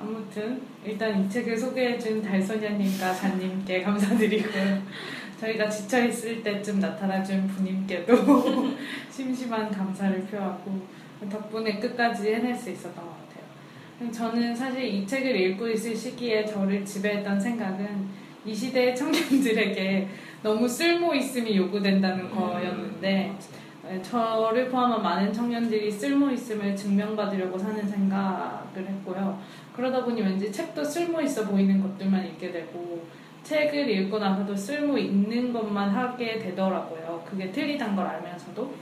아. 0.01 0.11
아무튼 0.11 0.61
일단 0.85 1.25
이 1.25 1.29
책을 1.29 1.57
소개해준 1.57 2.23
달소녀님과 2.23 3.15
잔님께 3.15 3.83
감사드리고 3.83 4.49
저희가 5.39 5.69
지쳐 5.69 6.05
있을 6.07 6.43
때쯤 6.43 6.81
나타나준 6.81 7.47
부님께도 7.49 8.15
심심한 9.11 9.71
감사를 9.71 10.27
표하고 10.27 10.87
덕분에 11.31 11.79
끝까지 11.79 12.35
해낼 12.35 12.55
수 12.55 12.71
있었던 12.71 12.95
것 12.95 13.11
같아요. 13.11 14.13
저는 14.13 14.55
사실 14.57 14.85
이 14.85 15.07
책을 15.07 15.37
읽고 15.37 15.69
있을 15.69 15.95
시기에 15.95 16.45
저를 16.45 16.85
지배했던 16.85 17.39
생각은 17.39 18.09
이 18.45 18.55
시대의 18.55 18.97
청년들에게 18.97 20.09
너무 20.43 20.67
쓸모 20.67 21.15
있음이 21.15 21.57
요구된다는 21.57 22.31
거였는데 22.31 23.01
네, 23.01 23.37
저를 24.03 24.69
포함한 24.69 25.03
많은 25.03 25.33
청년들이 25.33 25.91
쓸모 25.91 26.31
있음을 26.31 26.77
증명받으려고 26.77 27.59
사는 27.59 27.89
생각을 27.89 28.87
했고요. 28.87 29.41
그러다 29.75 30.05
보니 30.05 30.23
왠지 30.23 30.53
책도 30.53 30.85
쓸모 30.85 31.21
있어 31.23 31.47
보이는 31.47 31.83
것들만 31.83 32.25
읽게 32.27 32.53
되고 32.53 33.05
책을 33.43 33.89
읽고 33.91 34.19
나서도 34.19 34.55
쓸모 34.55 34.97
있는 34.97 35.53
것만 35.53 35.91
하게 35.91 36.39
되더라고요. 36.39 37.25
그게 37.29 37.51
틀리단 37.51 37.97
걸 37.97 38.07
알면서도 38.07 38.73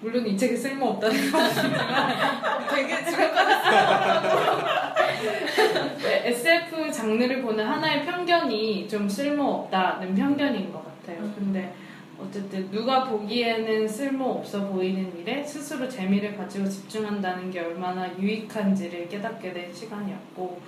물론 0.00 0.26
이 0.26 0.36
책이 0.36 0.56
쓸모 0.56 0.86
없다는 0.86 1.30
건 1.30 1.40
아니지만 1.42 2.68
되게 2.70 2.94
네, 6.02 6.28
SF 6.28 6.90
장르를 6.90 7.42
보는 7.42 7.66
하나의 7.66 8.04
편견이 8.04 8.88
좀 8.88 9.08
쓸모 9.08 9.42
없다는 9.44 10.14
편견인 10.14 10.72
것 10.72 10.84
같아요. 10.84 11.20
근데 11.34 11.74
어쨌든 12.28 12.70
누가 12.70 13.04
보기에는 13.04 13.86
쓸모없어 13.86 14.66
보이는 14.68 15.16
일에 15.18 15.44
스스로 15.44 15.88
재미를 15.88 16.36
가지고 16.36 16.68
집중한다는 16.68 17.50
게 17.50 17.60
얼마나 17.60 18.16
유익한지를 18.18 19.08
깨닫게 19.08 19.52
된 19.52 19.72
시간이었고 19.72 20.60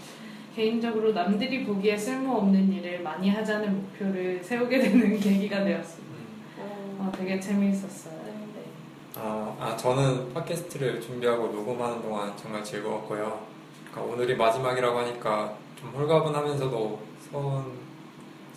개인적으로 0.55 1.13
남들이 1.13 1.65
보기에 1.65 1.97
쓸모없는 1.97 2.73
일을 2.73 3.03
많이 3.03 3.29
하자는 3.29 3.77
목표를 3.77 4.43
세우게 4.43 4.79
되는 4.79 5.19
계기가 5.21 5.63
되었습니다. 5.65 6.15
음. 6.59 6.97
어, 6.99 7.13
되게 7.15 7.39
재미있었어요. 7.39 8.15
네. 8.15 8.63
아, 9.17 9.55
아, 9.61 9.77
저는 9.77 10.33
팟캐스트를 10.33 11.01
준비하고 11.01 11.49
녹음하는 11.49 12.01
동안 12.01 12.35
정말 12.37 12.65
즐거웠고요. 12.65 13.47
그러니까 13.91 14.15
오늘이 14.15 14.35
마지막이라고 14.35 14.99
하니까 14.99 15.55
좀 15.79 15.91
홀가분하면서도 15.91 17.01
서운, 17.31 17.65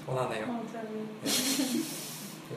서운하네요. 0.06 0.48
맞아요. 0.48 0.64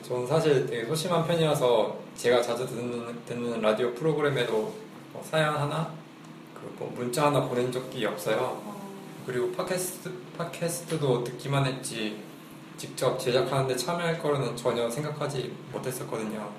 저는 0.01 0.27
사실 0.27 0.65
되게 0.65 0.85
소심한 0.85 1.25
편이어서 1.25 1.97
제가 2.15 2.41
자주 2.41 2.65
듣는, 2.67 3.25
듣는 3.25 3.61
라디오 3.61 3.93
프로그램에도 3.93 4.73
뭐 5.11 5.23
사연 5.23 5.55
하나, 5.55 5.91
그뭐 6.55 6.91
문자 6.95 7.27
하나 7.27 7.41
보낸 7.47 7.71
적이 7.71 8.05
없어요. 8.05 8.61
그리고 9.25 9.51
팟캐스트, 9.51 10.11
팟캐스트도 10.37 11.23
듣기만 11.23 11.65
했지 11.65 12.21
직접 12.75 13.17
제작하는데 13.19 13.75
참여할 13.75 14.19
거로는 14.19 14.55
전혀 14.55 14.89
생각하지 14.89 15.55
못했었거든요. 15.71 16.49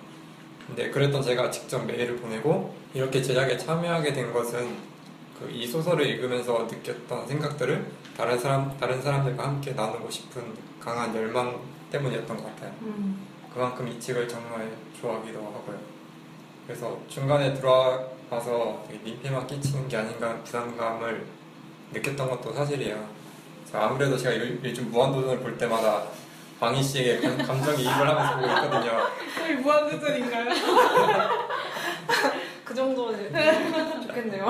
근데 0.67 0.91
그랬던 0.91 1.21
제가 1.23 1.51
직접 1.51 1.85
메일을 1.85 2.17
보내고 2.17 2.75
이렇게 2.95 3.21
제작에 3.21 3.59
참여하게 3.59 4.13
된 4.13 4.33
것은 4.33 4.95
그 5.39 5.51
이 5.51 5.67
소설을 5.67 6.07
읽으면서 6.07 6.67
느꼈던 6.71 7.27
생각들을 7.27 7.85
다른 8.17 8.39
사람 8.39 8.77
다른 8.79 9.03
사람들과 9.03 9.43
함께 9.43 9.73
나누고 9.73 10.11
싶은 10.11 10.43
강한 10.81 11.15
열망 11.15 11.61
때문이었던 11.99 12.37
것 12.37 12.45
같아요. 12.57 12.73
음. 12.83 13.27
그만큼 13.53 13.87
이 13.89 14.01
책을 14.01 14.27
정말 14.29 14.69
좋아하기도 15.01 15.39
하고요. 15.39 15.79
그래서 16.67 16.99
중간에 17.09 17.55
들어와서 17.55 18.85
되게 18.89 18.99
민폐만 19.05 19.47
끼치는 19.47 19.87
게 19.89 19.97
아닌가 19.99 20.35
부담감을 20.45 21.25
느꼈던 21.93 22.31
것도 22.31 22.53
사실이에요. 22.53 23.07
아무래도 23.73 24.17
제가 24.17 24.37
요- 24.37 24.57
요즘 24.63 24.91
무한도전을 24.91 25.41
볼 25.41 25.59
때마다 25.59 26.03
광희 26.61 26.83
씨에게 26.83 27.21
감- 27.21 27.39
감정 27.47 27.79
이입을 27.79 28.09
하면서 28.09 28.37
보고 28.37 28.47
있거든요. 28.47 29.07
거의 29.37 29.57
무한도전인가요? 29.57 30.45
그 32.65 32.75
정도는 32.75 34.03
좋겠네요. 34.07 34.49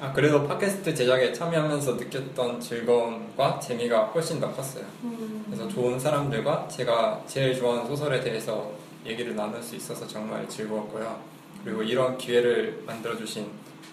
음, 0.00 0.02
아, 0.02 0.12
그래도 0.12 0.46
팟캐스트 0.46 0.94
제작에 0.94 1.32
참여하면서 1.32 1.92
느꼈던 1.94 2.58
즐거움과 2.58 3.60
재미가 3.60 4.06
훨씬 4.06 4.40
더 4.40 4.50
컸어요. 4.50 4.84
음. 5.04 5.44
그래서 5.46 5.68
좋은 5.68 6.00
사람들과 6.00 6.66
제가 6.68 7.22
제일 7.26 7.54
좋아하는 7.54 7.86
소설에 7.86 8.20
대해서 8.20 8.72
얘기를 9.04 9.36
나눌 9.36 9.62
수 9.62 9.76
있어서 9.76 10.06
정말 10.06 10.48
즐거웠고요. 10.48 11.20
그리고 11.64 11.82
이런 11.82 12.16
기회를 12.16 12.82
만들어주신 12.86 13.50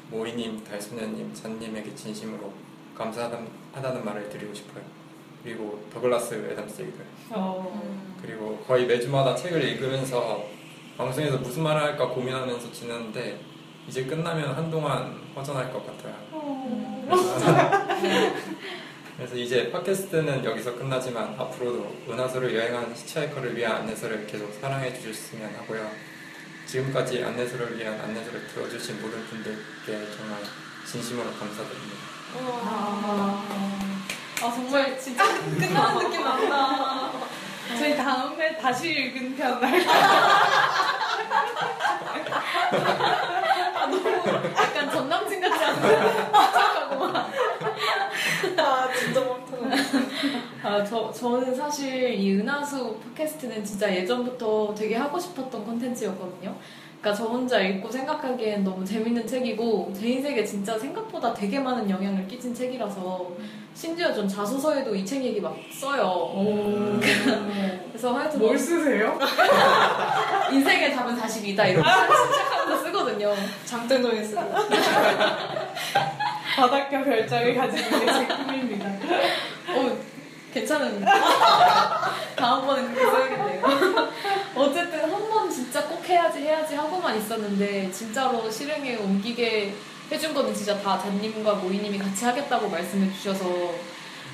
모이님, 0.10 0.64
달소녀님, 0.64 1.34
잔님에게 1.34 1.94
진심으로 1.94 2.54
감사하다는 2.98 4.06
말을 4.06 4.30
드리고 4.30 4.54
싶어요. 4.54 4.84
그리고 5.44 5.82
더글라스 5.94 6.50
애담스에게도 6.52 7.00
어. 7.32 8.16
그리고 8.22 8.58
거의 8.66 8.86
매주마다 8.86 9.36
책을 9.36 9.62
읽으면서 9.64 10.46
방송에서 10.98 11.38
무슨 11.38 11.64
말을 11.64 11.82
할까 11.82 12.08
고민하면서 12.08 12.72
지냈는데 12.72 13.40
이제 13.88 14.04
끝나면 14.04 14.54
한동안 14.54 15.20
허전할 15.36 15.72
것 15.72 15.86
같아요. 15.86 16.16
그래서 19.18 19.36
이제 19.36 19.72
팟캐스트는 19.72 20.44
여기서 20.46 20.76
끝나지만 20.76 21.36
앞으로도 21.40 22.04
은하수를 22.10 22.54
여행하는 22.54 22.94
히치하이커를 22.96 23.56
위한 23.56 23.78
안내서를 23.78 24.28
계속 24.28 24.54
사랑해 24.62 24.94
주셨으면 24.94 25.56
하고요. 25.56 25.90
지금까지 26.68 27.24
안내서를 27.24 27.80
위한 27.80 28.00
안내서를 28.00 28.48
들어주신 28.48 29.02
모든 29.02 29.26
분들께 29.26 30.16
정말 30.16 30.42
진심으로 30.86 31.32
감사드립니다. 31.32 31.98
아. 32.36 33.44
아 34.40 34.52
정말 34.52 35.00
진짜 35.00 35.26
끝나는 35.26 36.04
느낌 36.04 36.24
난다. 36.24 37.12
저희 37.70 37.98
다음에 37.98 38.58
다시 38.58 38.92
읽은 38.92 39.36
편 39.36 39.60
날. 39.60 39.84
약간 44.58 44.92
전 44.92 45.10
남친 45.10 45.42
같지? 45.42 45.60
착하고 45.60 47.08
막. 47.08 47.30
아 48.58 48.90
진짜 48.94 49.22
많다. 49.22 49.58
아, 50.64 50.84
저, 50.84 51.12
저는 51.12 51.56
사실 51.56 52.14
이 52.14 52.34
은하수 52.34 52.98
팟캐스트는 53.16 53.64
진짜 53.64 53.94
예전부터 53.94 54.74
되게 54.76 54.96
하고 54.96 55.18
싶었던 55.20 55.64
콘텐츠였거든요. 55.66 56.56
그러니까 57.00 57.14
저 57.14 57.26
혼자 57.30 57.62
읽고 57.62 57.90
생각하기엔 57.90 58.64
너무 58.64 58.84
재밌는 58.84 59.26
책이고 59.28 59.94
제 59.98 60.08
인생에 60.10 60.44
진짜 60.44 60.78
생각보다 60.78 61.34
되게 61.34 61.60
많은 61.60 61.90
영향을 61.90 62.28
끼친 62.28 62.54
책이라서 62.54 63.32
심지어 63.80 64.12
전 64.12 64.28
자소서에도 64.28 64.96
이 64.96 65.06
책 65.06 65.24
얘기 65.24 65.40
막 65.40 65.56
써요. 65.72 66.34
그래서 67.92 68.14
하여튼 68.14 68.40
뭘 68.40 68.58
쓰세요? 68.58 69.18
인생의 70.52 70.96
답은 70.96 71.16
42다 71.16 71.70
이렇게 71.70 71.84
시작하면서 71.90 72.84
쓰거든요. 72.84 73.36
장땡동에 73.66 74.24
쓰고. 74.24 74.42
바닷가 76.56 77.04
별장을 77.04 77.56
가지고 77.56 77.98
있는 77.98 78.14
제 78.14 78.26
꿈입니다. 78.36 78.88
어, 79.70 79.98
괜찮은. 80.54 81.06
다음번엔 82.36 82.94
그렇게 82.96 83.12
써야겠네요. 83.12 83.64
어쨌든 84.56 85.02
한 85.14 85.28
번 85.30 85.52
진짜 85.52 85.84
꼭 85.84 86.04
해야지 86.10 86.40
해야지 86.40 86.74
하고만 86.76 87.16
있었는데 87.18 87.92
진짜로 87.92 88.50
실행에 88.50 88.96
옮기게 88.96 89.74
해준 90.12 90.34
거는 90.34 90.54
진짜 90.54 90.80
다 90.82 90.98
잔님과 91.00 91.56
모이님이 91.56 91.98
같이 91.98 92.26
하겠다고 92.26 92.70
말씀해 92.70 93.12
주셔서 93.14 93.74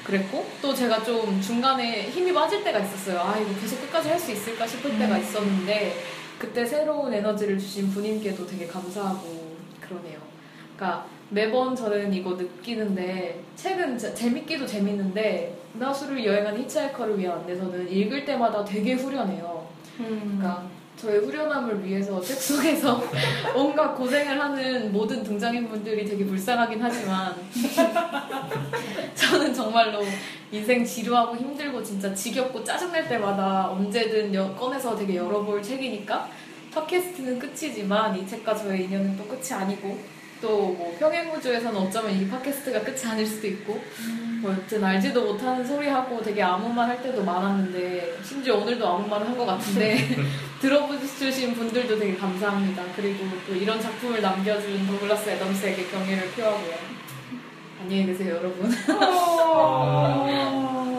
그랬고 0.04 0.46
또 0.62 0.74
제가 0.74 1.04
좀 1.04 1.42
중간에 1.42 2.10
힘이 2.10 2.34
빠질 2.34 2.64
때가 2.64 2.80
있었어요. 2.80 3.20
아 3.20 3.38
이거 3.38 3.50
계속 3.60 3.80
끝까지 3.82 4.10
할 4.10 4.20
수 4.20 4.32
있을까 4.32 4.68
싶을 4.68 4.98
때가 5.00 5.18
있었는데 5.18 6.04
그때 6.38 6.66
새로운 6.66 7.14
에너지를 7.14 7.58
주신 7.58 7.90
분님께도 7.90 8.46
되게 8.46 8.68
감사하고 8.68 9.56
그러네요. 9.82 10.20
그러니까 10.76 11.06
매번 11.30 11.76
저는 11.76 12.14
이거 12.14 12.32
느끼는데 12.32 13.42
책은 13.56 13.98
제- 13.98 14.14
재밌기도 14.14 14.66
재밌는데 14.68 15.58
은하수를 15.76 16.24
여행하는 16.26 16.62
히치하이커를 16.62 17.18
위한 17.18 17.40
안내서는 17.40 17.90
읽을 17.92 18.26
때마다 18.26 18.64
되게 18.66 18.94
후련해요. 18.94 19.68
그러니까 19.98 20.68
저의 20.98 21.20
후련함을 21.20 21.84
위해서 21.84 22.22
책 22.22 22.38
속에서 22.38 23.04
온갖 23.56 23.94
고생을 23.94 24.40
하는 24.40 24.92
모든 24.94 25.22
등장인물들이 25.24 26.06
되게 26.06 26.24
불쌍하긴 26.26 26.82
하지만 26.82 27.36
저는 29.16 29.54
정말로 29.54 30.00
인생 30.52 30.86
지루하고 30.86 31.36
힘들고 31.36 31.84
진짜 31.84 32.14
지겹고 32.14 32.64
짜증날 32.64 33.08
때마다 33.10 33.70
언제든 33.72 34.34
여- 34.34 34.54
꺼내서 34.56 34.96
되게 34.96 35.16
열어볼 35.18 35.62
책이니까 35.62 36.30
팟캐스트는 36.74 37.38
끝이지만 37.38 38.18
이 38.18 38.26
책과 38.26 38.56
저의 38.56 38.86
인연은 38.86 39.18
또 39.18 39.26
끝이 39.26 39.52
아니고 39.52 39.98
또 40.44 40.76
뭐 40.78 40.94
평행우주에서는 41.00 41.80
어쩌면 41.80 42.12
이 42.20 42.28
팟캐스트가 42.28 42.82
끝이 42.82 43.06
아닐 43.06 43.26
수도 43.26 43.48
있고 43.48 43.82
뭐 44.42 44.52
여튼 44.52 44.84
알지도 44.84 45.24
못하는 45.24 45.66
소리 45.66 45.88
하고 45.88 46.22
되게 46.22 46.44
아무 46.44 46.68
말 46.74 46.90
할 46.90 47.02
때도 47.02 47.24
많았는데 47.24 48.18
심지어 48.24 48.58
오늘도 48.58 48.86
아무 48.86 49.08
말을 49.08 49.26
한 49.28 49.38
것 49.38 49.46
같은데 49.46 50.18
들어주신 50.62 51.56
분들도 51.56 51.98
되게 51.98 52.16
감사합니다. 52.18 52.84
그리고 52.96 53.26
또 53.48 53.56
이런 53.56 53.80
작품을 53.82 54.22
남겨준 54.22 54.86
더글라스 54.88 55.30
애덤스에게 55.30 55.86
경의를 55.88 56.30
표하고요. 56.32 56.76
안녕히 57.82 58.06
계세요, 58.08 58.36
여러분. 58.36 58.70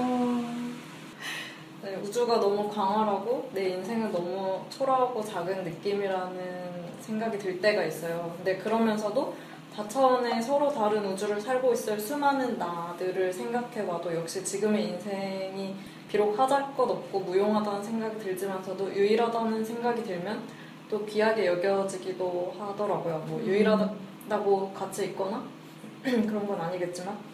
네, 2.14 2.20
우주가 2.20 2.38
너무 2.38 2.70
광활하고 2.70 3.50
내 3.52 3.70
인생은 3.70 4.12
너무 4.12 4.60
초라하고 4.70 5.20
작은 5.20 5.64
느낌이라는 5.64 6.84
생각이 7.00 7.36
들 7.36 7.60
때가 7.60 7.82
있어요. 7.82 8.32
근데 8.36 8.56
그러면서도 8.56 9.34
다차원의 9.74 10.40
서로 10.40 10.72
다른 10.72 11.04
우주를 11.06 11.40
살고 11.40 11.72
있을 11.72 11.98
수많은 11.98 12.56
나들을 12.56 13.32
생각해봐도 13.32 14.14
역시 14.14 14.44
지금의 14.44 14.90
인생이 14.90 15.74
비록 16.08 16.38
하잘 16.38 16.72
것 16.76 16.88
없고 16.88 17.18
무용하다는 17.18 17.82
생각이 17.82 18.18
들지만서도 18.20 18.94
유일하다는 18.94 19.64
생각이 19.64 20.04
들면 20.04 20.40
또 20.88 21.04
귀하게 21.04 21.46
여겨지기도 21.46 22.54
하더라고요. 22.56 23.24
뭐 23.26 23.42
유일하다고 23.42 24.72
같이 24.72 25.06
있거나 25.06 25.42
그런 26.04 26.46
건 26.46 26.60
아니겠지만 26.60 27.33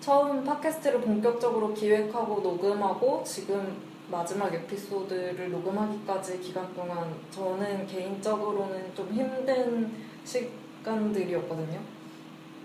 처음 0.00 0.42
팟캐스트를 0.44 1.02
본격적으로 1.02 1.74
기획하고 1.74 2.40
녹음하고 2.40 3.22
지금 3.24 3.76
마지막 4.10 4.52
에피소드를 4.52 5.50
녹음하기까지 5.50 6.40
기간 6.40 6.74
동안 6.74 7.14
저는 7.30 7.86
개인적으로는 7.86 8.94
좀 8.94 9.12
힘든 9.12 9.92
시간들이었거든요. 10.24 11.80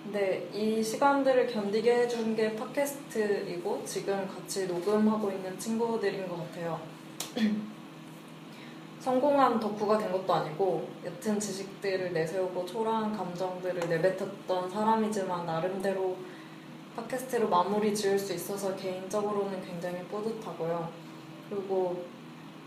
근데 0.03 0.49
이 0.53 0.81
시간들을 0.81 1.47
견디게 1.47 2.03
해준 2.03 2.35
게 2.35 2.55
팟캐스트이고 2.55 3.83
지금 3.85 4.27
같이 4.27 4.67
녹음하고 4.67 5.31
있는 5.31 5.57
친구들인 5.59 6.27
것 6.29 6.37
같아요. 6.37 6.79
성공한 8.99 9.59
덕후가 9.59 9.97
된 9.97 10.11
것도 10.11 10.33
아니고 10.33 10.87
옅은 11.03 11.39
지식들을 11.39 12.13
내세우고 12.13 12.65
초라한 12.65 13.15
감정들을 13.15 13.87
내뱉었던 13.87 14.69
사람이지만 14.69 15.45
나름대로 15.45 16.15
팟캐스트로 16.95 17.49
마무리 17.49 17.93
지을 17.93 18.17
수 18.17 18.33
있어서 18.33 18.75
개인적으로는 18.75 19.61
굉장히 19.65 19.99
뿌듯하고요. 20.05 20.89
그리고 21.49 22.03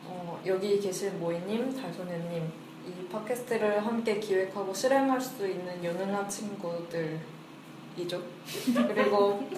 어, 0.05 0.41
여기 0.47 0.79
계신 0.81 1.19
모이님, 1.19 1.75
달소녀님, 1.75 2.51
이 2.87 3.09
팟캐스트를 3.09 3.85
함께 3.85 4.19
기획하고 4.21 4.73
실행할 4.73 5.21
수 5.21 5.47
있는 5.47 5.83
유능한 5.85 6.29
친구들이죠. 6.29 7.21
그리고 8.89 9.49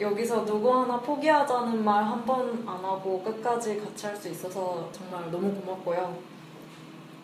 여기서 0.00 0.44
누구 0.44 0.72
하나 0.74 0.98
포기하자는 1.00 1.84
말 1.84 2.04
한 2.04 2.24
번 2.24 2.64
안 2.66 2.84
하고 2.84 3.22
끝까지 3.22 3.78
같이 3.78 4.06
할 4.06 4.16
수 4.16 4.28
있어서 4.28 4.88
정말 4.92 5.30
너무 5.30 5.52
고맙고요. 5.60 6.16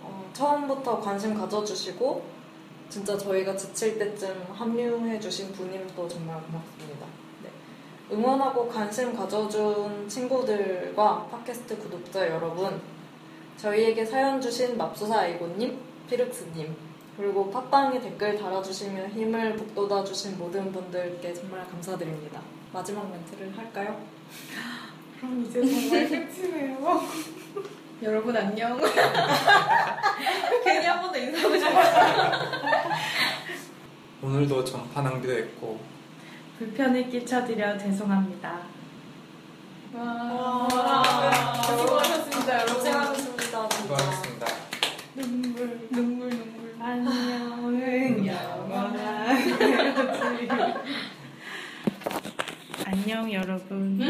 어, 0.03 0.31
처음부터 0.33 1.01
관심 1.01 1.35
가져주시고 1.35 2.38
진짜 2.89 3.17
저희가 3.17 3.57
지칠 3.57 3.99
때쯤 3.99 4.47
합류해 4.53 5.21
주신 5.21 5.53
분님도 5.53 6.09
정말 6.09 6.41
고맙습니다. 6.43 7.07
네. 7.43 7.51
응원하고 8.11 8.69
관심 8.69 9.15
가져준 9.15 10.09
친구들과 10.09 11.27
팟캐스트 11.27 11.79
구독자 11.79 12.29
여러분, 12.29 12.81
저희에게 13.59 14.05
사연 14.05 14.41
주신 14.41 14.79
맙소사 14.79 15.21
아이고님, 15.21 15.79
피륵스님, 16.09 16.75
그리고 17.17 17.51
팟빵에 17.51 18.01
댓글 18.01 18.39
달아주시며 18.39 19.09
힘을 19.09 19.57
북돋아 19.57 20.05
주신 20.05 20.39
모든 20.39 20.73
분들께 20.73 21.35
정말 21.35 21.67
감사드립니다. 21.67 22.41
마지막 22.73 23.11
멘트를 23.11 23.57
할까요? 23.59 24.01
그럼 25.19 25.45
이제 25.45 25.61
정말 25.61 26.09
끝이네요. 26.29 27.03
여러분 28.03 28.37
안녕. 28.37 28.79
괜히 30.65 30.87
한 30.87 31.01
번 31.03 31.13
더 31.13 31.19
인사하고 31.19 31.57
싶었어. 31.59 32.39
오늘도 34.23 34.65
전파 34.65 35.01
낭비했고 35.03 35.81
불편을 36.59 37.09
끼쳐드려 37.09 37.79
죄송합니다. 37.79 38.61
와~, 39.95 40.69
와~ 40.73 41.63
수고하셨습니다 41.63 42.55
여러분. 42.55 42.75
고생하셨습니다. 42.75 43.69
수고하셨습니다. 43.71 44.47
눈물 45.15 45.89
눈물 45.91 46.31
눈물. 46.31 46.77
안녕은 46.81 48.19
음. 48.19 48.27
영원한. 48.27 49.39
안녕 52.87 53.33
여러분. 53.33 54.01